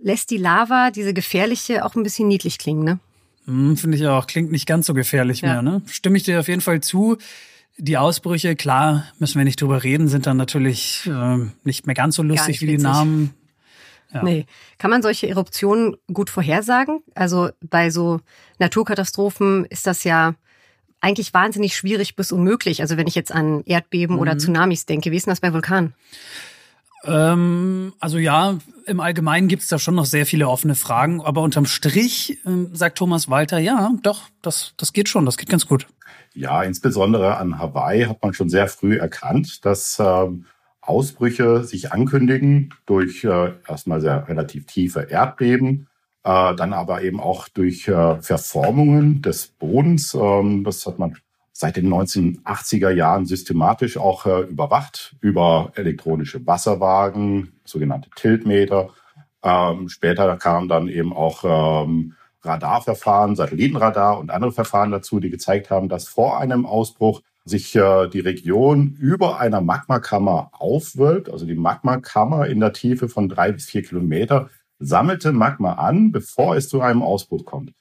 lässt 0.00 0.30
die 0.30 0.36
Lava, 0.36 0.92
diese 0.92 1.12
gefährliche, 1.12 1.84
auch 1.84 1.96
ein 1.96 2.04
bisschen 2.04 2.28
niedlich 2.28 2.58
klingen, 2.58 2.84
ne? 2.84 3.00
Mm, 3.46 3.74
Finde 3.74 3.96
ich 3.96 4.06
auch. 4.06 4.28
Klingt 4.28 4.52
nicht 4.52 4.66
ganz 4.66 4.86
so 4.86 4.94
gefährlich 4.94 5.40
ja. 5.40 5.54
mehr, 5.54 5.62
ne? 5.62 5.82
Stimme 5.86 6.16
ich 6.16 6.22
dir 6.22 6.38
auf 6.38 6.46
jeden 6.48 6.60
Fall 6.60 6.80
zu. 6.80 7.18
Die 7.76 7.96
Ausbrüche, 7.96 8.54
klar, 8.54 9.04
müssen 9.18 9.38
wir 9.38 9.44
nicht 9.44 9.60
drüber 9.60 9.82
reden, 9.82 10.08
sind 10.08 10.26
dann 10.26 10.36
natürlich 10.36 11.06
äh, 11.06 11.38
nicht 11.64 11.86
mehr 11.86 11.94
ganz 11.94 12.16
so 12.16 12.22
lustig 12.22 12.60
wie 12.60 12.66
die 12.66 12.78
Namen. 12.78 13.34
Ja. 14.12 14.22
Nee. 14.22 14.46
Kann 14.78 14.90
man 14.90 15.02
solche 15.02 15.28
Eruptionen 15.28 15.96
gut 16.12 16.30
vorhersagen? 16.30 17.02
Also 17.14 17.50
bei 17.60 17.90
so 17.90 18.20
Naturkatastrophen 18.60 19.64
ist 19.64 19.88
das 19.88 20.04
ja 20.04 20.34
eigentlich 21.00 21.34
wahnsinnig 21.34 21.76
schwierig 21.76 22.14
bis 22.14 22.30
unmöglich. 22.30 22.80
Also 22.80 22.96
wenn 22.96 23.08
ich 23.08 23.16
jetzt 23.16 23.32
an 23.32 23.62
Erdbeben 23.66 24.16
mhm. 24.16 24.22
oder 24.22 24.38
Tsunamis 24.38 24.86
denke, 24.86 25.10
wie 25.10 25.16
ist 25.16 25.26
denn 25.26 25.32
das 25.32 25.40
bei 25.40 25.52
Vulkanen? 25.52 25.94
Ähm, 27.06 27.92
also 28.00 28.18
ja, 28.18 28.58
im 28.86 29.00
Allgemeinen 29.00 29.48
gibt 29.48 29.62
es 29.62 29.68
da 29.68 29.78
schon 29.78 29.94
noch 29.94 30.06
sehr 30.06 30.26
viele 30.26 30.48
offene 30.48 30.74
Fragen, 30.74 31.20
aber 31.20 31.42
unterm 31.42 31.66
Strich 31.66 32.38
äh, 32.44 32.66
sagt 32.72 32.98
Thomas 32.98 33.28
Walter, 33.28 33.58
ja, 33.58 33.92
doch, 34.02 34.22
das, 34.42 34.74
das 34.76 34.92
geht 34.92 35.08
schon, 35.08 35.26
das 35.26 35.36
geht 35.36 35.48
ganz 35.48 35.66
gut. 35.66 35.86
Ja, 36.34 36.62
insbesondere 36.62 37.36
an 37.36 37.58
Hawaii 37.58 38.04
hat 38.04 38.22
man 38.22 38.34
schon 38.34 38.48
sehr 38.48 38.66
früh 38.68 38.96
erkannt, 38.96 39.64
dass 39.64 39.98
ähm, 40.00 40.46
Ausbrüche 40.80 41.64
sich 41.64 41.92
ankündigen 41.92 42.74
durch 42.86 43.24
äh, 43.24 43.52
erstmal 43.68 44.00
sehr 44.00 44.28
relativ 44.28 44.66
tiefe 44.66 45.02
Erdbeben, 45.02 45.88
äh, 46.24 46.54
dann 46.54 46.72
aber 46.72 47.02
eben 47.02 47.20
auch 47.20 47.48
durch 47.48 47.88
äh, 47.88 48.20
Verformungen 48.20 49.22
des 49.22 49.46
Bodens. 49.46 50.14
Ähm, 50.14 50.64
das 50.64 50.84
hat 50.86 50.98
man 50.98 51.16
seit 51.56 51.76
den 51.76 51.88
1980er 51.88 52.90
Jahren 52.90 53.26
systematisch 53.26 53.96
auch 53.96 54.26
äh, 54.26 54.40
überwacht 54.40 55.14
über 55.20 55.72
elektronische 55.76 56.44
Wasserwagen, 56.46 57.60
sogenannte 57.64 58.10
Tiltmeter. 58.16 58.90
Ähm, 59.42 59.88
später 59.88 60.36
kamen 60.36 60.68
dann 60.68 60.88
eben 60.88 61.12
auch 61.12 61.44
ähm, 61.86 62.14
Radarverfahren, 62.42 63.36
Satellitenradar 63.36 64.18
und 64.18 64.30
andere 64.30 64.50
Verfahren 64.50 64.90
dazu, 64.90 65.20
die 65.20 65.30
gezeigt 65.30 65.70
haben, 65.70 65.88
dass 65.88 66.08
vor 66.08 66.40
einem 66.40 66.66
Ausbruch 66.66 67.22
sich 67.44 67.76
äh, 67.76 68.08
die 68.08 68.20
Region 68.20 68.96
über 68.98 69.38
einer 69.38 69.60
Magmakammer 69.60 70.50
aufwölbt, 70.52 71.30
also 71.30 71.46
die 71.46 71.54
Magmakammer 71.54 72.46
in 72.46 72.58
der 72.58 72.72
Tiefe 72.72 73.08
von 73.08 73.28
drei 73.28 73.52
bis 73.52 73.66
vier 73.66 73.82
Kilometer, 73.82 74.50
sammelte 74.80 75.30
Magma 75.30 75.74
an, 75.74 76.10
bevor 76.10 76.56
es 76.56 76.68
zu 76.68 76.80
einem 76.80 77.02
Ausbruch 77.02 77.44
kommt. 77.44 77.72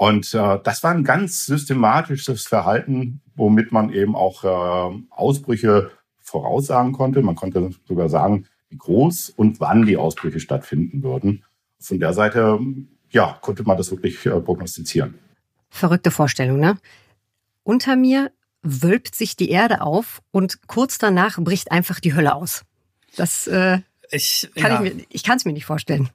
Und 0.00 0.32
äh, 0.32 0.58
das 0.64 0.82
war 0.82 0.92
ein 0.92 1.04
ganz 1.04 1.44
systematisches 1.44 2.46
Verhalten, 2.46 3.20
womit 3.34 3.70
man 3.70 3.92
eben 3.92 4.16
auch 4.16 4.44
äh, 4.44 4.96
Ausbrüche 5.10 5.90
voraussagen 6.16 6.92
konnte. 6.92 7.20
Man 7.20 7.34
konnte 7.34 7.68
sogar 7.84 8.08
sagen, 8.08 8.46
wie 8.70 8.78
groß 8.78 9.28
und 9.28 9.60
wann 9.60 9.84
die 9.84 9.98
Ausbrüche 9.98 10.40
stattfinden 10.40 11.02
würden. 11.02 11.44
Von 11.78 12.00
der 12.00 12.14
Seite 12.14 12.58
ja, 13.10 13.38
konnte 13.42 13.62
man 13.64 13.76
das 13.76 13.90
wirklich 13.90 14.24
äh, 14.24 14.40
prognostizieren. 14.40 15.18
Verrückte 15.68 16.10
Vorstellung, 16.10 16.58
ne? 16.58 16.78
Unter 17.62 17.94
mir 17.94 18.32
wölbt 18.62 19.14
sich 19.14 19.36
die 19.36 19.50
Erde 19.50 19.82
auf 19.82 20.22
und 20.30 20.66
kurz 20.66 20.96
danach 20.96 21.38
bricht 21.42 21.70
einfach 21.72 22.00
die 22.00 22.14
Hölle 22.14 22.34
aus. 22.34 22.64
Das 23.16 23.46
äh, 23.48 23.80
ich, 24.10 24.50
kann 24.54 24.72
ja. 24.72 24.82
ich, 24.82 24.94
mir, 24.94 25.04
ich 25.10 25.24
kann 25.24 25.36
es 25.36 25.44
mir 25.44 25.52
nicht 25.52 25.66
vorstellen. 25.66 26.08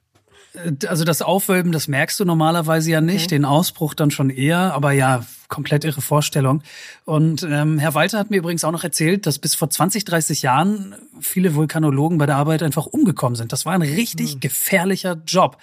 Äh, 0.56 0.86
also 0.86 1.04
das 1.04 1.22
Aufwölben, 1.22 1.72
das 1.72 1.88
merkst 1.88 2.18
du 2.20 2.24
normalerweise 2.24 2.90
ja 2.90 3.00
nicht, 3.00 3.26
okay. 3.26 3.36
den 3.36 3.44
Ausbruch 3.44 3.94
dann 3.94 4.10
schon 4.10 4.30
eher, 4.30 4.74
aber 4.74 4.92
ja, 4.92 5.24
komplett 5.48 5.84
irre 5.84 6.00
Vorstellung. 6.00 6.62
Und 7.04 7.42
ähm, 7.44 7.78
Herr 7.78 7.94
Walter 7.94 8.18
hat 8.18 8.30
mir 8.30 8.38
übrigens 8.38 8.64
auch 8.64 8.72
noch 8.72 8.84
erzählt, 8.84 9.26
dass 9.26 9.38
bis 9.38 9.54
vor 9.54 9.70
20, 9.70 10.04
30 10.04 10.42
Jahren 10.42 10.94
viele 11.20 11.54
Vulkanologen 11.54 12.18
bei 12.18 12.26
der 12.26 12.36
Arbeit 12.36 12.62
einfach 12.62 12.86
umgekommen 12.86 13.36
sind. 13.36 13.52
Das 13.52 13.64
war 13.64 13.72
ein 13.72 13.82
richtig 13.82 14.32
hm. 14.32 14.40
gefährlicher 14.40 15.16
Job. 15.26 15.58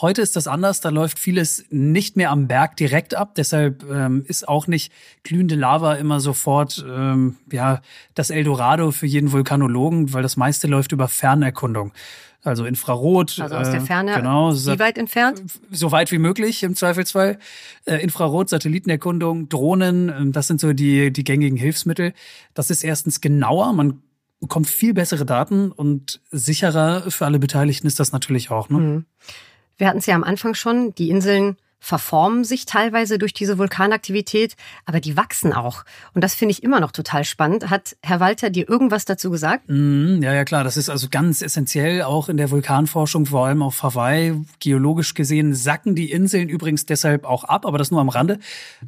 Heute 0.00 0.22
ist 0.22 0.34
das 0.34 0.48
anders, 0.48 0.80
da 0.80 0.88
läuft 0.88 1.20
vieles 1.20 1.66
nicht 1.70 2.16
mehr 2.16 2.30
am 2.30 2.48
Berg 2.48 2.76
direkt 2.76 3.14
ab. 3.14 3.36
Deshalb 3.36 3.84
ähm, 3.88 4.24
ist 4.26 4.48
auch 4.48 4.66
nicht 4.66 4.92
glühende 5.22 5.54
Lava 5.54 5.94
immer 5.94 6.18
sofort 6.18 6.84
ähm, 6.88 7.36
ja 7.52 7.80
das 8.14 8.30
Eldorado 8.30 8.90
für 8.90 9.06
jeden 9.06 9.30
Vulkanologen, 9.30 10.12
weil 10.12 10.24
das 10.24 10.36
meiste 10.36 10.66
läuft 10.66 10.90
über 10.90 11.06
Fernerkundung. 11.06 11.92
Also 12.44 12.66
Infrarot. 12.66 13.40
Also 13.40 13.56
aus 13.56 13.70
der 13.70 13.80
äh, 13.80 13.84
Ferne. 13.84 14.14
Genau. 14.14 14.52
Wie 14.52 14.78
weit 14.78 14.98
entfernt? 14.98 15.42
So 15.70 15.90
weit 15.92 16.12
wie 16.12 16.18
möglich 16.18 16.62
im 16.62 16.76
Zweifelsfall. 16.76 17.38
Äh, 17.86 17.96
Infrarot, 17.96 18.50
Satellitenerkundung, 18.50 19.48
Drohnen, 19.48 20.08
äh, 20.10 20.30
das 20.30 20.46
sind 20.46 20.60
so 20.60 20.74
die, 20.74 21.10
die 21.10 21.24
gängigen 21.24 21.56
Hilfsmittel. 21.56 22.12
Das 22.52 22.70
ist 22.70 22.84
erstens 22.84 23.22
genauer. 23.22 23.72
Man 23.72 24.02
bekommt 24.40 24.68
viel 24.68 24.92
bessere 24.92 25.24
Daten 25.24 25.72
und 25.72 26.20
sicherer 26.30 27.10
für 27.10 27.24
alle 27.24 27.38
Beteiligten 27.38 27.86
ist 27.86 27.98
das 27.98 28.12
natürlich 28.12 28.50
auch. 28.50 28.68
Ne? 28.68 28.78
Mhm. 28.78 29.04
Wir 29.78 29.88
hatten 29.88 29.98
es 29.98 30.06
ja 30.06 30.14
am 30.14 30.24
Anfang 30.24 30.54
schon, 30.54 30.94
die 30.94 31.08
Inseln 31.08 31.56
verformen 31.84 32.44
sich 32.44 32.64
teilweise 32.64 33.18
durch 33.18 33.34
diese 33.34 33.58
Vulkanaktivität, 33.58 34.56
aber 34.86 35.00
die 35.00 35.18
wachsen 35.18 35.52
auch. 35.52 35.84
Und 36.14 36.24
das 36.24 36.34
finde 36.34 36.52
ich 36.52 36.62
immer 36.62 36.80
noch 36.80 36.92
total 36.92 37.24
spannend. 37.24 37.68
Hat 37.68 37.96
Herr 38.02 38.20
Walter 38.20 38.48
dir 38.48 38.66
irgendwas 38.66 39.04
dazu 39.04 39.30
gesagt? 39.30 39.64
Mm, 39.66 40.22
ja, 40.22 40.32
ja, 40.32 40.44
klar. 40.44 40.64
Das 40.64 40.78
ist 40.78 40.88
also 40.88 41.08
ganz 41.10 41.42
essentiell 41.42 42.00
auch 42.00 42.30
in 42.30 42.38
der 42.38 42.50
Vulkanforschung, 42.50 43.26
vor 43.26 43.46
allem 43.46 43.62
auf 43.62 43.82
Hawaii. 43.82 44.40
Geologisch 44.60 45.12
gesehen 45.12 45.54
sacken 45.54 45.94
die 45.94 46.10
Inseln 46.10 46.48
übrigens 46.48 46.86
deshalb 46.86 47.26
auch 47.26 47.44
ab, 47.44 47.66
aber 47.66 47.76
das 47.76 47.90
nur 47.90 48.00
am 48.00 48.08
Rande. 48.08 48.38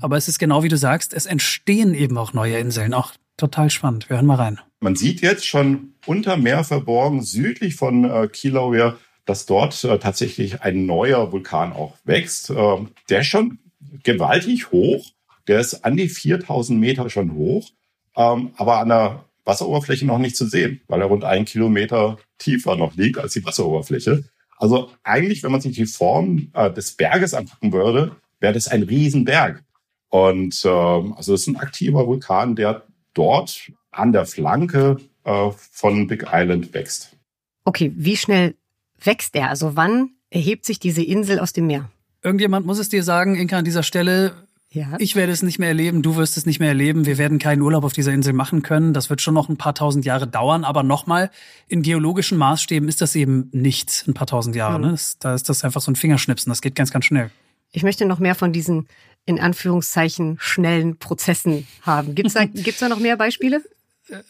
Aber 0.00 0.16
es 0.16 0.26
ist 0.26 0.38
genau 0.38 0.62
wie 0.62 0.70
du 0.70 0.78
sagst, 0.78 1.12
es 1.12 1.26
entstehen 1.26 1.92
eben 1.92 2.16
auch 2.16 2.32
neue 2.32 2.56
Inseln. 2.56 2.94
Auch 2.94 3.12
total 3.36 3.68
spannend. 3.68 4.08
Wir 4.08 4.16
hören 4.16 4.26
mal 4.26 4.36
rein. 4.36 4.58
Man 4.80 4.96
sieht 4.96 5.20
jetzt 5.20 5.46
schon 5.46 5.92
unter 6.06 6.38
Meer 6.38 6.64
verborgen, 6.64 7.22
südlich 7.22 7.76
von 7.76 8.04
äh, 8.04 8.28
Kilauea, 8.28 8.96
dass 9.26 9.44
dort 9.44 9.84
äh, 9.84 9.98
tatsächlich 9.98 10.62
ein 10.62 10.86
neuer 10.86 11.32
Vulkan 11.32 11.72
auch 11.72 11.94
wächst. 12.04 12.50
Äh, 12.50 12.86
der 13.10 13.22
schon 13.22 13.58
gewaltig 14.02 14.72
hoch. 14.72 15.04
Der 15.48 15.60
ist 15.60 15.84
an 15.84 15.96
die 15.96 16.08
4000 16.08 16.78
Meter 16.80 17.10
schon 17.10 17.34
hoch, 17.34 17.70
ähm, 18.16 18.52
aber 18.56 18.78
an 18.78 18.88
der 18.88 19.24
Wasseroberfläche 19.44 20.06
noch 20.06 20.18
nicht 20.18 20.36
zu 20.36 20.46
sehen, 20.46 20.80
weil 20.88 21.00
er 21.00 21.06
rund 21.06 21.24
ein 21.24 21.44
Kilometer 21.44 22.18
tiefer 22.38 22.76
noch 22.76 22.96
liegt 22.96 23.18
als 23.18 23.34
die 23.34 23.44
Wasseroberfläche. 23.44 24.24
Also 24.58 24.90
eigentlich, 25.04 25.42
wenn 25.42 25.52
man 25.52 25.60
sich 25.60 25.76
die 25.76 25.86
Form 25.86 26.50
äh, 26.54 26.70
des 26.72 26.92
Berges 26.92 27.34
angucken 27.34 27.72
würde, 27.72 28.16
wäre 28.40 28.54
das 28.54 28.68
ein 28.68 28.82
Riesenberg. 28.82 29.62
Und 30.08 30.60
ähm, 30.64 31.14
also 31.16 31.34
es 31.34 31.42
ist 31.42 31.46
ein 31.48 31.56
aktiver 31.56 32.06
Vulkan, 32.06 32.56
der 32.56 32.84
dort 33.14 33.72
an 33.90 34.12
der 34.12 34.26
Flanke 34.26 34.96
äh, 35.24 35.50
von 35.52 36.06
Big 36.06 36.26
Island 36.32 36.74
wächst. 36.74 37.16
Okay, 37.64 37.92
wie 37.96 38.16
schnell 38.16 38.54
wächst 39.02 39.34
er? 39.34 39.50
Also 39.50 39.76
wann 39.76 40.10
erhebt 40.30 40.64
sich 40.64 40.78
diese 40.78 41.02
Insel 41.02 41.38
aus 41.38 41.52
dem 41.52 41.66
Meer? 41.66 41.90
Irgendjemand 42.22 42.66
muss 42.66 42.78
es 42.78 42.88
dir 42.88 43.02
sagen, 43.02 43.36
Inka, 43.36 43.58
an 43.58 43.64
dieser 43.64 43.82
Stelle. 43.82 44.34
Ja. 44.70 44.96
Ich 44.98 45.14
werde 45.14 45.32
es 45.32 45.42
nicht 45.42 45.58
mehr 45.58 45.68
erleben, 45.68 46.02
du 46.02 46.16
wirst 46.16 46.36
es 46.36 46.44
nicht 46.44 46.58
mehr 46.58 46.68
erleben. 46.68 47.06
Wir 47.06 47.18
werden 47.18 47.38
keinen 47.38 47.62
Urlaub 47.62 47.84
auf 47.84 47.92
dieser 47.92 48.12
Insel 48.12 48.32
machen 48.32 48.62
können. 48.62 48.92
Das 48.92 49.08
wird 49.10 49.22
schon 49.22 49.32
noch 49.32 49.48
ein 49.48 49.56
paar 49.56 49.74
tausend 49.74 50.04
Jahre 50.04 50.26
dauern. 50.26 50.64
Aber 50.64 50.82
nochmal, 50.82 51.30
in 51.68 51.82
geologischen 51.82 52.36
Maßstäben 52.36 52.88
ist 52.88 53.00
das 53.00 53.14
eben 53.14 53.48
nichts, 53.52 54.06
ein 54.06 54.14
paar 54.14 54.26
tausend 54.26 54.56
Jahre. 54.56 54.78
Mhm. 54.78 54.84
Ne? 54.84 54.90
Das, 54.90 55.18
da 55.18 55.34
ist 55.34 55.48
das 55.48 55.64
einfach 55.64 55.80
so 55.80 55.90
ein 55.90 55.96
Fingerschnipsen. 55.96 56.50
Das 56.50 56.60
geht 56.60 56.74
ganz, 56.74 56.90
ganz 56.90 57.04
schnell. 57.04 57.30
Ich 57.72 57.84
möchte 57.84 58.06
noch 58.06 58.18
mehr 58.18 58.34
von 58.34 58.52
diesen 58.52 58.88
in 59.24 59.40
Anführungszeichen 59.40 60.36
schnellen 60.40 60.98
Prozessen 60.98 61.66
haben. 61.82 62.14
Gibt 62.14 62.28
es 62.28 62.34
da, 62.34 62.44
gibt's 62.54 62.80
da 62.80 62.88
noch 62.88 63.00
mehr 63.00 63.16
Beispiele? 63.16 63.62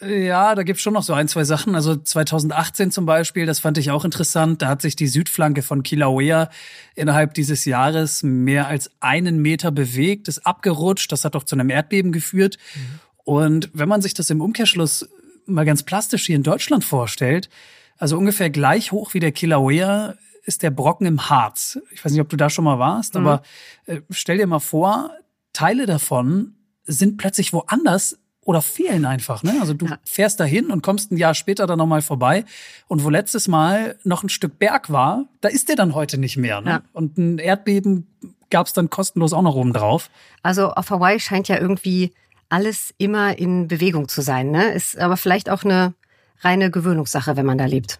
Äh, 0.01 0.25
ja, 0.25 0.55
da 0.55 0.63
gibt's 0.63 0.81
schon 0.81 0.93
noch 0.93 1.03
so 1.03 1.13
ein, 1.13 1.27
zwei 1.27 1.43
Sachen. 1.43 1.75
Also 1.75 1.95
2018 1.95 2.91
zum 2.91 3.05
Beispiel, 3.05 3.45
das 3.45 3.59
fand 3.59 3.77
ich 3.77 3.91
auch 3.91 4.05
interessant. 4.05 4.61
Da 4.61 4.69
hat 4.69 4.81
sich 4.81 4.95
die 4.95 5.07
Südflanke 5.07 5.61
von 5.61 5.83
Kilauea 5.83 6.49
innerhalb 6.95 7.33
dieses 7.33 7.65
Jahres 7.65 8.23
mehr 8.23 8.67
als 8.67 8.91
einen 8.99 9.41
Meter 9.41 9.71
bewegt, 9.71 10.27
ist 10.27 10.45
abgerutscht. 10.45 11.11
Das 11.11 11.25
hat 11.25 11.35
doch 11.35 11.43
zu 11.43 11.55
einem 11.55 11.69
Erdbeben 11.69 12.11
geführt. 12.11 12.57
Mhm. 12.75 12.99
Und 13.23 13.69
wenn 13.73 13.89
man 13.89 14.01
sich 14.01 14.13
das 14.13 14.29
im 14.29 14.41
Umkehrschluss 14.41 15.09
mal 15.45 15.65
ganz 15.65 15.83
plastisch 15.83 16.25
hier 16.25 16.35
in 16.35 16.43
Deutschland 16.43 16.83
vorstellt, 16.83 17.49
also 17.97 18.17
ungefähr 18.17 18.49
gleich 18.49 18.91
hoch 18.91 19.13
wie 19.13 19.19
der 19.19 19.31
Kilauea 19.31 20.15
ist 20.43 20.63
der 20.63 20.71
Brocken 20.71 21.05
im 21.05 21.29
Harz. 21.29 21.77
Ich 21.91 22.03
weiß 22.03 22.11
nicht, 22.13 22.21
ob 22.21 22.29
du 22.29 22.37
da 22.37 22.49
schon 22.49 22.63
mal 22.63 22.79
warst, 22.79 23.15
mhm. 23.15 23.21
aber 23.21 23.41
äh, 23.85 24.01
stell 24.09 24.37
dir 24.37 24.47
mal 24.47 24.59
vor, 24.59 25.11
Teile 25.51 25.85
davon 25.85 26.55
sind 26.85 27.17
plötzlich 27.17 27.51
woanders 27.51 28.17
oder 28.47 28.61
fehlen 28.61 29.05
einfach. 29.05 29.43
Ne? 29.43 29.57
Also 29.59 29.73
du 29.73 29.87
ja. 29.87 29.99
fährst 30.05 30.39
dahin 30.39 30.71
und 30.71 30.81
kommst 30.81 31.11
ein 31.11 31.17
Jahr 31.17 31.33
später 31.33 31.67
dann 31.67 31.77
nochmal 31.77 32.01
vorbei. 32.01 32.45
Und 32.87 33.03
wo 33.03 33.09
letztes 33.09 33.49
Mal 33.49 33.97
noch 34.05 34.23
ein 34.23 34.29
Stück 34.29 34.57
Berg 34.57 34.89
war, 34.89 35.25
da 35.41 35.49
ist 35.49 35.67
der 35.67 35.75
dann 35.75 35.93
heute 35.93 36.17
nicht 36.17 36.37
mehr. 36.37 36.61
Ne? 36.61 36.69
Ja. 36.69 36.81
Und 36.93 37.17
ein 37.17 37.39
Erdbeben 37.39 38.07
gab 38.49 38.67
es 38.67 38.73
dann 38.73 38.89
kostenlos 38.89 39.33
auch 39.33 39.41
noch 39.41 39.55
oben 39.55 39.73
drauf. 39.73 40.09
Also 40.43 40.69
auf 40.71 40.89
Hawaii 40.89 41.19
scheint 41.19 41.49
ja 41.49 41.59
irgendwie 41.59 42.13
alles 42.47 42.93
immer 42.97 43.37
in 43.37 43.67
Bewegung 43.67 44.07
zu 44.07 44.21
sein. 44.21 44.49
Ne? 44.49 44.71
Ist 44.71 44.97
aber 44.97 45.17
vielleicht 45.17 45.49
auch 45.49 45.65
eine 45.65 45.93
reine 46.39 46.71
Gewöhnungssache, 46.71 47.35
wenn 47.35 47.45
man 47.45 47.57
da 47.57 47.65
lebt. 47.65 47.99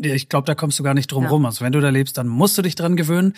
Ich 0.00 0.28
glaube, 0.28 0.46
da 0.46 0.54
kommst 0.54 0.78
du 0.78 0.82
gar 0.82 0.94
nicht 0.94 1.10
drum 1.10 1.24
ja. 1.24 1.30
rum. 1.30 1.44
Also 1.46 1.64
wenn 1.64 1.72
du 1.72 1.80
da 1.80 1.88
lebst, 1.88 2.18
dann 2.18 2.28
musst 2.28 2.56
du 2.56 2.62
dich 2.62 2.74
dran 2.74 2.96
gewöhnen. 2.96 3.34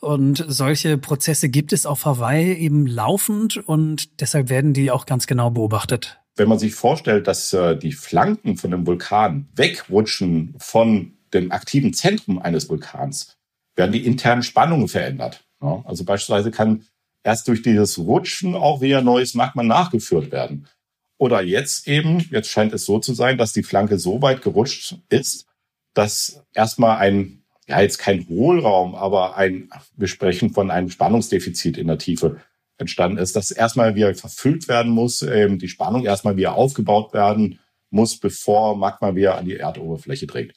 Und 0.00 0.44
solche 0.48 0.98
Prozesse 0.98 1.48
gibt 1.48 1.72
es 1.72 1.86
auf 1.86 2.04
Hawaii 2.04 2.52
eben 2.54 2.86
laufend 2.86 3.56
und 3.56 4.20
deshalb 4.20 4.48
werden 4.48 4.74
die 4.74 4.90
auch 4.90 5.06
ganz 5.06 5.26
genau 5.26 5.50
beobachtet. 5.50 6.20
Wenn 6.36 6.48
man 6.48 6.58
sich 6.58 6.74
vorstellt, 6.74 7.26
dass 7.26 7.52
äh, 7.52 7.76
die 7.76 7.92
Flanken 7.92 8.56
von 8.56 8.70
dem 8.70 8.86
Vulkan 8.86 9.48
wegrutschen 9.54 10.54
von 10.58 11.12
dem 11.32 11.52
aktiven 11.52 11.94
Zentrum 11.94 12.38
eines 12.38 12.68
Vulkans, 12.68 13.36
werden 13.76 13.92
die 13.92 14.04
internen 14.04 14.42
Spannungen 14.42 14.88
verändert. 14.88 15.44
Ja, 15.62 15.82
also 15.86 16.04
beispielsweise 16.04 16.50
kann 16.50 16.84
erst 17.22 17.48
durch 17.48 17.62
dieses 17.62 17.98
Rutschen 17.98 18.54
auch 18.54 18.80
wieder 18.80 19.00
neues 19.00 19.34
Magma 19.34 19.62
nachgeführt 19.62 20.30
werden. 20.30 20.68
Oder 21.16 21.42
jetzt 21.42 21.88
eben, 21.88 22.18
jetzt 22.30 22.48
scheint 22.48 22.72
es 22.72 22.84
so 22.84 22.98
zu 22.98 23.14
sein, 23.14 23.38
dass 23.38 23.52
die 23.52 23.62
Flanke 23.62 23.98
so 23.98 24.20
weit 24.20 24.42
gerutscht 24.42 24.96
ist, 25.08 25.46
dass 25.94 26.44
erstmal 26.52 26.98
ein, 26.98 27.42
ja 27.66 27.80
jetzt 27.80 27.98
kein 27.98 28.28
Hohlraum, 28.28 28.94
aber 28.94 29.36
ein, 29.36 29.70
wir 29.96 30.08
sprechen 30.08 30.52
von 30.52 30.70
einem 30.70 30.90
Spannungsdefizit 30.90 31.78
in 31.78 31.86
der 31.86 31.98
Tiefe 31.98 32.40
entstanden 32.76 33.18
ist, 33.18 33.36
dass 33.36 33.50
erstmal 33.50 33.94
wieder 33.94 34.14
verfüllt 34.14 34.68
werden 34.68 34.92
muss, 34.92 35.22
ähm, 35.22 35.58
die 35.58 35.68
Spannung 35.68 36.04
erstmal 36.04 36.36
wieder 36.36 36.54
aufgebaut 36.54 37.12
werden 37.12 37.60
muss, 37.90 38.18
bevor 38.18 38.76
Magma 38.76 39.14
wieder 39.14 39.38
an 39.38 39.44
die 39.44 39.56
Erdoberfläche 39.56 40.26
trägt. 40.26 40.56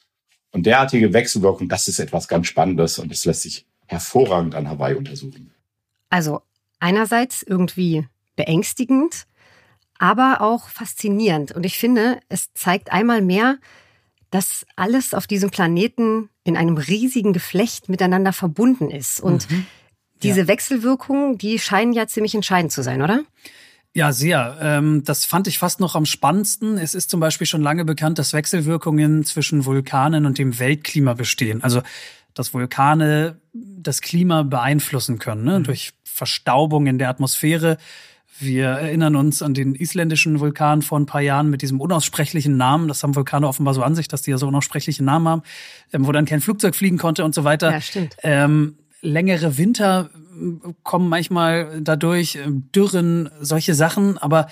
Und 0.50 0.66
derartige 0.66 1.12
Wechselwirkung, 1.12 1.68
das 1.68 1.88
ist 1.88 2.00
etwas 2.00 2.26
ganz 2.26 2.46
Spannendes 2.46 2.98
und 2.98 3.12
das 3.12 3.24
lässt 3.24 3.42
sich 3.42 3.66
hervorragend 3.86 4.54
an 4.54 4.68
Hawaii 4.68 4.94
untersuchen. 4.94 5.52
Also 6.10 6.40
einerseits 6.80 7.42
irgendwie 7.42 8.06
beängstigend, 8.34 9.26
aber 9.98 10.40
auch 10.40 10.68
faszinierend. 10.68 11.52
Und 11.52 11.64
ich 11.64 11.78
finde, 11.78 12.20
es 12.28 12.52
zeigt 12.54 12.92
einmal 12.92 13.20
mehr, 13.22 13.58
dass 14.30 14.66
alles 14.76 15.14
auf 15.14 15.26
diesem 15.26 15.50
Planeten 15.50 16.28
in 16.44 16.56
einem 16.56 16.76
riesigen 16.76 17.32
Geflecht 17.32 17.88
miteinander 17.88 18.32
verbunden 18.32 18.90
ist. 18.90 19.20
Und 19.20 19.50
mhm. 19.50 19.66
diese 20.22 20.40
ja. 20.40 20.48
Wechselwirkungen, 20.48 21.38
die 21.38 21.58
scheinen 21.58 21.92
ja 21.92 22.06
ziemlich 22.06 22.34
entscheidend 22.34 22.72
zu 22.72 22.82
sein, 22.82 23.02
oder? 23.02 23.22
Ja, 23.94 24.12
sehr. 24.12 24.58
Ähm, 24.60 25.02
das 25.04 25.24
fand 25.24 25.46
ich 25.46 25.58
fast 25.58 25.80
noch 25.80 25.94
am 25.94 26.06
spannendsten. 26.06 26.78
Es 26.78 26.94
ist 26.94 27.10
zum 27.10 27.20
Beispiel 27.20 27.46
schon 27.46 27.62
lange 27.62 27.84
bekannt, 27.84 28.18
dass 28.18 28.32
Wechselwirkungen 28.32 29.24
zwischen 29.24 29.64
Vulkanen 29.64 30.26
und 30.26 30.38
dem 30.38 30.58
Weltklima 30.58 31.14
bestehen. 31.14 31.62
Also, 31.62 31.82
dass 32.34 32.54
Vulkane 32.54 33.40
das 33.52 34.00
Klima 34.00 34.42
beeinflussen 34.42 35.18
können, 35.18 35.44
ne? 35.44 35.58
Mhm. 35.58 35.64
durch 35.64 35.94
Verstaubung 36.04 36.86
in 36.86 36.98
der 36.98 37.08
Atmosphäre 37.08 37.78
wir 38.40 38.66
erinnern 38.66 39.16
uns 39.16 39.42
an 39.42 39.54
den 39.54 39.74
isländischen 39.74 40.40
Vulkan 40.40 40.82
vor 40.82 40.98
ein 40.98 41.06
paar 41.06 41.20
Jahren 41.20 41.50
mit 41.50 41.62
diesem 41.62 41.80
unaussprechlichen 41.80 42.56
Namen. 42.56 42.88
Das 42.88 43.02
haben 43.02 43.14
Vulkane 43.14 43.46
offenbar 43.46 43.74
so 43.74 43.82
an 43.82 43.94
sich, 43.94 44.08
dass 44.08 44.22
die 44.22 44.30
ja 44.30 44.38
so 44.38 44.48
unaussprechliche 44.48 45.02
Namen 45.04 45.28
haben, 45.28 45.42
ähm, 45.92 46.06
wo 46.06 46.12
dann 46.12 46.24
kein 46.24 46.40
Flugzeug 46.40 46.74
fliegen 46.74 46.98
konnte 46.98 47.24
und 47.24 47.34
so 47.34 47.44
weiter. 47.44 47.72
Ja, 47.72 47.80
stimmt. 47.80 48.16
Ähm, 48.22 48.76
längere 49.00 49.58
Winter 49.58 50.10
äh, 50.14 50.72
kommen 50.82 51.08
manchmal 51.08 51.80
dadurch, 51.80 52.36
äh, 52.36 52.46
Dürren, 52.48 53.30
solche 53.40 53.74
Sachen. 53.74 54.18
Aber 54.18 54.48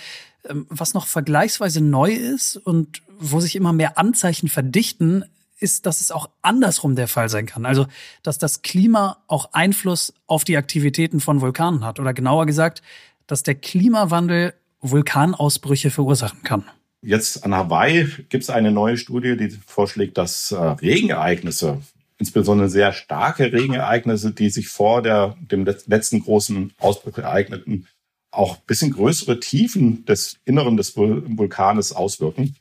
ähm, 0.49 0.67
was 0.69 0.95
noch 0.95 1.07
vergleichsweise 1.07 1.81
neu 1.81 2.13
ist 2.13 2.57
und 2.57 3.03
wo 3.19 3.41
sich 3.41 3.57
immer 3.57 3.73
mehr 3.73 3.99
Anzeichen 3.99 4.49
verdichten, 4.49 5.25
ist, 5.59 5.87
dass 5.87 6.01
es 6.01 6.11
auch 6.11 6.29
andersrum 6.43 6.97
der 6.97 7.09
Fall 7.09 7.29
sein 7.29 7.47
kann. 7.47 7.65
Also, 7.65 7.87
dass 8.23 8.39
das 8.39 8.63
Klima 8.63 9.23
auch 9.27 9.53
Einfluss 9.53 10.13
auf 10.27 10.45
die 10.45 10.57
Aktivitäten 10.57 11.21
von 11.21 11.41
Vulkanen 11.41 11.85
hat. 11.85 11.99
Oder 11.99 12.13
genauer 12.13 12.47
gesagt, 12.47 12.83
dass 13.27 13.43
der 13.43 13.55
Klimawandel 13.55 14.55
Vulkanausbrüche 14.81 15.91
verursachen 15.91 16.43
kann. 16.43 16.65
Jetzt 17.03 17.45
an 17.45 17.55
Hawaii 17.55 18.07
gibt 18.29 18.45
es 18.45 18.51
eine 18.51 18.73
neue 18.73 18.97
Studie, 18.97 19.37
die 19.37 19.51
vorschlägt, 19.51 20.19
dass 20.19 20.51
äh, 20.51 20.57
Regenereignisse, 20.57 21.81
insbesondere 22.19 22.69
sehr 22.69 22.93
starke 22.93 23.53
Regenereignisse, 23.53 24.33
die 24.33 24.51
sich 24.51 24.69
vor 24.69 25.03
der, 25.03 25.37
dem 25.41 25.65
letzten 25.65 26.21
großen 26.21 26.73
Ausbruch 26.79 27.19
ereigneten, 27.19 27.87
auch 28.31 28.57
bisschen 28.59 28.93
größere 28.93 29.41
Tiefen 29.41 30.05
des 30.05 30.39
Inneren 30.45 30.77
des 30.77 30.97
Vulkanes 30.97 31.93
auswirken. 31.93 32.57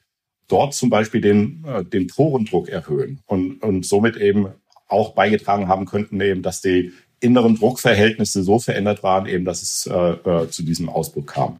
Dort 0.48 0.74
zum 0.74 0.90
Beispiel 0.90 1.22
den, 1.22 1.64
äh, 1.66 1.84
den 1.84 2.08
Porendruck 2.08 2.70
erhöhen 2.70 3.22
und, 3.26 3.64
und 3.64 3.86
somit 3.86 4.16
eben 4.16 4.50
auch 4.88 5.16
beigetragen 5.16 5.68
haben 5.68 5.86
könnten, 5.86 6.22
eben, 6.22 6.44
dass 6.44 6.62
die 6.62 6.94
inneren 7.26 7.56
Druckverhältnisse 7.56 8.44
so 8.44 8.60
verändert 8.60 9.04
waren, 9.04 9.26
eben, 9.26 9.44
dass 9.44 9.62
es 9.62 9.88
äh, 9.88 9.94
äh, 9.94 10.50
zu 10.50 10.64
diesem 10.64 10.88
Ausbruch 10.90 11.26
kam. 11.26 11.60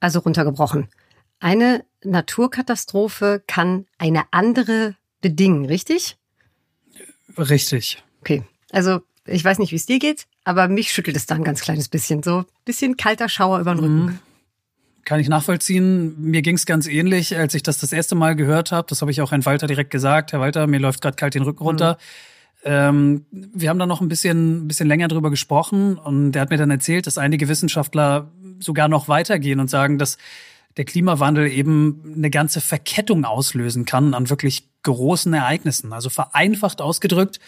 Also 0.00 0.18
runtergebrochen. 0.18 0.88
Eine 1.40 1.84
Naturkatastrophe 2.02 3.42
kann 3.46 3.86
eine 3.98 4.24
andere 4.32 4.96
bedingen, 5.20 5.66
richtig? 5.66 6.16
Richtig. 7.36 8.02
Okay. 8.20 8.42
Also 8.70 9.00
ich 9.26 9.44
weiß 9.44 9.58
nicht, 9.58 9.72
wie 9.72 9.76
es 9.76 9.86
dir 9.86 9.98
geht, 9.98 10.26
aber 10.44 10.68
mich 10.68 10.90
schüttelt 10.90 11.16
es 11.16 11.26
da 11.26 11.34
ein 11.34 11.44
ganz 11.44 11.60
kleines 11.60 11.88
bisschen. 11.88 12.22
So 12.22 12.38
ein 12.38 12.46
bisschen 12.64 12.96
kalter 12.96 13.28
Schauer 13.28 13.60
über 13.60 13.74
den 13.74 13.80
Rücken. 13.80 14.04
Mhm. 14.04 14.18
Kann 15.04 15.20
ich 15.20 15.28
nachvollziehen. 15.28 16.14
Mir 16.18 16.40
ging 16.40 16.56
es 16.56 16.64
ganz 16.64 16.86
ähnlich, 16.86 17.36
als 17.36 17.54
ich 17.54 17.62
das 17.62 17.78
das 17.78 17.92
erste 17.92 18.14
Mal 18.14 18.36
gehört 18.36 18.72
habe. 18.72 18.86
Das 18.88 19.02
habe 19.02 19.10
ich 19.10 19.20
auch 19.20 19.32
Herrn 19.32 19.44
Walter 19.44 19.66
direkt 19.66 19.90
gesagt. 19.90 20.32
Herr 20.32 20.40
Walter, 20.40 20.66
mir 20.66 20.80
läuft 20.80 21.02
gerade 21.02 21.16
kalt 21.16 21.34
den 21.34 21.42
Rücken 21.42 21.62
runter. 21.62 21.94
Mhm 21.94 22.33
Ähm, 22.64 23.26
wir 23.30 23.68
haben 23.68 23.78
da 23.78 23.86
noch 23.86 24.00
ein 24.00 24.08
bisschen, 24.08 24.66
bisschen 24.66 24.88
länger 24.88 25.08
drüber 25.08 25.30
gesprochen 25.30 25.98
und 25.98 26.32
der 26.32 26.42
hat 26.42 26.50
mir 26.50 26.56
dann 26.56 26.70
erzählt, 26.70 27.06
dass 27.06 27.18
einige 27.18 27.48
Wissenschaftler 27.48 28.30
sogar 28.58 28.88
noch 28.88 29.06
weitergehen 29.08 29.60
und 29.60 29.68
sagen, 29.68 29.98
dass 29.98 30.16
der 30.76 30.84
Klimawandel 30.84 31.50
eben 31.50 32.14
eine 32.16 32.30
ganze 32.30 32.60
Verkettung 32.60 33.24
auslösen 33.24 33.84
kann 33.84 34.14
an 34.14 34.30
wirklich 34.30 34.68
großen 34.82 35.32
Ereignissen. 35.32 35.92
Also 35.92 36.10
vereinfacht 36.10 36.80
ausgedrückt, 36.80 37.38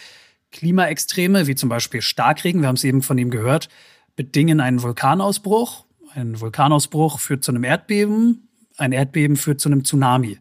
Klimaextreme 0.53 1.47
wie 1.47 1.55
zum 1.55 1.69
Beispiel 1.69 2.03
Starkregen, 2.03 2.61
wir 2.61 2.69
haben 2.69 2.77
es 2.77 2.85
eben 2.85 3.03
von 3.03 3.19
ihm 3.19 3.31
gehört, 3.31 3.69
bedingen 4.15 4.61
einen 4.61 4.83
Vulkanausbruch. 4.83 5.85
Ein 6.15 6.41
Vulkanausbruch 6.41 7.21
führt 7.21 7.43
zu 7.43 7.53
einem 7.53 7.65
Erdbeben, 7.65 8.49
ein 8.77 8.93
Erdbeben 8.93 9.37
führt 9.37 9.61
zu 9.61 9.69
einem 9.69 9.85
Tsunami. 9.85 10.39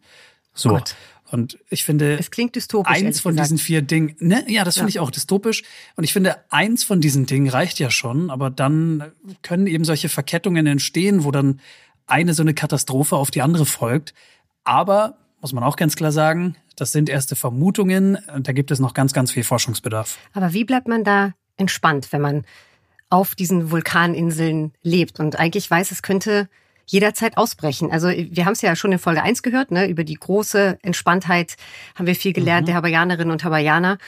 So. 0.54 0.70
Gott. 0.70 0.94
Und 1.30 1.58
ich 1.70 1.84
finde, 1.84 2.18
es 2.18 2.30
klingt 2.30 2.54
dystopisch. 2.54 2.92
Eins 2.92 3.20
von 3.20 3.32
gesagt. 3.32 3.46
diesen 3.46 3.58
vier 3.58 3.82
Dingen, 3.82 4.16
ne? 4.20 4.44
ja, 4.48 4.64
das 4.64 4.76
finde 4.76 4.92
ja. 4.92 4.96
ich 4.96 5.00
auch 5.00 5.10
dystopisch. 5.10 5.62
Und 5.96 6.04
ich 6.04 6.12
finde, 6.12 6.36
eins 6.50 6.84
von 6.84 7.00
diesen 7.00 7.26
Dingen 7.26 7.48
reicht 7.48 7.78
ja 7.78 7.90
schon, 7.90 8.30
aber 8.30 8.50
dann 8.50 9.12
können 9.42 9.66
eben 9.66 9.84
solche 9.84 10.08
Verkettungen 10.08 10.66
entstehen, 10.66 11.24
wo 11.24 11.30
dann 11.30 11.60
eine 12.06 12.34
so 12.34 12.42
eine 12.42 12.54
Katastrophe 12.54 13.16
auf 13.16 13.30
die 13.30 13.42
andere 13.42 13.66
folgt. 13.66 14.14
Aber, 14.64 15.18
muss 15.40 15.52
man 15.52 15.64
auch 15.64 15.76
ganz 15.76 15.96
klar 15.96 16.12
sagen, 16.12 16.56
das 16.76 16.92
sind 16.92 17.08
erste 17.08 17.36
Vermutungen. 17.36 18.18
Da 18.40 18.52
gibt 18.52 18.70
es 18.70 18.78
noch 18.78 18.94
ganz, 18.94 19.12
ganz 19.12 19.32
viel 19.32 19.44
Forschungsbedarf. 19.44 20.18
Aber 20.32 20.52
wie 20.52 20.64
bleibt 20.64 20.88
man 20.88 21.04
da 21.04 21.34
entspannt, 21.56 22.08
wenn 22.12 22.20
man 22.20 22.44
auf 23.08 23.34
diesen 23.34 23.70
Vulkaninseln 23.70 24.72
lebt 24.82 25.20
und 25.20 25.38
eigentlich 25.38 25.70
weiß, 25.70 25.90
es 25.90 26.02
könnte 26.02 26.48
jederzeit 26.86 27.36
ausbrechen. 27.36 27.90
Also 27.90 28.08
wir 28.08 28.44
haben 28.44 28.52
es 28.52 28.62
ja 28.62 28.76
schon 28.76 28.92
in 28.92 28.98
Folge 28.98 29.22
1 29.22 29.42
gehört, 29.42 29.70
ne? 29.70 29.88
über 29.88 30.04
die 30.04 30.14
große 30.14 30.78
Entspanntheit 30.82 31.56
haben 31.94 32.06
wir 32.06 32.14
viel 32.14 32.32
gelernt, 32.32 32.62
mhm. 32.62 32.66
der 32.66 32.76
Hawaiianerinnen 32.76 33.32
und 33.32 33.44
Hawaiianer. 33.44 33.98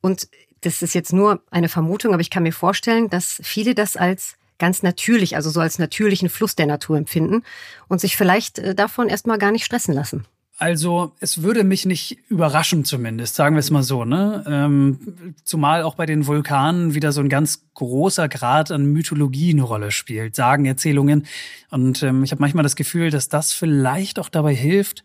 Und 0.00 0.28
das 0.60 0.82
ist 0.82 0.94
jetzt 0.94 1.12
nur 1.12 1.42
eine 1.50 1.68
Vermutung, 1.68 2.12
aber 2.12 2.20
ich 2.20 2.30
kann 2.30 2.42
mir 2.42 2.52
vorstellen, 2.52 3.08
dass 3.08 3.40
viele 3.42 3.74
das 3.74 3.96
als 3.96 4.36
ganz 4.58 4.82
natürlich, 4.82 5.36
also 5.36 5.50
so 5.50 5.60
als 5.60 5.78
natürlichen 5.78 6.28
Fluss 6.28 6.56
der 6.56 6.66
Natur 6.66 6.98
empfinden 6.98 7.44
und 7.86 8.00
sich 8.00 8.16
vielleicht 8.16 8.58
äh, 8.58 8.74
davon 8.74 9.08
erstmal 9.08 9.38
gar 9.38 9.52
nicht 9.52 9.64
stressen 9.64 9.94
lassen. 9.94 10.26
Also 10.60 11.12
es 11.20 11.44
würde 11.44 11.62
mich 11.62 11.86
nicht 11.86 12.18
überraschen 12.28 12.84
zumindest, 12.84 13.36
sagen 13.36 13.54
wir 13.54 13.60
es 13.60 13.70
mal 13.70 13.84
so. 13.84 14.04
Ne? 14.04 14.44
Ähm, 14.48 15.34
zumal 15.44 15.84
auch 15.84 15.94
bei 15.94 16.04
den 16.04 16.26
Vulkanen 16.26 16.94
wieder 16.94 17.12
so 17.12 17.20
ein 17.20 17.28
ganz 17.28 17.62
großer 17.74 18.28
Grad 18.28 18.72
an 18.72 18.86
Mythologie 18.86 19.52
eine 19.52 19.62
Rolle 19.62 19.92
spielt, 19.92 20.34
Sagen, 20.34 20.64
Erzählungen. 20.64 21.26
Und 21.70 22.02
ähm, 22.02 22.24
ich 22.24 22.32
habe 22.32 22.40
manchmal 22.40 22.64
das 22.64 22.74
Gefühl, 22.74 23.10
dass 23.10 23.28
das 23.28 23.52
vielleicht 23.52 24.18
auch 24.18 24.28
dabei 24.28 24.52
hilft, 24.52 25.04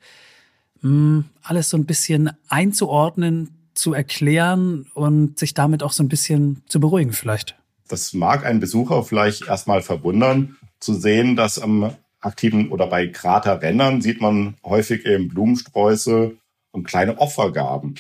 mh, 0.82 0.90
hm, 0.90 1.26
alles 1.44 1.70
so 1.70 1.78
ein 1.78 1.86
bisschen 1.86 2.32
einzuordnen, 2.50 3.52
zu 3.76 3.94
erklären 3.94 4.88
und 4.96 5.38
sich 5.38 5.54
damit 5.54 5.84
auch 5.84 5.92
so 5.92 6.04
ein 6.04 6.10
bisschen 6.10 6.64
zu 6.68 6.80
beruhigen 6.80 7.14
vielleicht. 7.14 7.56
Das 7.88 8.14
mag 8.14 8.44
einen 8.44 8.60
Besucher 8.60 9.04
vielleicht 9.04 9.48
erstmal 9.48 9.84
verwundern, 9.84 10.58
zu 10.80 10.96
sehen, 10.96 11.36
dass 11.36 11.60
am 11.60 11.94
aktiven 12.24 12.70
oder 12.70 12.88
bei 12.88 13.08
Kraterrändern 13.08 14.02
sieht 14.02 14.22
man 14.22 14.56
häufig 14.64 15.06
eben 15.06 15.28
Blumensträuße 15.28 16.36
und 16.72 16.84
kleine 16.84 17.20
Opfergaben. 17.20 17.96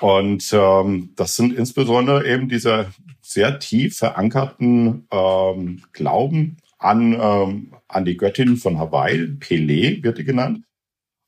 Und 0.00 0.50
ähm, 0.52 1.12
das 1.16 1.36
sind 1.36 1.56
insbesondere 1.56 2.26
eben 2.26 2.48
diese 2.48 2.86
sehr 3.22 3.58
tief 3.58 3.96
verankerten 3.96 5.06
ähm, 5.10 5.82
Glauben 5.92 6.58
an, 6.78 7.16
ähm, 7.18 7.72
an 7.88 8.04
die 8.04 8.16
Göttin 8.16 8.56
von 8.56 8.78
Hawaii, 8.78 9.26
Pele 9.26 10.02
wird 10.02 10.18
die 10.18 10.24
genannt, 10.24 10.64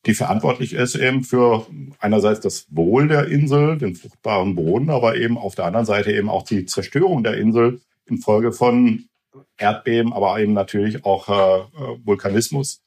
die 0.06 0.14
verantwortlich 0.14 0.74
ist 0.74 0.94
eben 0.94 1.24
für 1.24 1.66
einerseits 1.98 2.40
das 2.40 2.66
Wohl 2.70 3.08
der 3.08 3.26
Insel, 3.28 3.78
den 3.78 3.94
fruchtbaren 3.94 4.54
Boden, 4.54 4.90
aber 4.90 5.16
eben 5.16 5.38
auf 5.38 5.54
der 5.54 5.64
anderen 5.64 5.86
Seite 5.86 6.12
eben 6.12 6.28
auch 6.28 6.44
die 6.44 6.66
Zerstörung 6.66 7.24
der 7.24 7.38
Insel 7.38 7.80
infolge 8.06 8.52
von 8.52 9.07
Erdbeben, 9.56 10.12
aber 10.12 10.38
eben 10.40 10.52
natürlich 10.52 11.04
auch 11.04 11.28
äh, 11.28 11.60
äh, 11.60 11.98
Vulkanismus. 12.04 12.82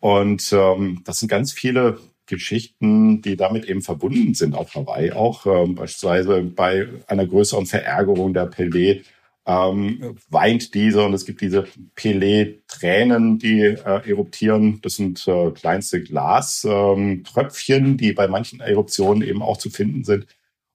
Und 0.00 0.52
ähm, 0.52 1.02
das 1.04 1.20
sind 1.20 1.28
ganz 1.28 1.52
viele 1.52 1.98
Geschichten, 2.26 3.22
die 3.22 3.36
damit 3.36 3.66
eben 3.66 3.82
verbunden 3.82 4.34
sind 4.34 4.54
auf 4.54 4.74
Hawaii 4.74 5.12
auch. 5.12 5.46
Ähm, 5.46 5.74
beispielsweise 5.74 6.42
bei 6.42 6.88
einer 7.06 7.26
größeren 7.26 7.66
Verärgerung 7.66 8.34
der 8.34 8.50
Pelé 8.50 9.02
ähm, 9.44 10.16
weint 10.30 10.74
diese 10.74 11.04
und 11.04 11.14
es 11.14 11.26
gibt 11.26 11.40
diese 11.40 11.66
Pelé-Tränen, 11.96 13.38
die 13.38 13.60
äh, 13.60 14.08
eruptieren. 14.08 14.80
Das 14.82 14.94
sind 14.94 15.26
äh, 15.26 15.50
kleinste 15.50 16.00
Glaströpfchen, 16.02 17.84
ähm, 17.84 17.96
die 17.96 18.12
bei 18.12 18.28
manchen 18.28 18.60
Eruptionen 18.60 19.22
eben 19.22 19.42
auch 19.42 19.56
zu 19.56 19.70
finden 19.70 20.04
sind. 20.04 20.26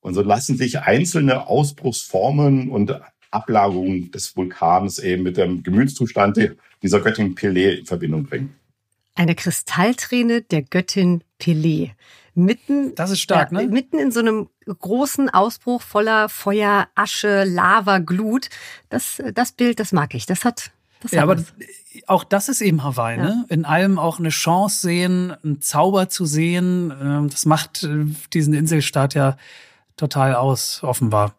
Und 0.01 0.13
so 0.13 0.21
lassen 0.21 0.57
sich 0.57 0.79
einzelne 0.79 1.47
Ausbruchsformen 1.47 2.69
und 2.69 2.99
Ablagerung 3.31 4.11
des 4.11 4.35
Vulkans 4.35 4.99
eben 4.99 5.23
mit 5.23 5.37
dem 5.37 5.63
Gemütszustand 5.63 6.55
dieser 6.81 6.99
Göttin 7.01 7.35
Pelé 7.35 7.79
in 7.79 7.85
Verbindung 7.85 8.25
bringen. 8.25 8.55
Eine 9.15 9.35
Kristallträne 9.35 10.41
der 10.43 10.61
Göttin 10.61 11.23
Pelé. 11.39 11.91
Mitten, 12.35 12.93
das 12.93 13.09
ist 13.09 13.21
stark, 13.21 13.51
ja, 13.51 13.61
ne? 13.61 13.67
Mitten 13.67 13.97
in 13.97 14.11
so 14.11 14.19
einem 14.19 14.47
großen 14.67 15.29
Ausbruch 15.31 15.81
voller 15.81 16.29
Feuer, 16.29 16.87
Asche, 16.93 17.43
Lava, 17.45 17.97
Glut. 17.97 18.49
Das, 18.89 19.21
das 19.33 19.53
Bild, 19.53 19.79
das 19.79 19.91
mag 19.91 20.13
ich. 20.13 20.27
Das 20.27 20.45
hat, 20.45 20.71
das 21.01 21.13
ja, 21.13 21.23
aber 21.23 21.39
was. 21.39 21.45
auch 22.05 22.23
das 22.23 22.47
ist 22.47 22.61
eben 22.61 22.83
Hawaii, 22.83 23.17
ja. 23.17 23.23
ne? 23.23 23.45
In 23.49 23.65
allem 23.65 23.97
auch 23.97 24.19
eine 24.19 24.29
Chance 24.29 24.81
sehen, 24.81 25.33
einen 25.43 25.61
Zauber 25.61 26.09
zu 26.09 26.25
sehen. 26.25 26.93
Ähm, 27.01 27.29
das 27.31 27.47
macht 27.47 27.83
äh, 27.83 28.05
diesen 28.33 28.53
Inselstaat 28.53 29.15
ja 29.15 29.35
total 29.95 30.35
aus, 30.35 30.83
offenbar. 30.83 31.33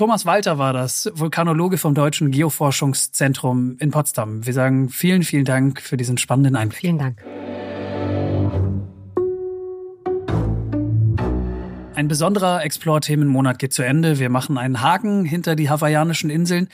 Thomas 0.00 0.24
Walter 0.24 0.56
war 0.56 0.72
das, 0.72 1.10
Vulkanologe 1.12 1.76
vom 1.76 1.94
Deutschen 1.94 2.30
Geoforschungszentrum 2.30 3.76
in 3.80 3.90
Potsdam. 3.90 4.46
Wir 4.46 4.54
sagen 4.54 4.88
vielen, 4.88 5.24
vielen 5.24 5.44
Dank 5.44 5.82
für 5.82 5.98
diesen 5.98 6.16
spannenden 6.16 6.56
Einblick. 6.56 6.80
Vielen 6.80 6.96
Dank. 6.96 7.22
Ein 11.94 12.08
besonderer 12.08 12.64
Explore-Themenmonat 12.64 13.58
geht 13.58 13.74
zu 13.74 13.82
Ende. 13.82 14.18
Wir 14.18 14.30
machen 14.30 14.56
einen 14.56 14.80
Haken 14.80 15.26
hinter 15.26 15.54
die 15.54 15.68
hawaiianischen 15.68 16.30
Inseln. 16.30 16.70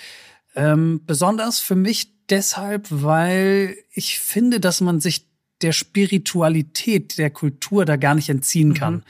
Ähm, 0.54 1.00
besonders 1.04 1.58
für 1.58 1.74
mich 1.74 2.12
deshalb, 2.30 2.86
weil 2.90 3.74
ich 3.90 4.20
finde, 4.20 4.60
dass 4.60 4.80
man 4.80 5.00
sich 5.00 5.26
der 5.62 5.72
Spiritualität 5.72 7.18
der 7.18 7.30
Kultur 7.30 7.86
da 7.86 7.96
gar 7.96 8.14
nicht 8.14 8.28
entziehen 8.28 8.72
kann. 8.72 8.94
Mhm. 8.94 9.02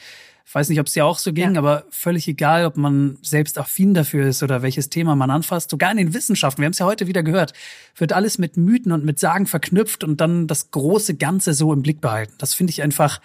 Ich 0.49 0.55
weiß 0.55 0.68
nicht, 0.68 0.78
ob 0.78 0.86
es 0.86 0.92
dir 0.92 1.05
auch 1.05 1.18
so 1.18 1.32
ging, 1.32 1.55
ja. 1.55 1.59
aber 1.59 1.84
völlig 1.90 2.28
egal, 2.28 2.66
ob 2.66 2.76
man 2.76 3.18
selbst 3.20 3.59
affin 3.59 3.94
dafür 3.94 4.28
ist 4.28 4.44
oder 4.44 4.62
welches 4.62 4.88
Thema 4.88 5.16
man 5.16 5.30
anfasst. 5.30 5.70
Sogar 5.70 5.90
in 5.90 5.97
den 5.97 6.14
Wissenschaften, 6.14 6.62
wir 6.62 6.66
haben 6.66 6.72
es 6.72 6.78
ja 6.78 6.86
heute 6.86 7.09
wieder 7.09 7.24
gehört, 7.24 7.53
wird 7.97 8.12
alles 8.12 8.38
mit 8.38 8.57
Mythen 8.57 8.92
und 8.92 9.05
mit 9.05 9.18
Sagen 9.18 9.47
verknüpft 9.47 10.05
und 10.05 10.20
dann 10.20 10.47
das 10.47 10.70
große 10.70 11.16
Ganze 11.16 11.53
so 11.53 11.72
im 11.72 11.82
Blick 11.82 12.01
behalten. 12.01 12.34
Das 12.38 12.55
finde 12.55 12.70
ich 12.70 12.80
einfach 12.80 13.20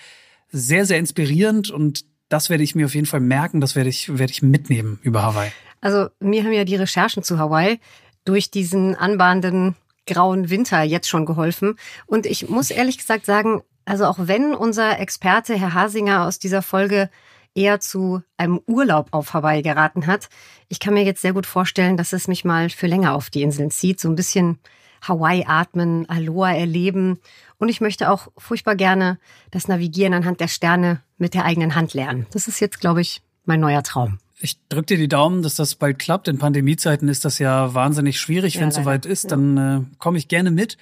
sehr, 0.52 0.86
sehr 0.86 0.98
inspirierend 0.98 1.70
und 1.70 2.06
das 2.28 2.50
werde 2.50 2.64
ich 2.64 2.74
mir 2.74 2.86
auf 2.86 2.96
jeden 2.96 3.06
Fall 3.06 3.20
merken, 3.20 3.62
das 3.62 3.76
werde 3.76 3.90
ich, 3.90 4.18
werde 4.18 4.32
ich 4.32 4.42
mitnehmen 4.42 5.00
über 5.04 5.22
Hawaii. 5.22 5.52
Also 5.80 6.08
mir 6.20 6.44
haben 6.44 6.54
ja 6.54 6.64
die 6.64 6.76
Recherchen 6.76 7.22
zu 7.22 7.38
Hawaii 7.38 7.80
durch 8.26 8.50
diesen 8.50 8.96
anbahnenden 8.96 9.76
grauen 10.08 10.50
Winter 10.50 10.82
jetzt 10.82 11.08
schon 11.08 11.26
geholfen. 11.26 11.76
Und 12.08 12.26
ich 12.26 12.50
muss 12.50 12.72
ehrlich 12.72 12.98
gesagt 12.98 13.26
sagen, 13.26 13.62
also 13.86 14.06
auch 14.06 14.18
wenn 14.20 14.54
unser 14.54 15.00
Experte 15.00 15.56
Herr 15.56 15.74
Hasinger 15.74 16.26
aus 16.26 16.40
dieser 16.40 16.62
Folge 16.62 17.10
eher 17.54 17.80
zu 17.80 18.22
einem 18.38 18.62
Urlaub 18.66 19.10
auf 19.12 19.34
Hawaii 19.34 19.62
geraten 19.62 20.08
hat, 20.08 20.30
ich 20.70 20.80
kann 20.80 20.94
mir 20.94 21.04
jetzt 21.04 21.22
sehr 21.22 21.34
gut 21.34 21.46
vorstellen, 21.46 21.98
dass 21.98 22.14
es 22.14 22.28
mich 22.28 22.46
mal 22.46 22.70
für 22.70 22.88
länger 22.88 23.14
auf 23.14 23.30
die 23.30 23.42
Inseln 23.42 23.72
zieht, 23.72 24.00
so 24.00 24.08
ein 24.08 24.16
bisschen 24.16 24.60
Hawaii 25.02 25.46
atmen, 25.48 26.08
Aloha 26.10 26.54
erleben 26.54 27.20
und 27.58 27.70
ich 27.70 27.82
möchte 27.82 28.10
auch 28.10 28.28
furchtbar 28.38 28.76
gerne 28.76 29.20
das 29.50 29.68
Navigieren 29.68 30.14
anhand 30.14 30.40
der 30.40 30.48
Sterne 30.48 31.02
mit 31.18 31.34
der 31.34 31.46
eigenen 31.46 31.76
Hand 31.76 31.94
lernen. 31.94 32.28
Das 32.32 32.48
ist 32.48 32.60
jetzt, 32.60 32.80
glaube 32.80 33.02
ich, 33.02 33.22
mein 33.46 33.60
neuer 33.60 33.84
Traum. 33.84 34.20
Ich 34.40 34.58
drücke 34.70 34.88
dir 34.88 34.98
die 34.98 35.08
Daumen, 35.08 35.44
dass 35.44 35.56
das 35.56 35.76
bald 35.76 36.00
klappt. 36.00 36.28
In 36.28 36.40
Pandemiezeiten 36.40 37.08
ist 37.10 37.26
das 37.26 37.38
ja 37.38 37.74
wahnsinnig 37.76 38.20
schwierig. 38.20 38.56
Ja, 38.56 38.62
Wenn 38.62 38.70
es 38.70 38.76
soweit 38.76 39.06
ist, 39.06 39.32
dann 39.32 39.58
äh, 39.58 39.82
komme 40.00 40.18
ich 40.18 40.28
gerne 40.28 40.50
mit. 40.50 40.78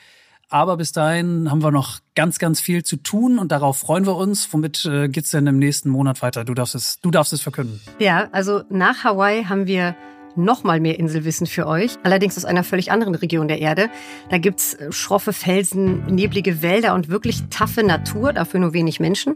Aber 0.50 0.78
bis 0.78 0.92
dahin 0.92 1.50
haben 1.52 1.62
wir 1.62 1.72
noch 1.72 2.00
ganz, 2.16 2.40
ganz 2.40 2.60
viel 2.60 2.84
zu 2.84 2.98
tun 2.98 3.38
und 3.38 3.52
darauf 3.52 3.78
freuen 3.78 4.08
wir 4.08 4.16
uns. 4.16 4.52
Womit 4.52 4.84
äh, 4.86 5.08
geht's 5.08 5.30
denn 5.30 5.46
im 5.46 5.60
nächsten 5.60 5.90
Monat 5.90 6.24
weiter? 6.24 6.44
Du 6.44 6.56
darfst 6.56 6.74
es, 6.74 7.00
du 7.02 7.12
darfst 7.12 7.34
es 7.34 7.42
verkünden. 7.42 7.80
Ja, 8.00 8.30
also 8.32 8.64
nach 8.70 9.04
Hawaii 9.04 9.44
haben 9.44 9.68
wir 9.68 9.96
noch 10.36 10.64
mal 10.64 10.80
mehr 10.80 10.98
Inselwissen 10.98 11.48
für 11.48 11.68
euch, 11.68 11.98
allerdings 12.04 12.38
aus 12.38 12.46
einer 12.46 12.64
völlig 12.64 12.92
anderen 12.92 13.16
Region 13.16 13.48
der 13.48 13.60
Erde. 13.60 13.90
Da 14.30 14.40
gibt's 14.40 14.74
äh, 14.74 14.92
schroffe 14.92 15.34
Felsen, 15.34 16.06
neblige 16.08 16.64
Wälder 16.64 16.96
und 16.96 17.10
wirklich 17.10 17.44
taffe 17.50 17.84
Natur, 17.84 18.34
dafür 18.34 18.60
nur 18.60 18.74
wenig 18.74 19.00
Menschen. 19.00 19.36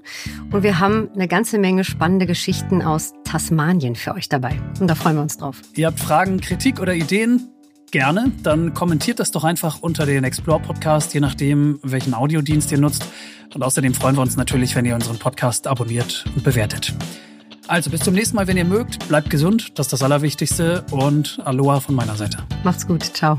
Und 0.52 0.64
wir 0.64 0.80
haben 0.80 1.10
eine 1.14 1.28
ganze 1.28 1.60
Menge 1.60 1.84
spannende 1.84 2.26
Geschichten 2.26 2.82
aus 2.82 3.14
Tasmanien 3.24 3.96
für 3.96 4.16
euch 4.16 4.30
dabei. 4.30 4.60
Und 4.80 4.88
da 4.88 4.96
freuen 4.96 5.18
wir 5.18 5.22
uns 5.22 5.38
drauf. 5.38 5.62
Ihr 5.76 5.88
habt 5.88 6.00
Fragen, 6.00 6.42
Kritik 6.42 6.80
oder 6.80 6.96
Ideen? 6.96 7.53
Gerne. 7.94 8.32
Dann 8.42 8.74
kommentiert 8.74 9.20
das 9.20 9.30
doch 9.30 9.44
einfach 9.44 9.84
unter 9.84 10.08
den 10.08 10.24
Explore 10.24 10.60
Podcast, 10.60 11.14
je 11.14 11.20
nachdem, 11.20 11.78
welchen 11.84 12.16
Audiodienst 12.16 12.72
ihr 12.72 12.80
nutzt. 12.80 13.06
Und 13.54 13.62
außerdem 13.62 13.94
freuen 13.94 14.16
wir 14.16 14.24
uns 14.24 14.36
natürlich, 14.36 14.76
wenn 14.76 14.84
ihr 14.84 14.96
unseren 14.96 15.20
Podcast 15.20 15.68
abonniert 15.68 16.26
und 16.36 16.44
bewertet. 16.44 16.92
Also 17.68 17.92
bis 17.92 18.02
zum 18.02 18.16
nächsten 18.16 18.36
Mal, 18.36 18.48
wenn 18.48 18.58
ihr 18.58 18.66
mögt. 18.66 19.08
Bleibt 19.10 19.30
gesund, 19.30 19.78
das 19.78 19.86
ist 19.86 19.94
das 19.94 20.02
Allerwichtigste. 20.02 20.84
Und 20.90 21.40
Aloha 21.46 21.82
von 21.82 21.94
meiner 21.94 22.16
Seite. 22.16 22.40
Macht's 22.64 22.88
gut. 22.88 23.04
Ciao. 23.04 23.38